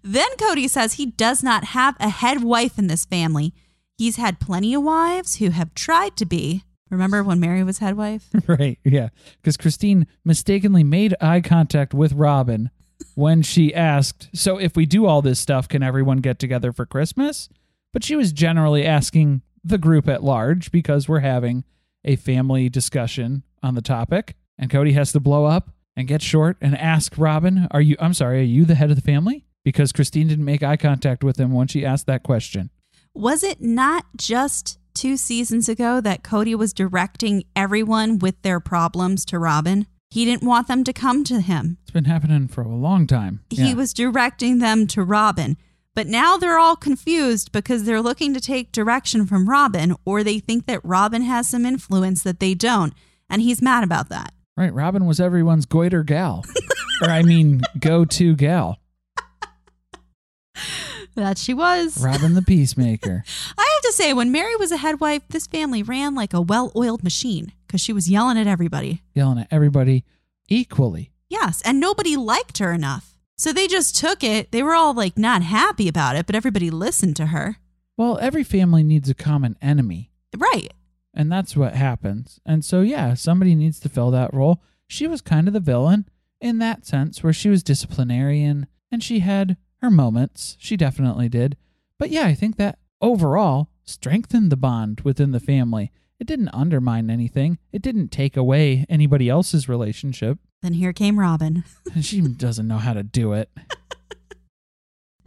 Then 0.02 0.28
Cody 0.38 0.68
says 0.68 0.94
he 0.94 1.06
does 1.06 1.42
not 1.42 1.64
have 1.64 1.96
a 1.98 2.08
head 2.08 2.42
wife 2.42 2.78
in 2.78 2.86
this 2.86 3.04
family. 3.04 3.54
He's 3.96 4.16
had 4.16 4.40
plenty 4.40 4.74
of 4.74 4.82
wives 4.82 5.36
who 5.36 5.50
have 5.50 5.74
tried 5.74 6.16
to 6.16 6.26
be. 6.26 6.64
Remember 6.90 7.22
when 7.22 7.40
Mary 7.40 7.62
was 7.62 7.78
head 7.78 7.96
wife? 7.96 8.28
right. 8.46 8.78
Yeah. 8.84 9.08
Because 9.36 9.56
Christine 9.56 10.06
mistakenly 10.24 10.84
made 10.84 11.14
eye 11.20 11.40
contact 11.40 11.94
with 11.94 12.12
Robin 12.12 12.70
when 13.14 13.42
she 13.42 13.74
asked, 13.74 14.28
So 14.34 14.58
if 14.58 14.76
we 14.76 14.86
do 14.86 15.06
all 15.06 15.22
this 15.22 15.38
stuff, 15.38 15.68
can 15.68 15.82
everyone 15.82 16.18
get 16.18 16.38
together 16.38 16.72
for 16.72 16.86
Christmas? 16.86 17.48
But 17.92 18.04
she 18.04 18.16
was 18.16 18.32
generally 18.32 18.84
asking 18.84 19.42
the 19.62 19.78
group 19.78 20.08
at 20.08 20.22
large 20.22 20.70
because 20.70 21.08
we're 21.08 21.20
having 21.20 21.64
a 22.04 22.16
family 22.16 22.68
discussion 22.68 23.44
on 23.62 23.74
the 23.74 23.82
topic. 23.82 24.36
And 24.58 24.70
Cody 24.70 24.92
has 24.92 25.12
to 25.12 25.20
blow 25.20 25.46
up 25.46 25.70
and 25.96 26.08
get 26.08 26.20
short 26.20 26.56
and 26.60 26.76
ask 26.76 27.14
Robin, 27.16 27.68
Are 27.70 27.80
you, 27.80 27.96
I'm 28.00 28.14
sorry, 28.14 28.40
are 28.40 28.42
you 28.42 28.64
the 28.64 28.74
head 28.74 28.90
of 28.90 28.96
the 28.96 29.02
family? 29.02 29.46
Because 29.64 29.92
Christine 29.92 30.28
didn't 30.28 30.44
make 30.44 30.62
eye 30.62 30.76
contact 30.76 31.24
with 31.24 31.38
him 31.38 31.52
when 31.52 31.68
she 31.68 31.86
asked 31.86 32.06
that 32.06 32.22
question. 32.22 32.70
Was 33.14 33.42
it 33.44 33.60
not 33.60 34.04
just 34.16 34.78
two 34.94 35.16
seasons 35.16 35.68
ago 35.68 36.00
that 36.00 36.22
Cody 36.24 36.54
was 36.54 36.72
directing 36.72 37.44
everyone 37.54 38.18
with 38.18 38.40
their 38.42 38.60
problems 38.60 39.24
to 39.26 39.38
Robin? 39.38 39.86
He 40.10 40.24
didn't 40.24 40.46
want 40.46 40.68
them 40.68 40.84
to 40.84 40.92
come 40.92 41.24
to 41.24 41.40
him. 41.40 41.78
It's 41.82 41.90
been 41.90 42.04
happening 42.04 42.48
for 42.48 42.62
a 42.62 42.68
long 42.68 43.06
time. 43.06 43.40
He 43.50 43.68
Yeah. 43.68 43.74
was 43.74 43.92
directing 43.92 44.58
them 44.58 44.86
to 44.88 45.02
Robin. 45.02 45.56
But 45.94 46.08
now 46.08 46.36
they're 46.36 46.58
all 46.58 46.74
confused 46.74 47.52
because 47.52 47.84
they're 47.84 48.02
looking 48.02 48.34
to 48.34 48.40
take 48.40 48.72
direction 48.72 49.26
from 49.26 49.48
Robin, 49.48 49.94
or 50.04 50.24
they 50.24 50.40
think 50.40 50.66
that 50.66 50.80
Robin 50.84 51.22
has 51.22 51.48
some 51.48 51.64
influence 51.64 52.22
that 52.24 52.40
they 52.40 52.54
don't. 52.54 52.92
And 53.30 53.42
he's 53.42 53.62
mad 53.62 53.84
about 53.84 54.08
that. 54.08 54.32
Right. 54.56 54.74
Robin 54.74 55.06
was 55.06 55.20
everyone's 55.20 55.66
goiter 55.66 56.02
gal. 56.02 56.44
or, 57.02 57.10
I 57.10 57.22
mean, 57.22 57.62
go 57.78 58.04
to 58.04 58.34
gal. 58.34 58.78
That 61.14 61.38
she 61.38 61.54
was. 61.54 62.02
Robin 62.02 62.34
the 62.34 62.42
Peacemaker. 62.42 63.24
I 63.58 63.70
have 63.74 63.82
to 63.82 63.92
say, 63.92 64.12
when 64.12 64.32
Mary 64.32 64.56
was 64.56 64.72
a 64.72 64.78
head 64.78 65.00
wife, 65.00 65.22
this 65.28 65.46
family 65.46 65.82
ran 65.82 66.14
like 66.14 66.34
a 66.34 66.40
well 66.40 66.72
oiled 66.74 67.04
machine 67.04 67.52
because 67.66 67.80
she 67.80 67.92
was 67.92 68.10
yelling 68.10 68.38
at 68.38 68.46
everybody. 68.46 69.02
Yelling 69.14 69.38
at 69.38 69.48
everybody 69.50 70.04
equally. 70.48 71.12
Yes, 71.28 71.62
and 71.64 71.80
nobody 71.80 72.16
liked 72.16 72.58
her 72.58 72.72
enough. 72.72 73.16
So 73.36 73.52
they 73.52 73.66
just 73.66 73.96
took 73.96 74.22
it. 74.22 74.52
They 74.52 74.62
were 74.62 74.74
all 74.74 74.94
like 74.94 75.18
not 75.18 75.42
happy 75.42 75.88
about 75.88 76.16
it, 76.16 76.26
but 76.26 76.36
everybody 76.36 76.70
listened 76.70 77.16
to 77.16 77.26
her. 77.26 77.56
Well, 77.96 78.18
every 78.20 78.44
family 78.44 78.82
needs 78.82 79.08
a 79.08 79.14
common 79.14 79.56
enemy. 79.62 80.10
Right. 80.36 80.72
And 81.12 81.30
that's 81.30 81.56
what 81.56 81.74
happens. 81.74 82.40
And 82.44 82.64
so, 82.64 82.80
yeah, 82.80 83.14
somebody 83.14 83.54
needs 83.54 83.78
to 83.80 83.88
fill 83.88 84.10
that 84.10 84.34
role. 84.34 84.60
She 84.88 85.06
was 85.06 85.20
kind 85.20 85.46
of 85.46 85.54
the 85.54 85.60
villain 85.60 86.08
in 86.40 86.58
that 86.58 86.84
sense, 86.84 87.22
where 87.22 87.32
she 87.32 87.48
was 87.48 87.62
disciplinarian 87.62 88.66
and 88.90 89.02
she 89.02 89.20
had 89.20 89.56
her 89.84 89.90
moments. 89.90 90.56
She 90.58 90.76
definitely 90.76 91.28
did. 91.28 91.56
But 91.98 92.10
yeah, 92.10 92.26
I 92.26 92.34
think 92.34 92.56
that 92.56 92.78
overall 93.00 93.68
strengthened 93.84 94.50
the 94.50 94.56
bond 94.56 95.02
within 95.02 95.30
the 95.30 95.40
family. 95.40 95.92
It 96.18 96.26
didn't 96.26 96.48
undermine 96.48 97.10
anything, 97.10 97.58
it 97.72 97.82
didn't 97.82 98.08
take 98.08 98.36
away 98.36 98.86
anybody 98.88 99.28
else's 99.28 99.68
relationship. 99.68 100.38
Then 100.62 100.72
here 100.74 100.92
came 100.92 101.18
Robin. 101.18 101.64
She 102.00 102.20
doesn't 102.20 102.66
know 102.66 102.78
how 102.78 102.94
to 102.94 103.02
do 103.02 103.34
it. 103.34 103.50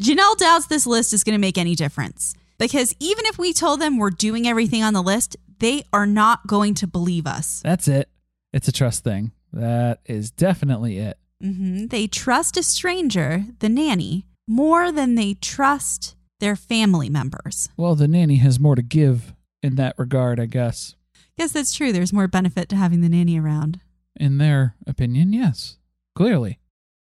Janelle 0.01 0.37
doubts 0.37 0.67
this 0.67 0.85
list 0.85 1.13
is 1.13 1.23
going 1.23 1.33
to 1.33 1.39
make 1.39 1.57
any 1.57 1.75
difference 1.75 2.35
because 2.57 2.95
even 2.99 3.25
if 3.25 3.37
we 3.37 3.53
told 3.53 3.79
them 3.79 3.97
we're 3.97 4.09
doing 4.09 4.47
everything 4.47 4.83
on 4.83 4.93
the 4.93 5.01
list, 5.01 5.37
they 5.59 5.83
are 5.91 6.05
not 6.05 6.47
going 6.47 6.73
to 6.75 6.87
believe 6.87 7.25
us. 7.25 7.61
That's 7.63 7.87
it. 7.87 8.09
It's 8.53 8.67
a 8.67 8.71
trust 8.71 9.03
thing. 9.03 9.31
That 9.53 9.99
is 10.05 10.29
definitely 10.31 10.97
it. 10.97 11.17
Mm-hmm. 11.43 11.87
They 11.87 12.07
trust 12.07 12.57
a 12.57 12.63
stranger, 12.63 13.45
the 13.59 13.69
nanny, 13.69 14.25
more 14.47 14.91
than 14.91 15.15
they 15.15 15.33
trust 15.35 16.15
their 16.39 16.55
family 16.55 17.09
members. 17.09 17.69
Well, 17.75 17.95
the 17.95 18.07
nanny 18.07 18.37
has 18.37 18.59
more 18.59 18.75
to 18.75 18.81
give 18.81 19.33
in 19.61 19.75
that 19.75 19.95
regard, 19.97 20.39
I 20.39 20.45
guess. 20.45 20.95
Guess 21.37 21.51
that's 21.51 21.75
true. 21.75 21.91
There's 21.91 22.13
more 22.13 22.27
benefit 22.27 22.69
to 22.69 22.75
having 22.75 23.01
the 23.01 23.09
nanny 23.09 23.39
around. 23.39 23.79
In 24.15 24.37
their 24.37 24.75
opinion, 24.87 25.33
yes. 25.33 25.77
Clearly. 26.15 26.59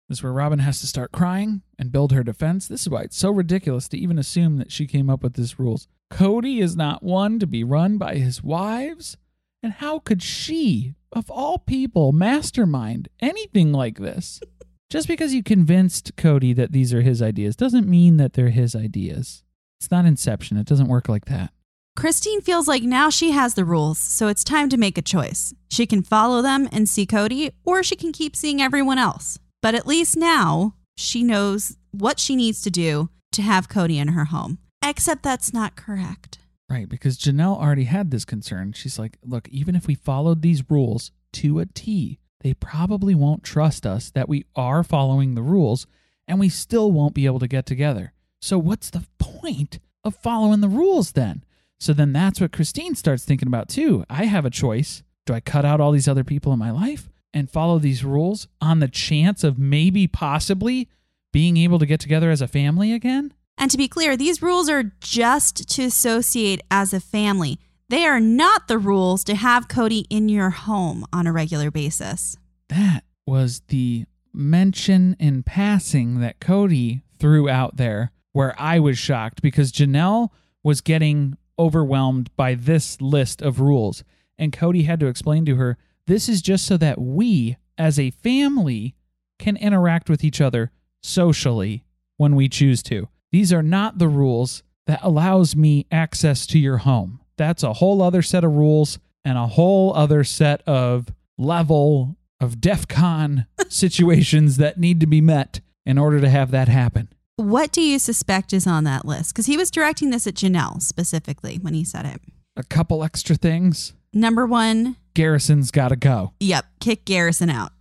This 0.09 0.18
is 0.18 0.22
where 0.22 0.32
Robin 0.32 0.61
has 0.61 0.80
to 0.80 0.86
start 0.86 1.11
crying 1.11 1.62
and 1.78 1.90
build 1.90 2.12
her 2.12 2.22
defense. 2.22 2.68
This 2.68 2.82
is 2.82 2.88
why 2.90 3.03
it's 3.03 3.16
so 3.16 3.30
ridiculous 3.30 3.88
to 3.88 3.99
even 3.99 4.18
assume 4.18 4.59
that 4.59 4.70
she 4.70 4.86
came 4.86 5.11
up 5.11 5.22
with 5.22 5.34
these 5.34 5.59
rules. 5.59 5.88
Cody 6.11 6.61
is 6.61 6.76
not 6.76 7.03
one 7.03 7.38
to 7.38 7.47
be 7.47 7.64
run 7.64 7.99
by 7.99 8.16
his 8.16 8.42
wives. 8.42 9.16
And 9.62 9.72
how 9.72 9.99
could 9.99 10.22
she, 10.22 10.94
of 11.12 11.28
all 11.30 11.59
people, 11.59 12.12
mastermind 12.12 13.09
anything 13.20 13.72
like 13.72 13.99
this? 13.99 14.40
Just 14.89 15.09
because 15.09 15.34
you 15.34 15.43
convinced 15.43 16.12
Cody 16.16 16.53
that 16.53 16.70
these 16.70 16.95
are 16.95 17.03
his 17.03 17.20
ideas 17.20 17.57
doesn't 17.57 17.89
mean 17.89 18.18
that 18.18 18.34
they're 18.34 18.51
his 18.51 18.76
ideas. 18.76 19.43
It's 19.80 19.91
not 19.91 20.05
Inception. 20.05 20.57
It 20.57 20.66
doesn't 20.66 20.89
work 20.89 21.09
like 21.09 21.24
that. 21.24 21.51
Christine 21.97 22.41
feels 22.41 22.68
like 22.68 22.82
now 22.82 23.11
she 23.11 23.30
has 23.32 23.55
the 23.55 23.64
rules, 23.64 23.99
so 23.99 24.28
it's 24.28 24.45
time 24.45 24.68
to 24.68 24.76
make 24.76 24.97
a 24.97 25.03
choice. 25.03 25.55
She 25.70 25.87
can 25.87 26.03
follow 26.03 26.41
them 26.43 26.68
and 26.70 26.89
see 26.89 27.07
Cody, 27.07 27.51
or 27.64 27.82
she 27.82 27.97
can 27.97 28.12
keep 28.12 28.37
seeing 28.37 28.61
everyone 28.61 28.99
else. 28.99 29.39
But 29.62 29.74
at 29.74 29.87
least 29.87 30.16
now 30.16 30.74
she 30.97 31.22
knows 31.22 31.76
what 31.91 32.20
she 32.20 32.37
needs 32.37 32.61
to 32.62 32.70
do 32.70 33.09
to 33.32 33.43
have 33.43 33.68
Cody 33.68 33.99
in 33.99 34.09
her 34.09 34.26
home. 34.26 34.59
Except 34.84 35.22
that's 35.22 35.53
not 35.53 35.74
correct. 35.74 36.39
Right, 36.68 36.89
because 36.89 37.18
Janelle 37.18 37.61
already 37.61 37.84
had 37.84 38.11
this 38.11 38.24
concern. 38.24 38.72
She's 38.72 38.99
like, 38.99 39.18
look, 39.24 39.49
even 39.49 39.74
if 39.74 39.87
we 39.87 39.95
followed 39.95 40.43
these 40.43 40.70
rules 40.70 41.11
to 41.34 41.59
a 41.61 41.66
T, 41.66 42.18
they 42.47 42.55
probably 42.55 43.12
won't 43.12 43.42
trust 43.42 43.84
us 43.84 44.09
that 44.11 44.28
we 44.28 44.44
are 44.55 44.84
following 44.84 45.34
the 45.34 45.42
rules 45.42 45.84
and 46.28 46.38
we 46.38 46.49
still 46.49 46.92
won't 46.92 47.12
be 47.12 47.26
able 47.26 47.40
to 47.40 47.49
get 47.49 47.66
together. 47.66 48.12
So, 48.40 48.57
what's 48.57 48.88
the 48.88 49.05
point 49.18 49.80
of 50.05 50.14
following 50.14 50.61
the 50.61 50.68
rules 50.68 51.11
then? 51.11 51.42
So, 51.80 51.92
then 51.92 52.12
that's 52.12 52.40
what 52.40 52.53
Christine 52.53 52.94
starts 52.94 53.24
thinking 53.24 53.49
about 53.49 53.68
too. 53.68 54.05
I 54.09 54.26
have 54.26 54.44
a 54.44 54.51
choice. 54.51 55.03
Do 55.24 55.34
I 55.34 55.40
cut 55.40 55.64
out 55.64 55.80
all 55.80 55.90
these 55.90 56.07
other 56.07 56.22
people 56.22 56.53
in 56.53 56.61
my 56.61 56.70
life 56.70 57.09
and 57.34 57.51
follow 57.51 57.80
these 57.80 58.05
rules 58.05 58.47
on 58.61 58.78
the 58.78 58.86
chance 58.86 59.42
of 59.42 59.59
maybe 59.59 60.07
possibly 60.07 60.88
being 61.32 61.57
able 61.57 61.80
to 61.80 61.86
get 61.86 61.99
together 61.99 62.30
as 62.30 62.40
a 62.40 62.47
family 62.47 62.92
again? 62.92 63.34
And 63.59 63.72
to 63.72 63.76
be 63.76 63.88
clear, 63.88 64.16
these 64.16 64.40
rules 64.40 64.68
are 64.68 64.92
just 65.01 65.68
to 65.70 65.82
associate 65.82 66.61
as 66.70 66.92
a 66.92 67.01
family. 67.01 67.59
They 67.89 68.05
are 68.05 68.18
not 68.18 68.66
the 68.66 68.78
rules 68.78 69.22
to 69.24 69.37
have 69.37 69.68
Cody 69.68 70.07
in 70.11 70.28
your 70.28 70.51
home 70.51 71.07
on 71.12 71.28
a 71.28 71.32
regular 71.32 71.70
basis. 71.70 72.37
That 72.68 73.05
was 73.26 73.62
the 73.68 74.07
mention 74.32 75.16
in 75.20 75.45
passing 75.45 76.18
that 76.20 76.41
Cody 76.41 77.03
threw 77.18 77.49
out 77.49 77.76
there 77.76 78.11
where 78.32 78.61
I 78.61 78.80
was 78.80 78.99
shocked 78.99 79.41
because 79.41 79.70
Janelle 79.70 80.30
was 80.64 80.80
getting 80.80 81.37
overwhelmed 81.59 82.34
by 82.37 82.55
this 82.55 83.01
list 83.01 83.41
of 83.41 83.61
rules. 83.61 84.03
And 84.37 84.53
Cody 84.53 84.82
had 84.82 84.99
to 85.01 85.07
explain 85.07 85.45
to 85.47 85.55
her 85.55 85.78
this 86.09 86.28
is 86.28 86.43
just 86.43 86.66
so 86.66 86.76
that 86.76 87.01
we, 87.01 87.57
as 87.78 88.01
a 88.01 88.11
family, 88.11 88.97
can 89.39 89.57
interact 89.57 90.11
with 90.11 90.24
each 90.24 90.41
other 90.41 90.72
socially 91.03 91.84
when 92.16 92.34
we 92.34 92.49
choose 92.49 92.82
to. 92.82 93.09
These 93.30 93.53
are 93.53 93.62
not 93.62 93.99
the 93.99 94.09
rules 94.09 94.64
that 94.87 95.01
allows 95.03 95.55
me 95.55 95.87
access 95.93 96.47
to 96.49 96.59
your 96.59 96.78
home. 96.78 97.20
That's 97.37 97.62
a 97.62 97.74
whole 97.74 98.03
other 98.03 98.22
set 98.22 98.45
of 98.45 98.55
rules 98.55 98.99
and 99.24 99.37
a 99.37 99.47
whole 99.47 99.95
other 99.95 100.24
set 100.24 100.62
of 100.66 101.09
level 101.39 102.16
of 102.41 102.61
DEF 102.61 102.89
CON 102.89 103.47
situations 103.68 104.57
that 104.57 104.78
need 104.78 105.01
to 105.01 105.07
be 105.07 105.20
met 105.20 105.61
in 105.84 105.99
order 105.99 106.20
to 106.20 106.28
have 106.28 106.51
that 106.51 106.68
happen. 106.68 107.09
What 107.37 107.70
do 107.72 107.82
you 107.82 107.99
suspect 107.99 108.53
is 108.53 108.66
on 108.66 108.84
that 108.84 109.05
list? 109.05 109.34
Because 109.34 109.47
he 109.47 109.57
was 109.57 109.70
directing 109.70 110.11
this 110.11 110.26
at 110.26 110.34
Janelle 110.34 110.80
specifically 110.80 111.59
when 111.61 111.74
he 111.74 111.84
said 111.84 112.07
it. 112.07 112.20
A 112.57 112.62
couple 112.62 113.05
extra 113.05 113.37
things. 113.37 113.93
Number 114.12 114.47
one, 114.47 114.97
Garrison's 115.14 115.70
got 115.70 115.89
to 115.89 115.97
go. 115.97 116.32
yep, 116.41 116.64
kick 116.80 117.05
Garrison 117.05 117.51
out. 117.51 117.72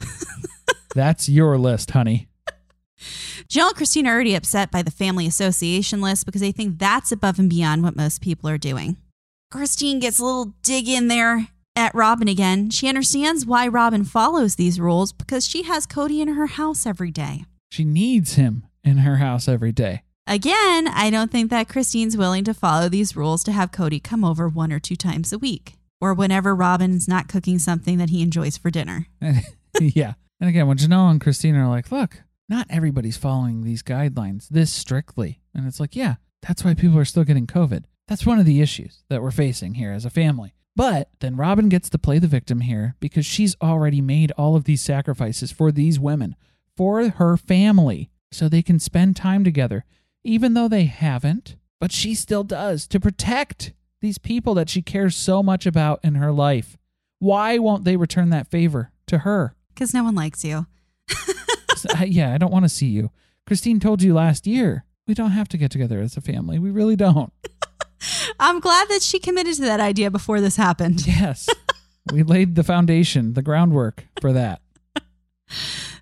That's 0.94 1.28
your 1.28 1.56
list, 1.58 1.92
honey. 1.92 2.28
Janelle 3.48 3.68
and 3.68 3.76
Christine 3.76 4.06
are 4.06 4.14
already 4.14 4.34
upset 4.34 4.70
by 4.70 4.82
the 4.82 4.90
family 4.90 5.26
association 5.26 6.00
list 6.00 6.26
because 6.26 6.40
they 6.40 6.52
think 6.52 6.78
that's 6.78 7.12
above 7.12 7.38
and 7.38 7.50
beyond 7.50 7.82
what 7.82 7.96
most 7.96 8.22
people 8.22 8.48
are 8.48 8.56
doing. 8.58 8.96
Christine 9.54 10.00
gets 10.00 10.18
a 10.18 10.24
little 10.24 10.52
dig 10.64 10.88
in 10.88 11.06
there 11.06 11.46
at 11.76 11.94
Robin 11.94 12.26
again. 12.26 12.70
She 12.70 12.88
understands 12.88 13.46
why 13.46 13.68
Robin 13.68 14.02
follows 14.02 14.56
these 14.56 14.80
rules 14.80 15.12
because 15.12 15.46
she 15.46 15.62
has 15.62 15.86
Cody 15.86 16.20
in 16.20 16.26
her 16.26 16.48
house 16.48 16.86
every 16.86 17.12
day. 17.12 17.44
She 17.70 17.84
needs 17.84 18.34
him 18.34 18.66
in 18.82 18.98
her 18.98 19.18
house 19.18 19.46
every 19.46 19.70
day. 19.70 20.02
Again, 20.26 20.88
I 20.88 21.08
don't 21.08 21.30
think 21.30 21.50
that 21.50 21.68
Christine's 21.68 22.16
willing 22.16 22.42
to 22.42 22.52
follow 22.52 22.88
these 22.88 23.14
rules 23.14 23.44
to 23.44 23.52
have 23.52 23.70
Cody 23.70 24.00
come 24.00 24.24
over 24.24 24.48
one 24.48 24.72
or 24.72 24.80
two 24.80 24.96
times 24.96 25.32
a 25.32 25.38
week 25.38 25.74
or 26.00 26.12
whenever 26.14 26.52
Robin's 26.52 27.06
not 27.06 27.28
cooking 27.28 27.60
something 27.60 27.96
that 27.98 28.10
he 28.10 28.22
enjoys 28.22 28.56
for 28.56 28.72
dinner. 28.72 29.06
yeah. 29.80 30.14
And 30.40 30.50
again, 30.50 30.66
when 30.66 30.78
Janelle 30.78 31.12
and 31.12 31.20
Christine 31.20 31.54
are 31.54 31.68
like, 31.68 31.92
look, 31.92 32.24
not 32.48 32.66
everybody's 32.70 33.16
following 33.16 33.62
these 33.62 33.84
guidelines 33.84 34.48
this 34.48 34.72
strictly. 34.72 35.42
And 35.54 35.64
it's 35.64 35.78
like, 35.78 35.94
yeah, 35.94 36.16
that's 36.42 36.64
why 36.64 36.74
people 36.74 36.98
are 36.98 37.04
still 37.04 37.22
getting 37.22 37.46
COVID. 37.46 37.84
That's 38.08 38.26
one 38.26 38.38
of 38.38 38.46
the 38.46 38.60
issues 38.60 39.02
that 39.08 39.22
we're 39.22 39.30
facing 39.30 39.74
here 39.74 39.92
as 39.92 40.04
a 40.04 40.10
family. 40.10 40.54
But 40.76 41.08
then 41.20 41.36
Robin 41.36 41.68
gets 41.68 41.88
to 41.90 41.98
play 41.98 42.18
the 42.18 42.26
victim 42.26 42.60
here 42.60 42.96
because 43.00 43.24
she's 43.24 43.56
already 43.62 44.00
made 44.00 44.32
all 44.32 44.56
of 44.56 44.64
these 44.64 44.82
sacrifices 44.82 45.52
for 45.52 45.70
these 45.70 46.00
women, 46.00 46.34
for 46.76 47.08
her 47.08 47.36
family, 47.36 48.10
so 48.32 48.48
they 48.48 48.62
can 48.62 48.80
spend 48.80 49.14
time 49.16 49.44
together, 49.44 49.84
even 50.24 50.54
though 50.54 50.68
they 50.68 50.84
haven't. 50.84 51.56
But 51.80 51.92
she 51.92 52.14
still 52.14 52.42
does 52.44 52.86
to 52.88 52.98
protect 53.00 53.72
these 54.00 54.18
people 54.18 54.54
that 54.54 54.68
she 54.68 54.82
cares 54.82 55.16
so 55.16 55.42
much 55.42 55.64
about 55.64 56.00
in 56.02 56.16
her 56.16 56.32
life. 56.32 56.76
Why 57.20 57.58
won't 57.58 57.84
they 57.84 57.96
return 57.96 58.30
that 58.30 58.50
favor 58.50 58.90
to 59.06 59.18
her? 59.18 59.54
Because 59.72 59.94
no 59.94 60.02
one 60.04 60.14
likes 60.16 60.44
you. 60.44 60.66
I- 61.94 62.04
yeah, 62.06 62.34
I 62.34 62.38
don't 62.38 62.52
want 62.52 62.64
to 62.64 62.68
see 62.68 62.86
you. 62.88 63.10
Christine 63.46 63.78
told 63.80 64.02
you 64.02 64.12
last 64.14 64.46
year 64.46 64.84
we 65.06 65.14
don't 65.14 65.30
have 65.30 65.48
to 65.50 65.56
get 65.58 65.70
together 65.70 66.00
as 66.00 66.16
a 66.16 66.20
family. 66.20 66.58
We 66.58 66.70
really 66.70 66.96
don't. 66.96 67.32
I'm 68.38 68.60
glad 68.60 68.88
that 68.88 69.02
she 69.02 69.18
committed 69.18 69.54
to 69.56 69.62
that 69.62 69.80
idea 69.80 70.10
before 70.10 70.40
this 70.40 70.56
happened. 70.56 71.02
Yes. 71.14 71.48
we 72.12 72.22
laid 72.22 72.54
the 72.54 72.62
foundation, 72.64 73.32
the 73.34 73.42
groundwork 73.42 74.06
for 74.20 74.32
that. 74.32 74.60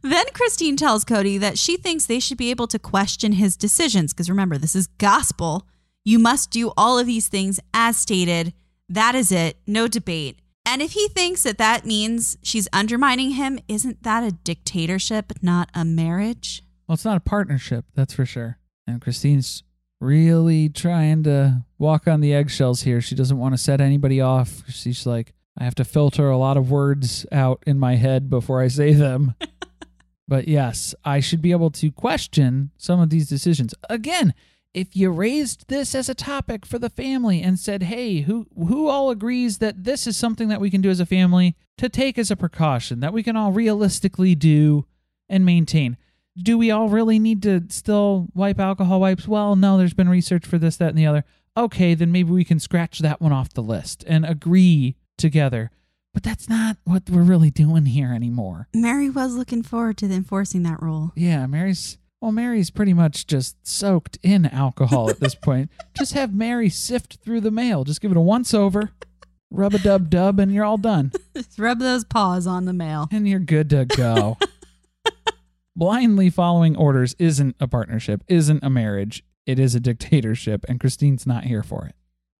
Then 0.03 0.24
Christine 0.35 0.76
tells 0.76 1.05
Cody 1.05 1.39
that 1.39 1.59
she 1.59 1.76
thinks 1.76 2.07
they 2.07 2.18
should 2.18 2.39
be 2.39 2.51
able 2.51 2.66
to 2.68 2.78
question 2.78 3.33
his 3.33 3.57
decisions. 3.57 4.12
Because 4.12 4.28
remember, 4.28 4.59
this 4.59 4.74
is 4.74 4.89
gospel. 4.99 5.68
You 6.05 6.18
must 6.18 6.51
do 6.51 6.72
all 6.76 6.99
of 6.99 7.07
these 7.07 7.28
things 7.28 7.61
as 7.72 7.97
stated. 7.97 8.53
That 8.89 9.14
is 9.14 9.30
it. 9.30 9.59
No 9.66 9.87
debate. 9.87 10.41
And 10.66 10.83
if 10.83 10.93
he 10.93 11.09
thinks 11.09 11.45
that 11.45 11.59
that 11.59 11.85
means 11.85 12.37
she's 12.43 12.68
undermining 12.72 13.33
him, 13.33 13.59
isn't 13.68 14.03
that 14.03 14.24
a 14.24 14.33
dictatorship, 14.33 15.33
not 15.41 15.68
a 15.74 15.85
marriage? 15.85 16.62
Well, 16.87 16.95
it's 16.95 17.05
not 17.05 17.16
a 17.16 17.20
partnership, 17.20 17.85
that's 17.95 18.14
for 18.14 18.26
sure. 18.26 18.59
And 18.87 19.01
Christine's 19.01 19.62
really 20.03 20.68
trying 20.68 21.22
to 21.22 21.64
walk 21.78 22.09
on 22.09 22.20
the 22.20 22.34
eggshells 22.34 22.82
here. 22.82 23.00
She 23.00 23.14
doesn't 23.14 23.38
want 23.38 23.55
to 23.55 23.59
set 23.59 23.80
anybody 23.80 24.20
off. 24.20 24.62
She's 24.68 25.07
like, 25.07 25.32
I 25.57 25.64
have 25.64 25.76
to 25.76 25.84
filter 25.84 26.28
a 26.28 26.36
lot 26.36 26.57
of 26.57 26.70
words 26.70 27.24
out 27.30 27.62
in 27.66 27.78
my 27.78 27.94
head 27.94 28.28
before 28.28 28.61
I 28.61 28.68
say 28.68 28.94
them. 28.94 29.34
but 30.28 30.48
yes, 30.48 30.94
I 31.05 31.20
should 31.20 31.40
be 31.40 31.53
able 31.53 31.70
to 31.70 31.92
question 31.92 32.72
some 32.76 33.00
of 33.00 33.11
these 33.11 33.28
decisions. 33.28 33.74
Again, 33.88 34.34
if 34.74 34.96
you 34.96 35.11
raised 35.11 35.68
this 35.68 35.94
as 35.94 36.09
a 36.09 36.14
topic 36.14 36.66
for 36.66 36.78
the 36.78 36.90
family 36.90 37.42
and 37.42 37.59
said, 37.59 37.84
"Hey, 37.84 38.22
who 38.22 38.46
who 38.57 38.88
all 38.88 39.11
agrees 39.11 39.59
that 39.59 39.84
this 39.84 40.07
is 40.07 40.16
something 40.16 40.48
that 40.48 40.62
we 40.62 40.70
can 40.70 40.80
do 40.80 40.88
as 40.88 41.00
a 41.00 41.07
family 41.07 41.55
to 41.76 41.90
take 41.90 42.18
as 42.18 42.30
a 42.30 42.36
precaution 42.36 43.00
that 43.00 43.12
we 43.12 43.22
can 43.22 43.36
all 43.36 43.53
realistically 43.53 44.34
do 44.34 44.86
and 45.28 45.44
maintain." 45.44 45.98
Do 46.41 46.57
we 46.57 46.70
all 46.70 46.89
really 46.89 47.18
need 47.18 47.43
to 47.43 47.64
still 47.68 48.28
wipe 48.35 48.59
alcohol 48.59 49.01
wipes? 49.01 49.28
Well, 49.28 49.55
no, 49.57 49.76
there's 49.76 49.95
been 49.95 50.09
research 50.09 50.47
for 50.47 50.59
this, 50.59 50.76
that, 50.78 50.89
and 50.91 50.99
the 50.99 51.07
other. 51.07 51.24
Okay, 51.57 51.95
then 51.95 52.11
maybe 52.11 52.30
we 52.30 52.45
can 52.45 52.59
scratch 52.59 53.01
that 53.01 53.20
one 53.20 53.33
off 53.33 53.53
the 53.53 53.62
list 53.62 54.05
and 54.07 54.24
agree 54.24 54.97
together. 55.18 55.70
But 56.14 56.22
that's 56.22 56.49
not 56.49 56.76
what 56.85 57.09
we're 57.11 57.22
really 57.22 57.51
doing 57.51 57.87
here 57.87 58.12
anymore. 58.12 58.68
Mary 58.74 59.11
was 59.11 59.35
looking 59.35 59.62
forward 59.62 59.99
to 59.99 60.07
enforcing 60.07 60.62
that 60.62 60.83
rule. 60.83 61.12
Yeah, 61.16 61.47
Mary's 61.47 61.99
well, 62.20 62.33
Mary's 62.33 62.70
pretty 62.70 62.93
much 62.95 63.26
just 63.26 63.57
soaked 63.66 64.16
in 64.22 64.47
alcohol 64.47 65.11
at 65.11 65.18
this 65.20 65.35
point. 65.43 65.70
just 65.97 66.12
have 66.12 66.33
Mary 66.33 66.68
sift 66.68 67.16
through 67.16 67.41
the 67.41 67.51
mail. 67.51 67.83
Just 67.83 68.01
give 68.01 68.12
it 68.12 68.16
a 68.16 68.20
once 68.20 68.55
over, 68.55 68.91
rub 69.51 69.74
a 69.74 69.78
dub 69.78 70.09
dub, 70.09 70.39
and 70.39 70.53
you're 70.53 70.64
all 70.64 70.78
done. 70.78 71.11
Just 71.37 71.59
rub 71.59 71.78
those 71.80 72.05
paws 72.05 72.47
on 72.47 72.64
the 72.66 72.72
mail. 72.72 73.09
And 73.11 73.26
you're 73.26 73.41
good 73.41 73.70
to 73.70 73.85
go. 73.87 74.37
Blindly 75.75 76.29
following 76.29 76.77
orders 76.77 77.14
isn't 77.18 77.57
a 77.59 77.66
partnership, 77.66 78.23
isn't 78.29 78.62
a 78.62 78.68
marriage. 78.68 79.25
It 79.47 79.59
is 79.59 79.75
a 79.75 79.81
dictatorship, 79.81 80.66
and 80.68 80.79
Christine's 80.79 81.27
not 81.27 81.45
here 81.45 81.62
for 81.62 81.87
it. 81.87 81.95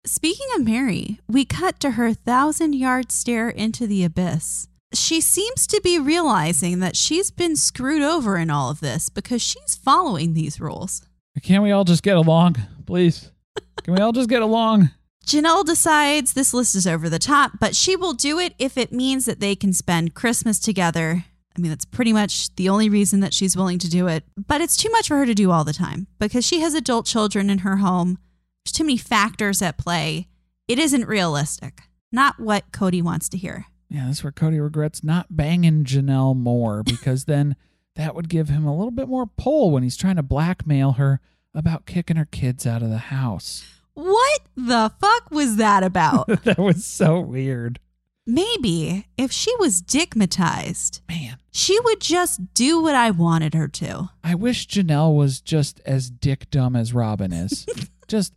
Speaking 0.05 0.47
of 0.55 0.65
Mary, 0.65 1.19
we 1.29 1.45
cut 1.45 1.81
to 1.81 1.93
her 1.93 2.13
thousand 2.13 2.75
yard 2.75 3.11
stare 3.11 3.49
into 3.49 3.87
the 3.87 4.05
abyss. 4.05 4.69
She 4.93 5.23
seems 5.23 5.67
to 5.69 5.81
be 5.83 5.99
realizing 5.99 6.81
that 6.81 6.97
she's 6.97 7.31
been 7.31 7.57
screwed 7.57 8.03
over 8.03 8.37
in 8.37 8.51
all 8.51 8.71
of 8.71 8.81
this 8.81 9.09
because 9.09 9.41
she's 9.41 9.77
following 9.77 10.35
these 10.35 10.61
rules. 10.61 11.03
Can't 11.43 11.63
we 11.63 11.73
all 11.73 11.85
just 11.85 12.03
get 12.03 12.19
along, 12.19 12.57
please? 12.85 13.31
Can 13.83 13.95
we 13.95 14.01
all 14.01 14.13
just 14.13 14.29
get 14.29 14.43
along? 14.43 14.91
Janelle 15.27 15.65
decides 15.65 16.35
this 16.35 16.53
list 16.53 16.75
is 16.75 16.87
over 16.87 17.09
the 17.09 17.19
top, 17.19 17.53
but 17.59 17.75
she 17.75 17.97
will 17.97 18.13
do 18.13 18.39
it 18.39 18.55
if 18.59 18.77
it 18.77 18.93
means 18.93 19.25
that 19.25 19.41
they 19.41 19.55
can 19.57 19.73
spend 19.73 20.15
Christmas 20.15 20.59
together. 20.59 21.25
I 21.57 21.61
mean, 21.61 21.71
that's 21.71 21.85
pretty 21.85 22.13
much 22.13 22.55
the 22.57 22.69
only 22.69 22.89
reason 22.89 23.21
that 23.21 23.35
she's 23.35 23.57
willing 23.57 23.79
to 23.81 23.89
do 23.91 24.07
it. 24.07 24.25
But 24.37 24.61
it's 24.61 24.77
too 24.77 24.91
much 24.91 25.09
for 25.09 25.17
her 25.19 25.27
to 25.27 25.35
do 25.35 25.51
all 25.51 25.65
the 25.65 25.73
time 25.73 26.07
because 26.19 26.47
she 26.47 26.61
has 26.61 26.75
adult 26.75 27.07
children 27.07 27.51
in 27.51 27.59
her 27.59 27.77
home. 27.77 28.19
There's 28.65 28.73
too 28.73 28.85
many 28.85 28.97
factors 28.97 29.61
at 29.61 29.79
play. 29.79 30.29
It 30.69 30.79
isn't 30.79 31.07
realistic. 31.07 31.83
Not 32.11 32.39
what 32.39 32.73
Cody 32.73 33.03
wants 33.03 33.29
to 33.31 33.39
hear. 33.39 33.67
Yeah, 33.89 34.07
that's 34.07 34.25
where 34.25 34.33
Cody 34.33 34.59
regrets 34.59 35.05
not 35.05 35.37
banging 35.37 35.85
Janelle 35.85 36.37
more 36.37 36.83
because 36.85 37.27
then 37.27 37.57
that 37.97 38.15
would 38.15 38.29
give 38.29 38.49
him 38.49 38.67
a 38.67 38.75
little 38.75 38.91
bit 38.91 39.09
more 39.09 39.27
pull 39.27 39.71
when 39.71 39.83
he's 39.83 39.97
trying 39.97 40.17
to 40.17 40.23
blackmail 40.23 40.93
her 40.93 41.21
about 41.55 41.85
kicking 41.85 42.17
her 42.17 42.25
kids 42.25 42.67
out 42.67 42.83
of 42.83 42.89
the 42.89 42.99
house. 42.99 43.65
What 43.95 44.41
the 44.57 44.91
fuck 44.99 45.31
was 45.31 45.57
that 45.57 45.83
about? 45.83 46.27
that 46.45 46.59
was 46.59 46.87
so 46.87 47.21
weird. 47.21 47.79
Maybe 48.27 49.07
if 49.19 49.33
she 49.33 49.53
was 49.59 49.83
dickmatized, 49.83 51.01
Man, 51.09 51.39
she 51.51 51.79
would 51.81 52.01
just 52.01 52.55
do 52.55 52.81
what 52.81 52.95
I 52.95 53.11
wanted 53.11 53.55
her 53.55 53.67
to. 53.69 54.11
I 54.23 54.35
wish 54.37 54.69
Janelle 54.69 55.17
was 55.17 55.41
just 55.41 55.81
as 55.85 56.09
dick 56.11 56.49
dumb 56.51 56.77
as 56.77 56.95
Robin 56.95 57.33
is. 57.33 57.67
just 58.09 58.33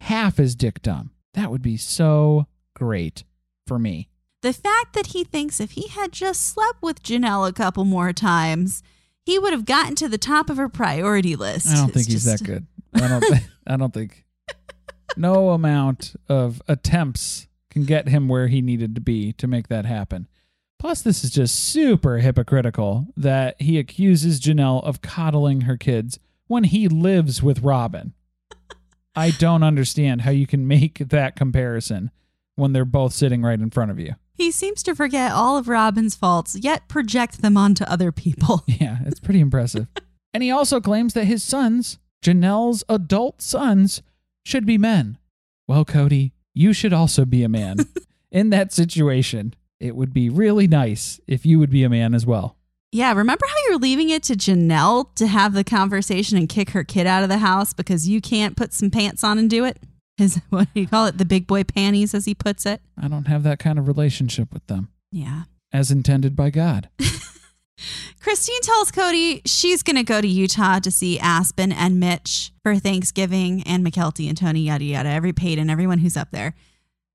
half 0.00 0.40
as 0.40 0.54
dick 0.54 0.80
dumb. 0.82 1.10
That 1.34 1.50
would 1.50 1.62
be 1.62 1.76
so 1.76 2.46
great 2.74 3.24
for 3.66 3.78
me. 3.78 4.08
The 4.42 4.54
fact 4.54 4.94
that 4.94 5.08
he 5.08 5.22
thinks 5.22 5.60
if 5.60 5.72
he 5.72 5.88
had 5.88 6.12
just 6.12 6.46
slept 6.46 6.80
with 6.82 7.02
Janelle 7.02 7.46
a 7.46 7.52
couple 7.52 7.84
more 7.84 8.14
times, 8.14 8.82
he 9.26 9.38
would 9.38 9.52
have 9.52 9.66
gotten 9.66 9.94
to 9.96 10.08
the 10.08 10.16
top 10.18 10.48
of 10.48 10.56
her 10.56 10.70
priority 10.70 11.36
list. 11.36 11.68
I 11.68 11.74
don't 11.74 11.92
think 11.92 12.06
he's 12.08 12.24
just- 12.24 12.38
that 12.38 12.44
good. 12.46 12.66
I 12.94 13.06
don't. 13.06 13.20
Th- 13.20 13.42
I 13.66 13.76
don't 13.76 13.92
think. 13.92 14.24
No 15.16 15.50
amount 15.50 16.14
of 16.28 16.62
attempts 16.68 17.48
can 17.70 17.84
get 17.84 18.08
him 18.08 18.28
where 18.28 18.48
he 18.48 18.60
needed 18.60 18.94
to 18.94 19.00
be 19.00 19.32
to 19.34 19.46
make 19.46 19.68
that 19.68 19.86
happen. 19.86 20.28
Plus, 20.78 21.02
this 21.02 21.22
is 21.22 21.30
just 21.30 21.54
super 21.56 22.18
hypocritical 22.18 23.06
that 23.16 23.60
he 23.60 23.78
accuses 23.78 24.40
Janelle 24.40 24.82
of 24.82 25.02
coddling 25.02 25.62
her 25.62 25.76
kids 25.76 26.18
when 26.46 26.64
he 26.64 26.88
lives 26.88 27.42
with 27.42 27.62
Robin. 27.62 28.14
I 29.14 29.30
don't 29.32 29.62
understand 29.62 30.22
how 30.22 30.30
you 30.30 30.46
can 30.46 30.66
make 30.66 30.98
that 31.10 31.36
comparison 31.36 32.10
when 32.56 32.72
they're 32.72 32.84
both 32.84 33.12
sitting 33.12 33.42
right 33.42 33.60
in 33.60 33.70
front 33.70 33.90
of 33.90 33.98
you. 33.98 34.14
He 34.34 34.50
seems 34.50 34.82
to 34.84 34.94
forget 34.94 35.32
all 35.32 35.58
of 35.58 35.68
Robin's 35.68 36.14
faults, 36.14 36.56
yet 36.58 36.88
project 36.88 37.42
them 37.42 37.56
onto 37.56 37.84
other 37.84 38.10
people. 38.10 38.64
Yeah, 38.80 38.98
it's 39.04 39.20
pretty 39.20 39.40
impressive. 39.40 39.88
and 40.34 40.42
he 40.42 40.50
also 40.50 40.80
claims 40.80 41.12
that 41.12 41.24
his 41.24 41.42
sons, 41.42 41.98
Janelle's 42.24 42.82
adult 42.88 43.42
sons, 43.42 44.00
should 44.46 44.64
be 44.64 44.78
men. 44.78 45.18
Well, 45.68 45.84
Cody, 45.84 46.32
you 46.54 46.72
should 46.72 46.92
also 46.92 47.24
be 47.24 47.42
a 47.42 47.48
man. 47.48 47.78
In 48.30 48.50
that 48.50 48.72
situation, 48.72 49.54
it 49.80 49.96
would 49.96 50.12
be 50.12 50.28
really 50.28 50.68
nice 50.68 51.20
if 51.26 51.44
you 51.44 51.58
would 51.58 51.70
be 51.70 51.82
a 51.84 51.88
man 51.88 52.14
as 52.14 52.24
well. 52.24 52.56
Yeah, 52.92 53.12
remember 53.12 53.44
how 53.48 53.54
you're 53.68 53.78
leaving 53.78 54.10
it 54.10 54.22
to 54.24 54.34
Janelle 54.34 55.14
to 55.14 55.26
have 55.28 55.52
the 55.52 55.62
conversation 55.64 56.36
and 56.36 56.48
kick 56.48 56.70
her 56.70 56.82
kid 56.84 57.06
out 57.06 57.22
of 57.22 57.28
the 57.28 57.38
house 57.38 57.72
because 57.72 58.08
you 58.08 58.20
can't 58.20 58.56
put 58.56 58.72
some 58.72 58.90
pants 58.90 59.22
on 59.24 59.38
and 59.38 59.48
do 59.48 59.64
it? 59.64 59.78
His, 60.16 60.40
what 60.50 60.68
do 60.74 60.80
you 60.80 60.86
call 60.88 61.06
it? 61.06 61.18
The 61.18 61.24
big 61.24 61.46
boy 61.46 61.64
panties, 61.64 62.14
as 62.14 62.24
he 62.24 62.34
puts 62.34 62.66
it. 62.66 62.80
I 63.00 63.08
don't 63.08 63.26
have 63.28 63.42
that 63.44 63.58
kind 63.58 63.78
of 63.78 63.86
relationship 63.88 64.52
with 64.52 64.66
them, 64.66 64.88
Yeah. 65.12 65.44
as 65.72 65.90
intended 65.90 66.34
by 66.36 66.50
God. 66.50 66.88
Christine 68.20 68.60
tells 68.62 68.90
Cody 68.90 69.42
she's 69.44 69.82
going 69.82 69.96
to 69.96 70.02
go 70.02 70.20
to 70.20 70.28
Utah 70.28 70.78
to 70.80 70.90
see 70.90 71.18
Aspen 71.18 71.72
and 71.72 71.98
Mitch 71.98 72.52
for 72.62 72.76
Thanksgiving 72.76 73.62
and 73.64 73.84
Mykelti 73.86 74.28
and 74.28 74.36
Tony, 74.36 74.60
yada, 74.60 74.84
yada, 74.84 75.08
every 75.08 75.32
Paedon, 75.32 75.60
and 75.62 75.70
everyone 75.70 75.98
who's 75.98 76.16
up 76.16 76.30
there. 76.30 76.54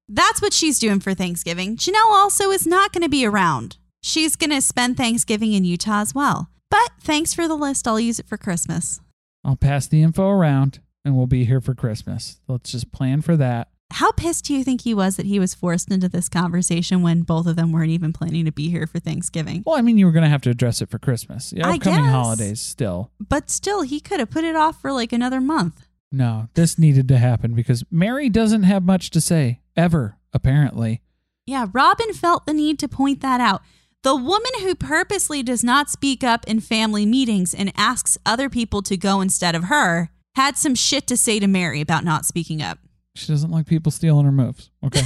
That's 0.08 0.42
what 0.42 0.54
she's 0.54 0.80
doing 0.80 1.00
for 1.00 1.14
Thanksgiving. 1.14 1.78
Janelle 1.78 2.12
also 2.12 2.52
is 2.52 2.68
not 2.68 2.94
going 2.94 3.04
to 3.04 3.10
be 3.10 3.26
around. 3.26 3.78
she's 4.02 4.36
going 4.36 4.52
to 4.52 4.62
spend 4.62 4.98
Thanksgiving 4.98 5.54
in 5.54 5.64
Utah 5.66 6.02
as 6.02 6.14
well. 6.14 6.50
But 6.70 6.92
thanks 7.02 7.34
for 7.34 7.48
the 7.48 7.56
list. 7.56 7.88
I'll 7.88 8.00
use 8.00 8.20
it 8.20 8.28
for 8.28 8.38
Christmas. 8.38 9.02
I'll 9.44 9.56
pass 9.56 9.88
the 9.88 10.04
info 10.04 10.30
around 10.30 10.80
and 11.04 11.16
we'll 11.16 11.26
be 11.28 11.46
here 11.46 11.62
for 11.62 11.74
Christmas. 11.74 12.40
Let's 12.48 12.72
just 12.72 12.92
plan 12.92 13.22
for 13.22 13.36
that. 13.38 13.70
How 13.96 14.12
pissed 14.12 14.44
do 14.44 14.54
you 14.54 14.66
think 14.66 14.82
he 14.82 14.94
was 14.94 15.16
that 15.16 15.26
he 15.26 15.40
was 15.40 15.54
forced 15.54 15.90
into 15.90 16.10
this 16.10 16.28
conversation 16.28 17.02
when 17.02 17.22
both 17.22 17.48
of 17.48 17.56
them 17.56 17.72
weren't 17.72 17.92
even 17.92 18.12
planning 18.12 18.44
to 18.44 18.52
be 18.52 18.70
here 18.70 18.86
for 18.88 19.00
Thanksgiving? 19.00 19.64
Well, 19.66 19.78
I 19.78 19.82
mean, 19.82 19.98
you 19.98 20.06
were 20.06 20.12
going 20.12 20.26
to 20.26 20.30
have 20.30 20.42
to 20.42 20.50
address 20.50 20.82
it 20.82 20.90
for 20.90 21.00
Christmas. 21.00 21.54
I 21.54 21.76
upcoming 21.76 22.04
guess. 22.04 22.12
holidays 22.12 22.60
still. 22.60 23.14
But 23.26 23.50
still, 23.50 23.84
he 23.84 24.02
could 24.02 24.20
have 24.20 24.30
put 24.30 24.44
it 24.44 24.54
off 24.54 24.82
for 24.82 24.92
like 24.92 25.14
another 25.14 25.40
month. 25.40 25.88
No, 26.12 26.50
this 26.56 26.78
needed 26.78 27.08
to 27.08 27.18
happen 27.18 27.54
because 27.54 27.86
Mary 27.90 28.28
doesn't 28.28 28.64
have 28.64 28.84
much 28.84 29.12
to 29.12 29.22
say, 29.22 29.62
ever, 29.78 30.18
apparently. 30.34 31.02
Yeah, 31.46 31.68
Robin 31.72 32.12
felt 32.12 32.46
the 32.46 32.54
need 32.54 32.80
to 32.80 32.90
point 32.90 33.22
that 33.22 33.40
out. 33.40 33.62
The 34.04 34.14
woman 34.14 34.52
who 34.60 34.76
purposely 34.76 35.42
does 35.42 35.64
not 35.64 35.90
speak 35.90 36.22
up 36.22 36.46
in 36.48 36.60
family 36.60 37.06
meetings 37.06 37.54
and 37.54 37.72
asks 37.78 38.18
other 38.26 38.50
people 38.50 38.82
to 38.82 38.98
go 38.98 39.22
instead 39.22 39.56
of 39.56 39.64
her 39.64 40.10
had 40.36 40.58
some 40.58 40.76
shit 40.76 41.08
to 41.08 41.16
say 41.16 41.40
to 41.40 41.48
Mary 41.48 41.80
about 41.80 42.04
not 42.04 42.26
speaking 42.26 42.62
up. 42.62 42.80
She 43.16 43.28
doesn't 43.28 43.52
like 43.52 43.66
people 43.66 43.92
stealing 43.92 44.26
her 44.26 44.32
moves. 44.32 44.70
Okay. 44.84 45.02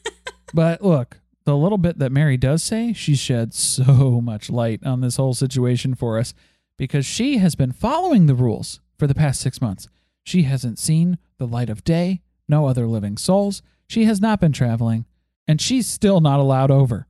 but 0.54 0.82
look, 0.82 1.20
the 1.44 1.56
little 1.56 1.78
bit 1.78 1.98
that 1.98 2.12
Mary 2.12 2.36
does 2.36 2.62
say, 2.62 2.92
she 2.92 3.14
sheds 3.14 3.58
so 3.58 4.20
much 4.20 4.50
light 4.50 4.84
on 4.84 5.00
this 5.00 5.16
whole 5.16 5.34
situation 5.34 5.94
for 5.94 6.18
us 6.18 6.34
because 6.76 7.06
she 7.06 7.38
has 7.38 7.54
been 7.54 7.72
following 7.72 8.26
the 8.26 8.34
rules 8.34 8.80
for 8.98 9.06
the 9.06 9.14
past 9.14 9.40
six 9.40 9.60
months. 9.60 9.88
She 10.24 10.42
hasn't 10.42 10.78
seen 10.78 11.18
the 11.38 11.46
light 11.46 11.70
of 11.70 11.84
day, 11.84 12.22
no 12.48 12.66
other 12.66 12.86
living 12.86 13.16
souls. 13.16 13.62
She 13.88 14.04
has 14.04 14.20
not 14.20 14.40
been 14.40 14.52
traveling, 14.52 15.06
and 15.46 15.60
she's 15.60 15.86
still 15.86 16.20
not 16.20 16.40
allowed 16.40 16.70
over. 16.70 17.06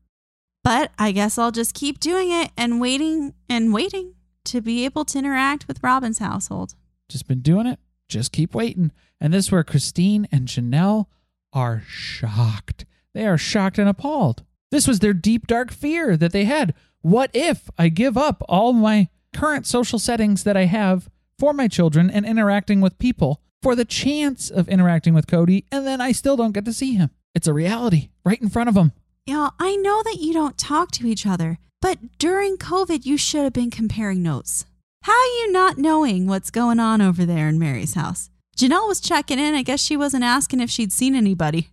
But 0.64 0.92
I 0.98 1.12
guess 1.12 1.38
I'll 1.38 1.50
just 1.50 1.74
keep 1.74 2.00
doing 2.00 2.30
it 2.30 2.50
and 2.56 2.80
waiting 2.80 3.34
and 3.48 3.72
waiting 3.72 4.14
to 4.44 4.60
be 4.60 4.84
able 4.84 5.04
to 5.06 5.18
interact 5.18 5.68
with 5.68 5.82
Robin's 5.82 6.18
household. 6.18 6.74
Just 7.08 7.28
been 7.28 7.40
doing 7.40 7.66
it. 7.66 7.78
Just 8.08 8.32
keep 8.32 8.54
waiting. 8.54 8.92
And 9.22 9.32
this 9.32 9.46
is 9.46 9.52
where 9.52 9.62
Christine 9.62 10.26
and 10.32 10.48
Janelle 10.48 11.06
are 11.52 11.84
shocked. 11.86 12.84
They 13.14 13.24
are 13.24 13.38
shocked 13.38 13.78
and 13.78 13.88
appalled. 13.88 14.42
This 14.72 14.88
was 14.88 14.98
their 14.98 15.12
deep, 15.12 15.46
dark 15.46 15.70
fear 15.70 16.16
that 16.16 16.32
they 16.32 16.44
had. 16.44 16.74
What 17.02 17.30
if 17.32 17.70
I 17.78 17.88
give 17.88 18.18
up 18.18 18.42
all 18.48 18.72
my 18.72 19.08
current 19.32 19.64
social 19.64 20.00
settings 20.00 20.42
that 20.42 20.56
I 20.56 20.64
have 20.64 21.08
for 21.38 21.52
my 21.52 21.68
children 21.68 22.10
and 22.10 22.26
interacting 22.26 22.80
with 22.80 22.98
people 22.98 23.40
for 23.62 23.76
the 23.76 23.84
chance 23.84 24.50
of 24.50 24.68
interacting 24.68 25.14
with 25.14 25.28
Cody, 25.28 25.66
and 25.70 25.86
then 25.86 26.00
I 26.00 26.10
still 26.10 26.36
don't 26.36 26.52
get 26.52 26.64
to 26.64 26.72
see 26.72 26.94
him? 26.94 27.10
It's 27.32 27.46
a 27.46 27.54
reality 27.54 28.10
right 28.24 28.42
in 28.42 28.48
front 28.48 28.68
of 28.70 28.74
them. 28.74 28.90
Yeah, 29.24 29.50
I 29.60 29.76
know 29.76 30.02
that 30.02 30.18
you 30.18 30.32
don't 30.32 30.58
talk 30.58 30.90
to 30.92 31.06
each 31.06 31.26
other, 31.26 31.58
but 31.80 32.18
during 32.18 32.56
COVID, 32.56 33.06
you 33.06 33.16
should 33.16 33.44
have 33.44 33.52
been 33.52 33.70
comparing 33.70 34.20
notes. 34.20 34.66
How 35.02 35.12
are 35.12 35.38
you 35.40 35.52
not 35.52 35.78
knowing 35.78 36.26
what's 36.26 36.50
going 36.50 36.80
on 36.80 37.00
over 37.00 37.24
there 37.24 37.48
in 37.48 37.58
Mary's 37.60 37.94
house? 37.94 38.31
Janelle 38.56 38.88
was 38.88 39.00
checking 39.00 39.38
in. 39.38 39.54
I 39.54 39.62
guess 39.62 39.80
she 39.80 39.96
wasn't 39.96 40.24
asking 40.24 40.60
if 40.60 40.70
she'd 40.70 40.92
seen 40.92 41.14
anybody. 41.14 41.70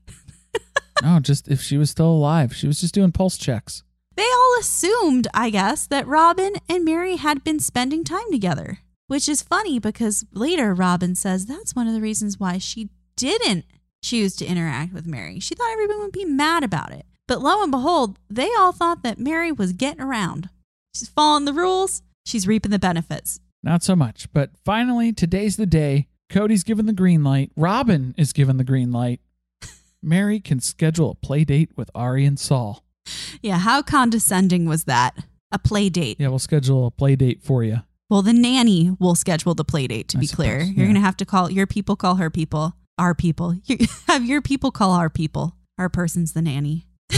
no, 1.04 1.20
just 1.20 1.48
if 1.48 1.62
she 1.62 1.78
was 1.78 1.90
still 1.90 2.10
alive. 2.10 2.56
She 2.56 2.68
was 2.68 2.80
just 2.82 2.94
doing 2.94 3.12
pulse 3.12 3.38
checks. 3.38 3.84
They 4.16 4.24
all 4.24 4.58
assumed, 4.60 5.28
I 5.34 5.50
guess, 5.50 5.88
that 5.88 6.08
Robin 6.08 6.54
and 6.68 6.84
Mary 6.84 7.16
had 7.16 7.44
been 7.44 7.60
spending 7.60 8.04
time 8.04 8.32
together, 8.32 8.80
which 9.08 9.30
is 9.30 9.42
funny 9.42 9.80
because 9.80 10.26
later 10.34 10.74
Robin 10.74 11.16
says 11.16 11.46
that's 11.46 11.76
one 11.76 11.88
of 11.88 11.94
the 11.94 12.02
reasons 12.02 12.40
why 12.40 12.58
she 12.58 12.90
didn't 13.16 13.66
choose 14.04 14.36
to 14.38 14.46
interact 14.46 14.94
with 14.94 15.06
Mary. 15.06 15.40
She 15.40 15.56
thought 15.56 15.72
everyone 15.72 16.00
would 16.00 16.12
be 16.12 16.26
mad 16.26 16.64
about 16.64 16.92
it. 16.92 17.06
But 17.28 17.42
lo 17.42 17.62
and 17.62 17.72
behold, 17.72 18.18
they 18.30 18.50
all 18.58 18.72
thought 18.72 19.04
that 19.04 19.20
Mary 19.20 19.52
was 19.52 19.72
getting 19.72 20.02
around. 20.02 20.50
She's 20.96 21.10
following 21.10 21.46
the 21.46 21.54
rules, 21.54 22.02
she's 22.26 22.48
reaping 22.48 22.72
the 22.72 22.80
benefits. 22.80 23.40
Not 23.62 23.84
so 23.84 23.96
much. 23.96 24.28
But 24.34 24.52
finally, 24.66 25.14
today's 25.14 25.58
the 25.58 25.66
day. 25.66 26.08
Cody's 26.30 26.64
given 26.64 26.86
the 26.86 26.94
green 26.94 27.24
light. 27.24 27.52
Robin 27.56 28.14
is 28.18 28.34
given 28.34 28.58
the 28.58 28.64
green 28.64 28.92
light. 28.92 29.20
Mary 30.02 30.40
can 30.40 30.60
schedule 30.60 31.12
a 31.12 31.16
play 31.16 31.44
date 31.44 31.72
with 31.76 31.90
Ari 31.96 32.26
and 32.26 32.40
Sol. 32.40 32.84
Yeah, 33.42 33.58
how 33.58 33.82
condescending 33.82 34.66
was 34.66 34.84
that? 34.86 35.18
A 35.52 35.60
play 35.60 35.90
date. 35.90 36.18
Yeah, 36.20 36.28
we'll 36.28 36.40
schedule 36.40 36.86
a 36.88 36.92
play 36.92 37.16
date 37.16 37.42
for 37.44 37.64
you. 37.64 37.82
Well, 38.10 38.22
the 38.22 38.34
nanny 38.34 38.96
will 39.00 39.16
schedule 39.16 39.56
the 39.56 39.66
play 39.66 39.88
date, 39.88 40.08
to 40.10 40.18
I 40.18 40.22
be 40.22 40.28
clear. 40.28 40.60
You're 40.60 40.68
yeah. 40.68 40.84
going 40.84 40.96
to 40.96 41.02
have 41.02 41.18
to 41.18 41.26
call 41.26 41.52
your 41.52 41.68
people, 41.68 41.96
call 41.96 42.16
her 42.16 42.30
people, 42.30 42.74
our 42.98 43.16
people. 43.16 43.56
You 43.66 43.78
have 44.08 44.26
your 44.26 44.42
people 44.42 44.72
call 44.72 44.92
our 44.92 45.10
people. 45.10 45.56
Our 45.78 45.90
person's 45.90 46.34
the 46.34 46.42
nanny. 46.42 46.88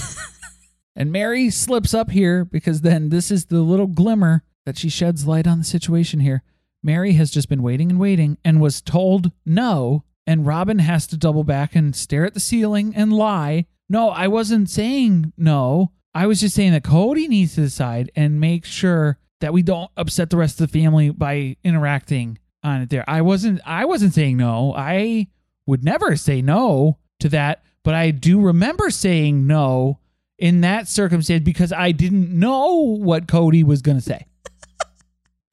And 0.95 1.11
Mary 1.11 1.49
slips 1.49 1.93
up 1.93 2.11
here 2.11 2.43
because 2.43 2.81
then 2.81 3.09
this 3.09 3.31
is 3.31 3.45
the 3.45 3.61
little 3.61 3.87
glimmer 3.87 4.43
that 4.65 4.77
she 4.77 4.89
sheds 4.89 5.25
light 5.25 5.47
on 5.47 5.59
the 5.59 5.63
situation 5.63 6.19
here. 6.19 6.43
Mary 6.83 7.13
has 7.13 7.31
just 7.31 7.49
been 7.49 7.63
waiting 7.63 7.89
and 7.89 7.99
waiting 7.99 8.37
and 8.43 8.61
was 8.61 8.81
told 8.81 9.31
no. 9.45 10.03
And 10.27 10.45
Robin 10.45 10.79
has 10.79 11.07
to 11.07 11.17
double 11.17 11.43
back 11.43 11.75
and 11.75 11.95
stare 11.95 12.25
at 12.25 12.33
the 12.33 12.39
ceiling 12.39 12.93
and 12.95 13.11
lie. 13.11 13.65
No, 13.89 14.09
I 14.09 14.27
wasn't 14.27 14.69
saying 14.69 15.33
no. 15.37 15.91
I 16.13 16.27
was 16.27 16.39
just 16.39 16.55
saying 16.55 16.73
that 16.73 16.83
Cody 16.83 17.27
needs 17.27 17.55
to 17.55 17.61
decide 17.61 18.11
and 18.15 18.39
make 18.39 18.65
sure 18.65 19.17
that 19.39 19.53
we 19.53 19.61
don't 19.61 19.91
upset 19.97 20.29
the 20.29 20.37
rest 20.37 20.59
of 20.61 20.71
the 20.71 20.79
family 20.79 21.09
by 21.09 21.57
interacting 21.63 22.37
on 22.63 22.81
it 22.81 22.89
there. 22.89 23.03
I 23.07 23.21
wasn't 23.21 23.59
I 23.65 23.85
wasn't 23.85 24.13
saying 24.13 24.37
no. 24.37 24.73
I 24.75 25.27
would 25.65 25.83
never 25.83 26.15
say 26.15 26.41
no 26.41 26.99
to 27.19 27.29
that, 27.29 27.63
but 27.83 27.95
I 27.95 28.11
do 28.11 28.39
remember 28.39 28.89
saying 28.91 29.47
no 29.47 29.99
in 30.37 30.61
that 30.61 30.87
circumstance 30.87 31.43
because 31.43 31.71
I 31.71 31.91
didn't 31.91 32.37
know 32.37 32.75
what 32.75 33.27
Cody 33.27 33.63
was 33.63 33.81
going 33.81 33.97
to 33.97 34.03
say. 34.03 34.25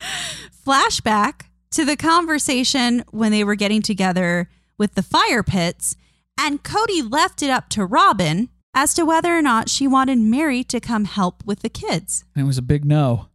Flashback 0.68 1.46
to 1.70 1.86
the 1.86 1.96
conversation 1.96 3.02
when 3.10 3.32
they 3.32 3.42
were 3.42 3.54
getting 3.54 3.80
together 3.80 4.50
with 4.76 4.96
the 4.96 5.02
fire 5.02 5.42
pits, 5.42 5.96
and 6.38 6.62
Cody 6.62 7.00
left 7.00 7.42
it 7.42 7.48
up 7.48 7.70
to 7.70 7.86
Robin 7.86 8.50
as 8.74 8.92
to 8.92 9.04
whether 9.04 9.34
or 9.34 9.40
not 9.40 9.70
she 9.70 9.88
wanted 9.88 10.18
Mary 10.18 10.62
to 10.64 10.78
come 10.78 11.06
help 11.06 11.42
with 11.46 11.60
the 11.60 11.70
kids. 11.70 12.26
And 12.36 12.44
it 12.44 12.46
was 12.46 12.58
a 12.58 12.62
big 12.62 12.84
no 12.84 13.28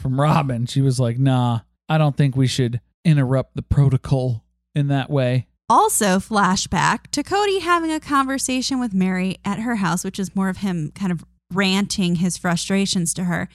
from 0.00 0.20
Robin. 0.20 0.66
She 0.66 0.80
was 0.80 0.98
like, 0.98 1.16
nah, 1.16 1.60
I 1.88 1.96
don't 1.96 2.16
think 2.16 2.34
we 2.34 2.48
should 2.48 2.80
interrupt 3.04 3.54
the 3.54 3.62
protocol 3.62 4.42
in 4.74 4.88
that 4.88 5.10
way. 5.10 5.46
Also, 5.68 6.18
flashback 6.18 7.06
to 7.12 7.22
Cody 7.22 7.60
having 7.60 7.92
a 7.92 8.00
conversation 8.00 8.80
with 8.80 8.92
Mary 8.92 9.36
at 9.44 9.60
her 9.60 9.76
house, 9.76 10.02
which 10.02 10.18
is 10.18 10.34
more 10.34 10.48
of 10.48 10.56
him 10.56 10.90
kind 10.96 11.12
of 11.12 11.24
ranting 11.52 12.16
his 12.16 12.36
frustrations 12.36 13.14
to 13.14 13.24
her. 13.24 13.48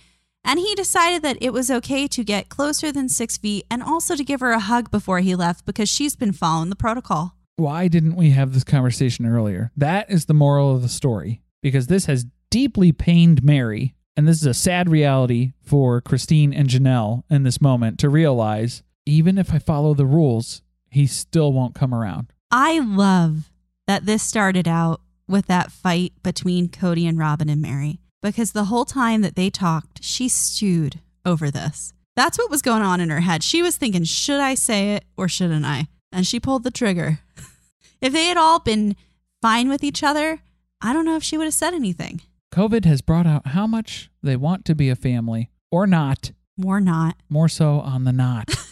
And 0.45 0.59
he 0.59 0.75
decided 0.75 1.23
that 1.23 1.39
it 1.41 1.51
was 1.51 1.71
okay 1.71 2.07
to 2.07 2.23
get 2.23 2.49
closer 2.49 2.91
than 2.91 3.09
six 3.09 3.35
feet 3.35 3.65
and 3.71 3.81
also 3.81 4.15
to 4.15 4.23
give 4.23 4.41
her 4.41 4.51
a 4.51 4.59
hug 4.59 4.91
before 4.91 5.19
he 5.19 5.33
left 5.33 5.65
because 5.65 5.89
she's 5.89 6.15
been 6.15 6.31
following 6.31 6.69
the 6.69 6.75
protocol. 6.75 7.35
Why 7.55 7.87
didn't 7.87 8.15
we 8.15 8.29
have 8.29 8.53
this 8.53 8.63
conversation 8.63 9.25
earlier? 9.25 9.71
That 9.75 10.09
is 10.09 10.25
the 10.25 10.35
moral 10.35 10.75
of 10.75 10.83
the 10.83 10.89
story 10.89 11.41
because 11.63 11.87
this 11.87 12.05
has 12.05 12.27
deeply 12.51 12.91
pained 12.91 13.43
Mary. 13.43 13.95
And 14.15 14.27
this 14.27 14.37
is 14.37 14.45
a 14.45 14.53
sad 14.53 14.87
reality 14.87 15.53
for 15.61 15.99
Christine 15.99 16.53
and 16.53 16.69
Janelle 16.69 17.23
in 17.29 17.43
this 17.43 17.59
moment 17.59 17.97
to 17.99 18.09
realize 18.09 18.83
even 19.05 19.37
if 19.37 19.51
I 19.51 19.59
follow 19.59 19.93
the 19.93 20.05
rules, 20.05 20.61
he 20.89 21.07
still 21.07 21.51
won't 21.51 21.75
come 21.75 21.93
around. 21.93 22.31
I 22.51 22.79
love 22.79 23.49
that 23.87 24.05
this 24.05 24.21
started 24.21 24.67
out 24.67 25.01
with 25.27 25.47
that 25.47 25.71
fight 25.71 26.13
between 26.23 26.69
Cody 26.69 27.07
and 27.07 27.17
Robin 27.17 27.49
and 27.49 27.61
Mary 27.61 27.99
because 28.25 28.53
the 28.53 28.65
whole 28.65 28.85
time 28.85 29.21
that 29.21 29.35
they 29.35 29.49
talked, 29.49 30.03
she 30.03 30.27
stewed 30.27 30.99
over 31.25 31.51
this. 31.51 31.93
That's 32.15 32.37
what 32.37 32.49
was 32.49 32.61
going 32.61 32.81
on 32.81 32.99
in 32.99 33.09
her 33.09 33.19
head. 33.19 33.43
She 33.43 33.61
was 33.61 33.77
thinking, 33.77 34.03
should 34.03 34.39
I 34.39 34.55
say 34.55 34.93
it 34.95 35.05
or 35.15 35.27
shouldn't 35.27 35.65
I? 35.65 35.87
And 36.11 36.25
she 36.25 36.39
pulled 36.39 36.63
the 36.63 36.71
trigger. 36.71 37.19
if 38.01 38.13
they 38.13 38.25
had 38.25 38.37
all 38.37 38.59
been 38.59 38.95
fine 39.41 39.69
with 39.69 39.83
each 39.83 40.01
other, 40.01 40.39
I 40.81 40.91
don't 40.91 41.05
know 41.05 41.15
if 41.15 41.23
she 41.23 41.37
would 41.37 41.45
have 41.45 41.53
said 41.53 41.73
anything. 41.73 42.21
COVID 42.53 42.85
has 42.85 43.01
brought 43.01 43.27
out 43.27 43.47
how 43.47 43.67
much 43.67 44.09
they 44.23 44.35
want 44.35 44.65
to 44.65 44.75
be 44.75 44.89
a 44.89 44.95
family 44.95 45.51
or 45.71 45.85
not, 45.85 46.31
More 46.57 46.79
not. 46.79 47.17
more 47.29 47.49
so 47.49 47.79
on 47.81 48.05
the 48.05 48.13
not. 48.13 48.49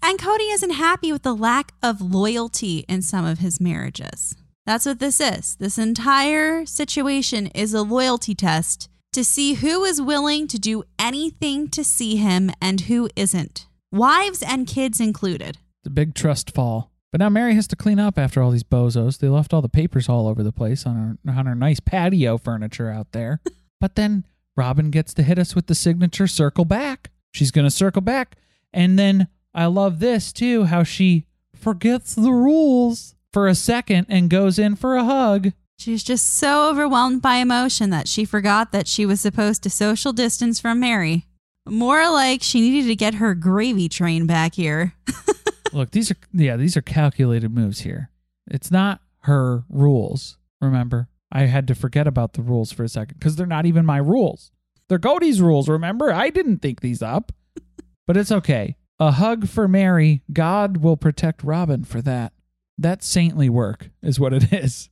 And 0.00 0.18
Cody 0.18 0.44
isn't 0.44 0.70
happy 0.70 1.10
with 1.10 1.22
the 1.22 1.34
lack 1.34 1.72
of 1.82 2.00
loyalty 2.00 2.84
in 2.88 3.02
some 3.02 3.24
of 3.24 3.38
his 3.40 3.60
marriages. 3.60 4.36
That's 4.66 4.84
what 4.84 4.98
this 4.98 5.20
is. 5.20 5.54
This 5.56 5.78
entire 5.78 6.66
situation 6.66 7.46
is 7.48 7.72
a 7.72 7.82
loyalty 7.82 8.34
test 8.34 8.90
to 9.12 9.22
see 9.22 9.54
who 9.54 9.84
is 9.84 10.02
willing 10.02 10.48
to 10.48 10.58
do 10.58 10.82
anything 10.98 11.68
to 11.68 11.84
see 11.84 12.16
him 12.16 12.50
and 12.60 12.82
who 12.82 13.08
isn't. 13.14 13.68
Wives 13.92 14.42
and 14.42 14.66
kids 14.66 15.00
included. 15.00 15.58
It's 15.80 15.86
a 15.86 15.90
big 15.90 16.14
trust 16.14 16.50
fall. 16.50 16.90
But 17.12 17.20
now 17.20 17.28
Mary 17.28 17.54
has 17.54 17.68
to 17.68 17.76
clean 17.76 18.00
up 18.00 18.18
after 18.18 18.42
all 18.42 18.50
these 18.50 18.64
bozos. 18.64 19.18
They 19.18 19.28
left 19.28 19.54
all 19.54 19.62
the 19.62 19.68
papers 19.68 20.08
all 20.08 20.26
over 20.26 20.42
the 20.42 20.52
place 20.52 20.84
on 20.84 21.18
her 21.24 21.32
on 21.32 21.46
her 21.46 21.54
nice 21.54 21.78
patio 21.78 22.36
furniture 22.36 22.90
out 22.90 23.12
there. 23.12 23.40
but 23.80 23.94
then 23.94 24.26
Robin 24.56 24.90
gets 24.90 25.14
to 25.14 25.22
hit 25.22 25.38
us 25.38 25.54
with 25.54 25.68
the 25.68 25.74
signature 25.76 26.26
circle 26.26 26.64
back. 26.64 27.10
She's 27.32 27.52
gonna 27.52 27.70
circle 27.70 28.02
back. 28.02 28.36
And 28.72 28.98
then 28.98 29.28
I 29.54 29.66
love 29.66 30.00
this 30.00 30.32
too, 30.32 30.64
how 30.64 30.82
she 30.82 31.24
forgets 31.54 32.14
the 32.14 32.32
rules 32.32 33.15
for 33.36 33.48
a 33.48 33.54
second 33.54 34.06
and 34.08 34.30
goes 34.30 34.58
in 34.58 34.74
for 34.74 34.96
a 34.96 35.04
hug. 35.04 35.52
She's 35.78 36.02
just 36.02 36.38
so 36.38 36.70
overwhelmed 36.70 37.20
by 37.20 37.34
emotion 37.34 37.90
that 37.90 38.08
she 38.08 38.24
forgot 38.24 38.72
that 38.72 38.88
she 38.88 39.04
was 39.04 39.20
supposed 39.20 39.62
to 39.64 39.68
social 39.68 40.14
distance 40.14 40.58
from 40.58 40.80
Mary. 40.80 41.26
More 41.68 42.10
like 42.10 42.42
she 42.42 42.62
needed 42.62 42.88
to 42.88 42.96
get 42.96 43.16
her 43.16 43.34
gravy 43.34 43.90
train 43.90 44.26
back 44.26 44.54
here. 44.54 44.94
Look, 45.74 45.90
these 45.90 46.10
are 46.10 46.16
yeah, 46.32 46.56
these 46.56 46.78
are 46.78 46.80
calculated 46.80 47.54
moves 47.54 47.80
here. 47.80 48.08
It's 48.50 48.70
not 48.70 49.02
her 49.24 49.64
rules. 49.68 50.38
Remember, 50.62 51.10
I 51.30 51.42
had 51.42 51.68
to 51.68 51.74
forget 51.74 52.06
about 52.06 52.32
the 52.32 52.42
rules 52.42 52.72
for 52.72 52.84
a 52.84 52.88
second 52.88 53.18
because 53.18 53.36
they're 53.36 53.44
not 53.44 53.66
even 53.66 53.84
my 53.84 53.98
rules. 53.98 54.50
They're 54.88 54.98
Cody's 54.98 55.42
rules. 55.42 55.68
Remember, 55.68 56.10
I 56.10 56.30
didn't 56.30 56.62
think 56.62 56.80
these 56.80 57.02
up, 57.02 57.32
but 58.06 58.16
it's 58.16 58.32
okay. 58.32 58.76
A 58.98 59.10
hug 59.10 59.46
for 59.46 59.68
Mary. 59.68 60.22
God 60.32 60.78
will 60.78 60.96
protect 60.96 61.44
Robin 61.44 61.84
for 61.84 62.00
that. 62.00 62.32
That's 62.78 63.06
saintly 63.06 63.48
work, 63.48 63.90
is 64.02 64.20
what 64.20 64.32
it 64.32 64.52
is. 64.52 64.88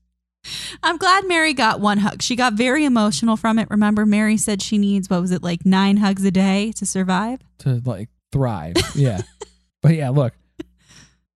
I'm 0.82 0.97
glad 0.97 1.26
Mary 1.26 1.55
got 1.55 1.80
one 1.80 1.99
hug. 1.99 2.22
She 2.22 2.37
got 2.37 2.55
very 2.55 2.85
emotional 2.85 3.37
from 3.37 3.59
it. 3.59 3.68
Remember, 3.70 4.05
Mary 4.05 4.37
said 4.37 4.61
she 4.61 4.78
needs, 4.78 5.09
what 5.09 5.20
was 5.20 5.30
it, 5.30 5.43
like 5.43 5.64
nine 5.64 5.99
hugs 5.99 6.24
a 6.24 6.30
day 6.30 6.72
to 6.72 6.87
survive? 6.87 7.41
To 7.61 7.80
like 7.85 8.11
thrive. 8.32 8.74
Yeah. 8.95 9.22
but 9.82 9.95
yeah, 9.95 10.11
look, 10.11 10.35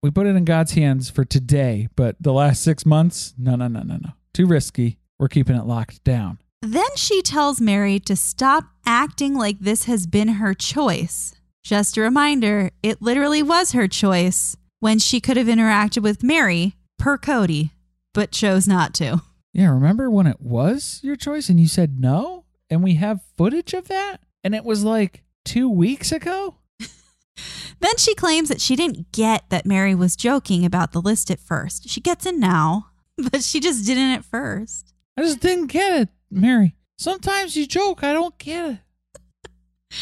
we 0.03 0.11
put 0.11 0.26
it 0.26 0.36
in 0.36 0.44
God's 0.44 0.72
hands 0.72 1.11
for 1.11 1.24
today, 1.24 1.88
but 1.96 2.16
the 2.20 2.32
last 2.32 2.62
six 2.62 2.84
months, 2.84 3.34
no, 3.38 3.57
no, 3.57 3.68
no, 3.68 3.80
no, 3.80 3.96
no. 3.96 4.11
Too 4.34 4.46
risky. 4.46 4.99
We're 5.18 5.28
keeping 5.28 5.57
it 5.57 5.64
locked 5.64 6.05
down. 6.05 6.38
Then 6.61 6.96
she 6.96 7.22
tells 7.22 7.61
Mary 7.61 7.99
to 8.01 8.16
stop 8.16 8.64
acting 8.84 9.34
like 9.34 9.61
this 9.61 9.84
has 9.84 10.07
been 10.07 10.28
her 10.28 10.55
choice. 10.55 11.34
Just 11.64 11.96
a 11.96 12.01
reminder, 12.01 12.70
it 12.82 13.03
literally 13.03 13.42
was 13.42 13.72
her 13.72 13.88
choice 13.88 14.57
when 14.81 14.99
she 14.99 15.20
could 15.20 15.37
have 15.37 15.47
interacted 15.47 16.03
with 16.03 16.22
Mary 16.22 16.74
per 16.99 17.18
Cody, 17.18 17.72
but 18.14 18.31
chose 18.31 18.66
not 18.68 18.95
to. 18.95 19.22
Yeah, 19.53 19.70
remember 19.70 20.11
when 20.11 20.26
it 20.26 20.41
was 20.41 21.01
your 21.03 21.16
choice 21.16 21.49
and 21.49 21.59
you 21.59 21.68
said 21.68 21.99
no? 21.99 22.45
And 22.70 22.83
we 22.83 22.95
have 22.95 23.20
footage 23.37 23.74
of 23.74 23.89
that? 23.89 24.20
And 24.45 24.55
it 24.55 24.64
was 24.64 24.85
like 24.85 25.24
two 25.45 25.68
weeks 25.68 26.12
ago? 26.12 26.57
Then 27.81 27.97
she 27.97 28.16
claims 28.16 28.49
that 28.49 28.61
she 28.61 28.74
didn't 28.74 29.12
get 29.12 29.49
that 29.51 29.64
Mary 29.64 29.95
was 29.95 30.16
joking 30.16 30.64
about 30.64 30.91
the 30.91 31.01
list 31.01 31.31
at 31.31 31.39
first. 31.39 31.89
She 31.89 32.01
gets 32.01 32.26
it 32.26 32.35
now, 32.35 32.89
but 33.31 33.45
she 33.45 33.61
just 33.61 33.87
didn't 33.87 34.11
at 34.11 34.24
first. 34.24 34.93
I 35.16 35.22
just 35.22 35.39
didn't 35.39 35.68
get 35.68 36.03
it, 36.03 36.09
Mary. 36.29 36.74
Sometimes 36.99 37.57
you 37.57 37.66
joke, 37.66 38.03
I 38.03 38.12
don't 38.12 38.37
get 38.39 38.70
it. 38.70 38.79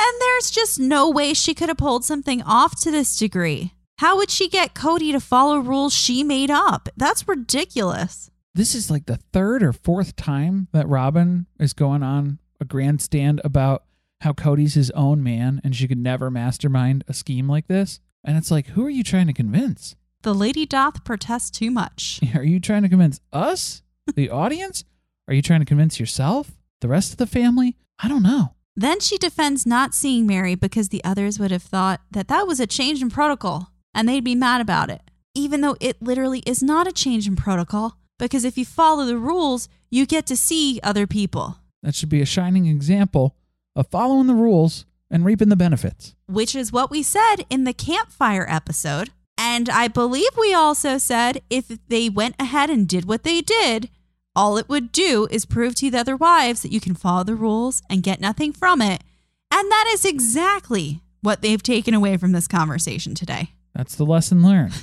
And 0.00 0.20
there's 0.20 0.52
just 0.52 0.78
no 0.78 1.10
way 1.10 1.34
she 1.34 1.54
could 1.54 1.68
have 1.68 1.76
pulled 1.76 2.04
something 2.04 2.40
off 2.42 2.80
to 2.82 2.90
this 2.92 3.16
degree. 3.16 3.74
How 3.98 4.16
would 4.16 4.30
she 4.30 4.48
get 4.48 4.74
Cody 4.74 5.10
to 5.10 5.18
follow 5.18 5.58
rules 5.58 5.92
she 5.92 6.22
made 6.22 6.52
up? 6.52 6.88
That's 6.96 7.26
ridiculous. 7.26 8.30
This 8.54 8.72
is 8.72 8.92
like 8.92 9.06
the 9.06 9.16
third 9.32 9.60
or 9.60 9.72
fourth 9.72 10.14
time 10.14 10.68
that 10.72 10.86
Robin 10.86 11.46
is 11.58 11.72
going 11.72 12.04
on 12.04 12.38
a 12.60 12.64
grandstand 12.64 13.40
about 13.42 13.82
how 14.20 14.32
Cody's 14.34 14.74
his 14.74 14.92
own 14.92 15.24
man 15.24 15.60
and 15.64 15.74
she 15.74 15.88
could 15.88 15.98
never 15.98 16.30
mastermind 16.30 17.02
a 17.08 17.12
scheme 17.12 17.48
like 17.48 17.66
this. 17.66 17.98
And 18.22 18.36
it's 18.36 18.52
like, 18.52 18.68
who 18.68 18.86
are 18.86 18.90
you 18.90 19.02
trying 19.02 19.26
to 19.26 19.32
convince? 19.32 19.96
The 20.22 20.34
lady 20.34 20.64
doth 20.64 21.02
protest 21.02 21.54
too 21.54 21.70
much. 21.72 22.20
Are 22.34 22.44
you 22.44 22.58
trying 22.60 22.82
to 22.82 22.88
convince 22.88 23.20
us, 23.32 23.82
the 24.14 24.30
audience? 24.30 24.84
Are 25.26 25.34
you 25.34 25.42
trying 25.42 25.60
to 25.60 25.66
convince 25.66 25.98
yourself, 25.98 26.52
the 26.80 26.88
rest 26.88 27.12
of 27.12 27.18
the 27.18 27.26
family? 27.26 27.76
I 28.00 28.08
don't 28.08 28.24
know. 28.24 28.54
Then 28.76 29.00
she 29.00 29.18
defends 29.18 29.66
not 29.66 29.94
seeing 29.94 30.26
Mary 30.26 30.54
because 30.56 30.88
the 30.88 31.02
others 31.04 31.38
would 31.38 31.50
have 31.52 31.62
thought 31.62 32.00
that 32.10 32.28
that 32.28 32.46
was 32.46 32.60
a 32.60 32.66
change 32.66 33.00
in 33.00 33.10
protocol 33.10 33.72
and 33.94 34.08
they'd 34.08 34.24
be 34.24 34.34
mad 34.34 34.60
about 34.60 34.90
it. 34.90 35.02
Even 35.34 35.60
though 35.60 35.76
it 35.80 36.00
literally 36.02 36.42
is 36.46 36.62
not 36.62 36.88
a 36.88 36.92
change 36.92 37.26
in 37.26 37.36
protocol, 37.36 37.96
because 38.18 38.44
if 38.44 38.58
you 38.58 38.64
follow 38.64 39.04
the 39.04 39.18
rules, 39.18 39.68
you 39.90 40.04
get 40.06 40.26
to 40.26 40.36
see 40.36 40.80
other 40.82 41.06
people, 41.06 41.58
That 41.82 41.94
should 41.94 42.08
be 42.08 42.20
a 42.20 42.26
shining 42.26 42.66
example 42.66 43.36
of 43.76 43.86
following 43.88 44.26
the 44.26 44.34
rules 44.34 44.84
and 45.10 45.24
reaping 45.24 45.48
the 45.48 45.56
benefits. 45.56 46.14
which 46.26 46.54
is 46.56 46.72
what 46.72 46.90
we 46.90 47.02
said 47.02 47.36
in 47.48 47.64
the 47.64 47.72
campfire 47.72 48.44
episode. 48.48 49.10
And 49.38 49.68
I 49.70 49.86
believe 49.88 50.30
we 50.36 50.52
also 50.52 50.98
said 50.98 51.40
if 51.48 51.68
they 51.88 52.08
went 52.08 52.34
ahead 52.40 52.68
and 52.70 52.88
did 52.88 53.04
what 53.06 53.22
they 53.22 53.40
did, 53.40 53.88
all 54.34 54.58
it 54.58 54.68
would 54.68 54.90
do 54.92 55.26
is 55.30 55.46
prove 55.46 55.76
to 55.76 55.90
the 55.90 55.98
other 55.98 56.16
wives 56.16 56.62
that 56.62 56.72
you 56.72 56.80
can 56.80 56.94
follow 56.94 57.22
the 57.24 57.36
rules 57.36 57.80
and 57.88 58.02
get 58.02 58.20
nothing 58.20 58.52
from 58.52 58.82
it. 58.82 59.02
And 59.50 59.70
that 59.70 59.86
is 59.92 60.04
exactly 60.04 61.00
what 61.22 61.40
they've 61.42 61.62
taken 61.62 61.94
away 61.94 62.16
from 62.16 62.32
this 62.32 62.46
conversation 62.48 63.14
today. 63.14 63.52
That's 63.78 63.94
the 63.96 64.04
lesson 64.04 64.42
learned. 64.42 64.74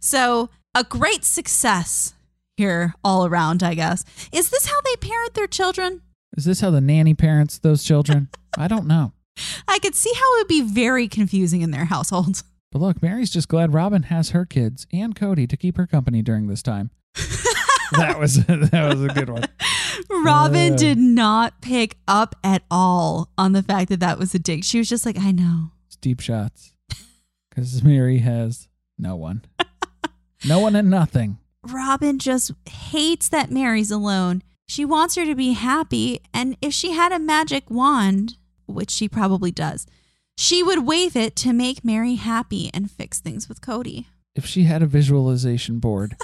So, 0.00 0.48
a 0.74 0.82
great 0.84 1.24
success 1.24 2.14
here 2.56 2.94
all 3.04 3.26
around, 3.26 3.62
I 3.62 3.74
guess. 3.74 4.02
Is 4.32 4.48
this 4.48 4.64
how 4.66 4.80
they 4.80 4.96
parent 4.96 5.34
their 5.34 5.46
children? 5.48 6.00
Is 6.38 6.46
this 6.46 6.60
how 6.60 6.70
the 6.70 6.80
nanny 6.80 7.12
parents 7.12 7.58
those 7.58 7.84
children? 7.84 8.28
I 8.56 8.66
don't 8.68 8.86
know. 8.86 9.12
I 9.66 9.78
could 9.80 9.94
see 9.94 10.12
how 10.14 10.36
it 10.36 10.40
would 10.40 10.48
be 10.48 10.62
very 10.62 11.06
confusing 11.08 11.60
in 11.60 11.70
their 11.72 11.84
household. 11.86 12.42
But 12.72 12.80
look, 12.80 13.02
Mary's 13.02 13.30
just 13.30 13.48
glad 13.48 13.72
Robin 13.74 14.04
has 14.04 14.30
her 14.30 14.44
kids 14.46 14.86
and 14.92 15.14
Cody 15.16 15.46
to 15.46 15.56
keep 15.56 15.76
her 15.78 15.86
company 15.86 16.20
during 16.22 16.48
this 16.48 16.62
time. 16.62 16.90
that 17.92 18.16
was 18.18 18.44
that 18.46 18.88
was 18.94 19.02
a 19.02 19.08
good 19.08 19.30
one. 19.30 19.44
Robin 20.22 20.74
Uh. 20.74 20.76
did 20.76 20.98
not 20.98 21.60
pick 21.62 21.96
up 22.06 22.36
at 22.44 22.62
all 22.70 23.30
on 23.38 23.52
the 23.52 23.62
fact 23.62 23.88
that 23.88 24.00
that 24.00 24.18
was 24.18 24.34
a 24.34 24.38
dig. 24.38 24.64
She 24.64 24.76
was 24.78 24.88
just 24.88 25.06
like, 25.06 25.18
I 25.18 25.32
know. 25.32 25.70
It's 25.86 25.96
deep 25.96 26.20
shots. 26.20 26.74
Because 27.58 27.82
Mary 27.82 28.18
has 28.18 28.68
no 28.96 29.16
one. 29.16 29.44
No 30.44 30.60
one 30.60 30.76
and 30.76 30.88
nothing. 30.88 31.38
Robin 31.64 32.20
just 32.20 32.52
hates 32.70 33.28
that 33.30 33.50
Mary's 33.50 33.90
alone. 33.90 34.44
She 34.68 34.84
wants 34.84 35.16
her 35.16 35.24
to 35.24 35.34
be 35.34 35.54
happy. 35.54 36.20
And 36.32 36.56
if 36.62 36.72
she 36.72 36.92
had 36.92 37.10
a 37.10 37.18
magic 37.18 37.68
wand, 37.68 38.36
which 38.66 38.92
she 38.92 39.08
probably 39.08 39.50
does, 39.50 39.88
she 40.36 40.62
would 40.62 40.86
wave 40.86 41.16
it 41.16 41.34
to 41.34 41.52
make 41.52 41.84
Mary 41.84 42.14
happy 42.14 42.70
and 42.72 42.88
fix 42.88 43.18
things 43.18 43.48
with 43.48 43.60
Cody. 43.60 44.06
If 44.36 44.46
she 44.46 44.62
had 44.62 44.80
a 44.80 44.86
visualization 44.86 45.80
board 45.80 46.14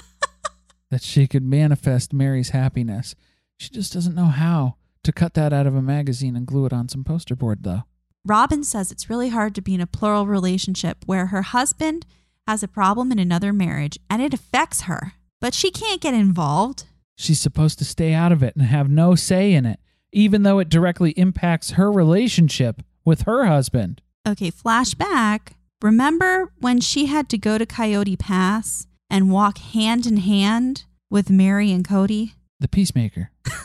that 0.89 1.03
she 1.03 1.27
could 1.27 1.43
manifest 1.43 2.13
Mary's 2.13 2.51
happiness, 2.51 3.13
she 3.57 3.71
just 3.71 3.91
doesn't 3.91 4.15
know 4.15 4.27
how 4.27 4.75
to 5.03 5.11
cut 5.11 5.33
that 5.33 5.51
out 5.51 5.67
of 5.67 5.75
a 5.75 5.81
magazine 5.81 6.37
and 6.37 6.47
glue 6.47 6.65
it 6.65 6.71
on 6.71 6.87
some 6.87 7.03
poster 7.03 7.35
board, 7.35 7.63
though. 7.63 7.83
Robin 8.25 8.63
says 8.63 8.91
it's 8.91 9.09
really 9.09 9.29
hard 9.29 9.53
to 9.53 9.61
be 9.61 9.75
in 9.75 9.81
a 9.81 9.87
plural 9.87 10.25
relationship 10.25 10.97
where 11.05 11.27
her 11.27 11.43
husband 11.43 12.07
has 12.47 12.63
a 12.63 12.67
problem 12.67 13.11
in 13.11 13.19
another 13.19 13.53
marriage 13.53 13.99
and 14.09 14.19
it 14.21 14.33
affects 14.33 14.81
her, 14.81 15.13
but 15.39 15.53
she 15.53 15.69
can't 15.69 16.01
get 16.01 16.15
involved. 16.15 16.85
She's 17.15 17.39
supposed 17.39 17.77
to 17.79 17.85
stay 17.85 18.13
out 18.13 18.31
of 18.31 18.41
it 18.41 18.55
and 18.55 18.65
have 18.65 18.89
no 18.89 19.13
say 19.13 19.53
in 19.53 19.65
it, 19.65 19.79
even 20.11 20.41
though 20.41 20.57
it 20.57 20.69
directly 20.69 21.11
impacts 21.11 21.71
her 21.71 21.91
relationship 21.91 22.81
with 23.05 23.21
her 23.21 23.45
husband. 23.45 24.01
Okay, 24.27 24.49
flashback. 24.49 25.53
Remember 25.83 26.51
when 26.59 26.79
she 26.81 27.05
had 27.05 27.29
to 27.29 27.37
go 27.37 27.59
to 27.59 27.65
Coyote 27.65 28.17
Pass 28.17 28.87
and 29.07 29.31
walk 29.31 29.59
hand 29.59 30.07
in 30.07 30.17
hand 30.17 30.85
with 31.11 31.29
Mary 31.29 31.71
and 31.71 31.87
Cody? 31.87 32.33
The 32.59 32.67
peacemaker. 32.67 33.29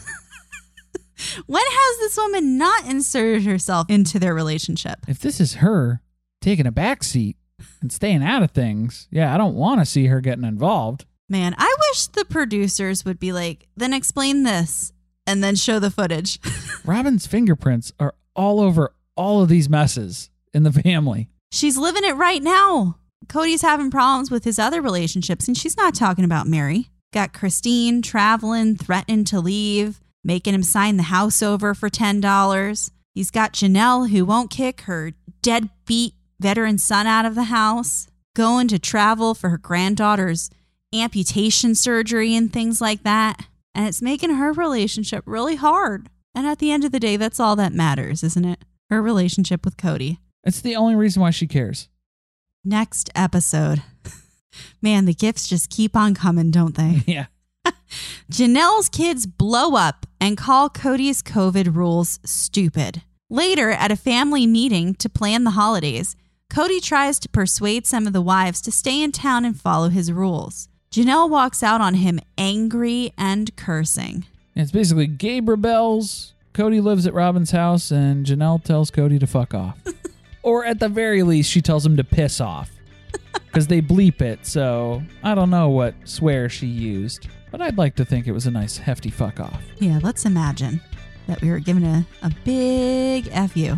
When 1.46 1.62
has 1.66 1.98
this 1.98 2.16
woman 2.16 2.58
not 2.58 2.86
inserted 2.86 3.44
herself 3.44 3.88
into 3.88 4.18
their 4.18 4.34
relationship? 4.34 5.00
If 5.08 5.20
this 5.20 5.40
is 5.40 5.54
her 5.54 6.00
taking 6.40 6.66
a 6.66 6.72
back 6.72 7.02
seat 7.04 7.36
and 7.80 7.92
staying 7.92 8.22
out 8.22 8.42
of 8.42 8.50
things, 8.50 9.08
yeah, 9.10 9.34
I 9.34 9.38
don't 9.38 9.54
want 9.54 9.80
to 9.80 9.86
see 9.86 10.06
her 10.06 10.20
getting 10.20 10.44
involved. 10.44 11.04
Man, 11.28 11.54
I 11.58 11.74
wish 11.90 12.08
the 12.08 12.24
producers 12.24 13.04
would 13.04 13.20
be 13.20 13.32
like, 13.32 13.68
then 13.76 13.92
explain 13.92 14.42
this 14.42 14.92
and 15.26 15.44
then 15.44 15.54
show 15.54 15.78
the 15.78 15.90
footage. 15.90 16.40
Robin's 16.84 17.26
fingerprints 17.26 17.92
are 18.00 18.14
all 18.34 18.60
over 18.60 18.92
all 19.16 19.42
of 19.42 19.48
these 19.48 19.68
messes 19.68 20.30
in 20.52 20.62
the 20.62 20.72
family. 20.72 21.28
She's 21.52 21.76
living 21.76 22.04
it 22.04 22.16
right 22.16 22.42
now. 22.42 22.96
Cody's 23.28 23.62
having 23.62 23.90
problems 23.90 24.30
with 24.30 24.44
his 24.44 24.58
other 24.58 24.80
relationships, 24.80 25.46
and 25.46 25.56
she's 25.56 25.76
not 25.76 25.94
talking 25.94 26.24
about 26.24 26.46
Mary. 26.46 26.88
Got 27.12 27.32
Christine 27.32 28.02
traveling, 28.02 28.76
threatening 28.76 29.24
to 29.26 29.40
leave, 29.40 30.00
making 30.24 30.54
him 30.54 30.62
sign 30.62 30.96
the 30.96 31.04
house 31.04 31.42
over 31.42 31.74
for 31.74 31.88
$10. 31.88 32.90
He's 33.14 33.30
got 33.30 33.52
Janelle, 33.52 34.10
who 34.10 34.24
won't 34.24 34.50
kick 34.50 34.82
her 34.82 35.12
deadbeat 35.42 36.14
veteran 36.38 36.78
son 36.78 37.06
out 37.06 37.26
of 37.26 37.34
the 37.34 37.44
house, 37.44 38.06
going 38.34 38.68
to 38.68 38.78
travel 38.78 39.34
for 39.34 39.50
her 39.50 39.58
granddaughter's 39.58 40.50
amputation 40.94 41.74
surgery 41.74 42.34
and 42.34 42.52
things 42.52 42.80
like 42.80 43.02
that. 43.02 43.46
And 43.74 43.86
it's 43.86 44.02
making 44.02 44.34
her 44.34 44.52
relationship 44.52 45.22
really 45.26 45.56
hard. 45.56 46.08
And 46.34 46.46
at 46.46 46.58
the 46.58 46.70
end 46.70 46.84
of 46.84 46.92
the 46.92 47.00
day, 47.00 47.16
that's 47.16 47.40
all 47.40 47.56
that 47.56 47.72
matters, 47.72 48.22
isn't 48.22 48.44
it? 48.44 48.64
Her 48.88 49.02
relationship 49.02 49.64
with 49.64 49.76
Cody. 49.76 50.18
It's 50.44 50.60
the 50.60 50.76
only 50.76 50.94
reason 50.94 51.22
why 51.22 51.30
she 51.30 51.46
cares. 51.46 51.88
Next 52.64 53.10
episode. 53.14 53.82
Man, 54.82 55.04
the 55.04 55.14
gifts 55.14 55.48
just 55.48 55.70
keep 55.70 55.96
on 55.96 56.14
coming, 56.14 56.50
don't 56.50 56.74
they? 56.74 57.02
Yeah. 57.06 57.26
Janelle's 58.30 58.88
kids 58.88 59.26
blow 59.26 59.74
up 59.74 60.06
and 60.20 60.36
call 60.36 60.68
Cody's 60.68 61.22
COVID 61.22 61.74
rules 61.74 62.20
stupid. 62.24 63.02
Later, 63.28 63.70
at 63.70 63.92
a 63.92 63.96
family 63.96 64.46
meeting 64.46 64.94
to 64.96 65.08
plan 65.08 65.44
the 65.44 65.52
holidays, 65.52 66.16
Cody 66.50 66.80
tries 66.80 67.18
to 67.20 67.28
persuade 67.28 67.86
some 67.86 68.06
of 68.06 68.12
the 68.12 68.20
wives 68.20 68.60
to 68.62 68.72
stay 68.72 69.02
in 69.02 69.12
town 69.12 69.44
and 69.44 69.58
follow 69.58 69.88
his 69.88 70.10
rules. 70.10 70.68
Janelle 70.90 71.30
walks 71.30 71.62
out 71.62 71.80
on 71.80 71.94
him 71.94 72.18
angry 72.36 73.12
and 73.16 73.54
cursing. 73.54 74.24
It's 74.56 74.72
basically 74.72 75.06
Gabe 75.06 75.48
rebels. 75.48 76.34
Cody 76.52 76.80
lives 76.80 77.06
at 77.06 77.14
Robin's 77.14 77.52
house, 77.52 77.92
and 77.92 78.26
Janelle 78.26 78.62
tells 78.64 78.90
Cody 78.90 79.20
to 79.20 79.26
fuck 79.26 79.54
off. 79.54 79.78
or 80.42 80.64
at 80.64 80.80
the 80.80 80.88
very 80.88 81.22
least, 81.22 81.48
she 81.50 81.62
tells 81.62 81.86
him 81.86 81.96
to 81.96 82.04
piss 82.04 82.40
off. 82.40 82.70
Because 83.32 83.68
they 83.68 83.80
bleep 83.80 84.20
it, 84.20 84.44
so 84.46 85.02
I 85.22 85.36
don't 85.36 85.50
know 85.50 85.68
what 85.68 85.94
swear 86.04 86.48
she 86.48 86.66
used. 86.66 87.28
But 87.51 87.61
I'd 87.61 87.78
like 87.78 87.96
to 87.96 88.05
think 88.05 88.26
it 88.26 88.32
was 88.32 88.46
a 88.46 88.51
nice, 88.51 88.76
hefty 88.78 89.11
fuck 89.11 89.40
off. 89.40 89.62
Yeah, 89.78 89.98
let's 90.03 90.24
imagine 90.24 90.80
that 91.26 91.40
we 91.40 91.51
were 91.51 91.59
given 91.59 91.84
a, 91.84 92.07
a 92.22 92.30
big 92.44 93.26
FU. 93.51 93.76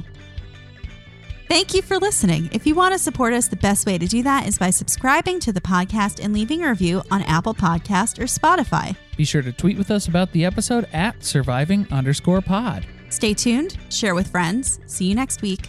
Thank 1.49 1.75
you 1.75 1.83
for 1.83 1.99
listening. 1.99 2.49
If 2.53 2.67
you 2.67 2.75
want 2.75 2.95
to 2.95 2.99
support 2.99 3.35
us, 3.35 3.47
the 3.47 3.57
best 3.57 3.85
way 3.87 3.99
to 3.99 4.07
do 4.07 4.23
that 4.23 4.49
is 4.49 4.59
by 4.59 4.71
subscribing 4.71 5.39
to 5.41 5.53
the 5.53 5.61
podcast 5.61 6.25
and 6.25 6.33
leaving 6.33 6.65
a 6.65 6.71
review 6.71 7.03
on 7.11 7.21
Apple 7.23 7.53
Podcast 7.55 8.19
or 8.19 8.25
Spotify. 8.25 8.97
Be 9.19 9.25
sure 9.27 9.43
to 9.43 9.53
tweet 9.53 9.77
with 9.77 9.91
us 9.91 10.09
about 10.09 10.33
the 10.33 10.47
episode 10.47 10.89
at 10.95 11.23
surviving 11.23 11.87
underscore 11.91 12.41
pod. 12.41 12.87
Stay 13.11 13.35
tuned, 13.35 13.77
share 13.91 14.15
with 14.15 14.29
friends. 14.29 14.81
See 14.87 15.05
you 15.05 15.15
next 15.15 15.43
week. 15.43 15.69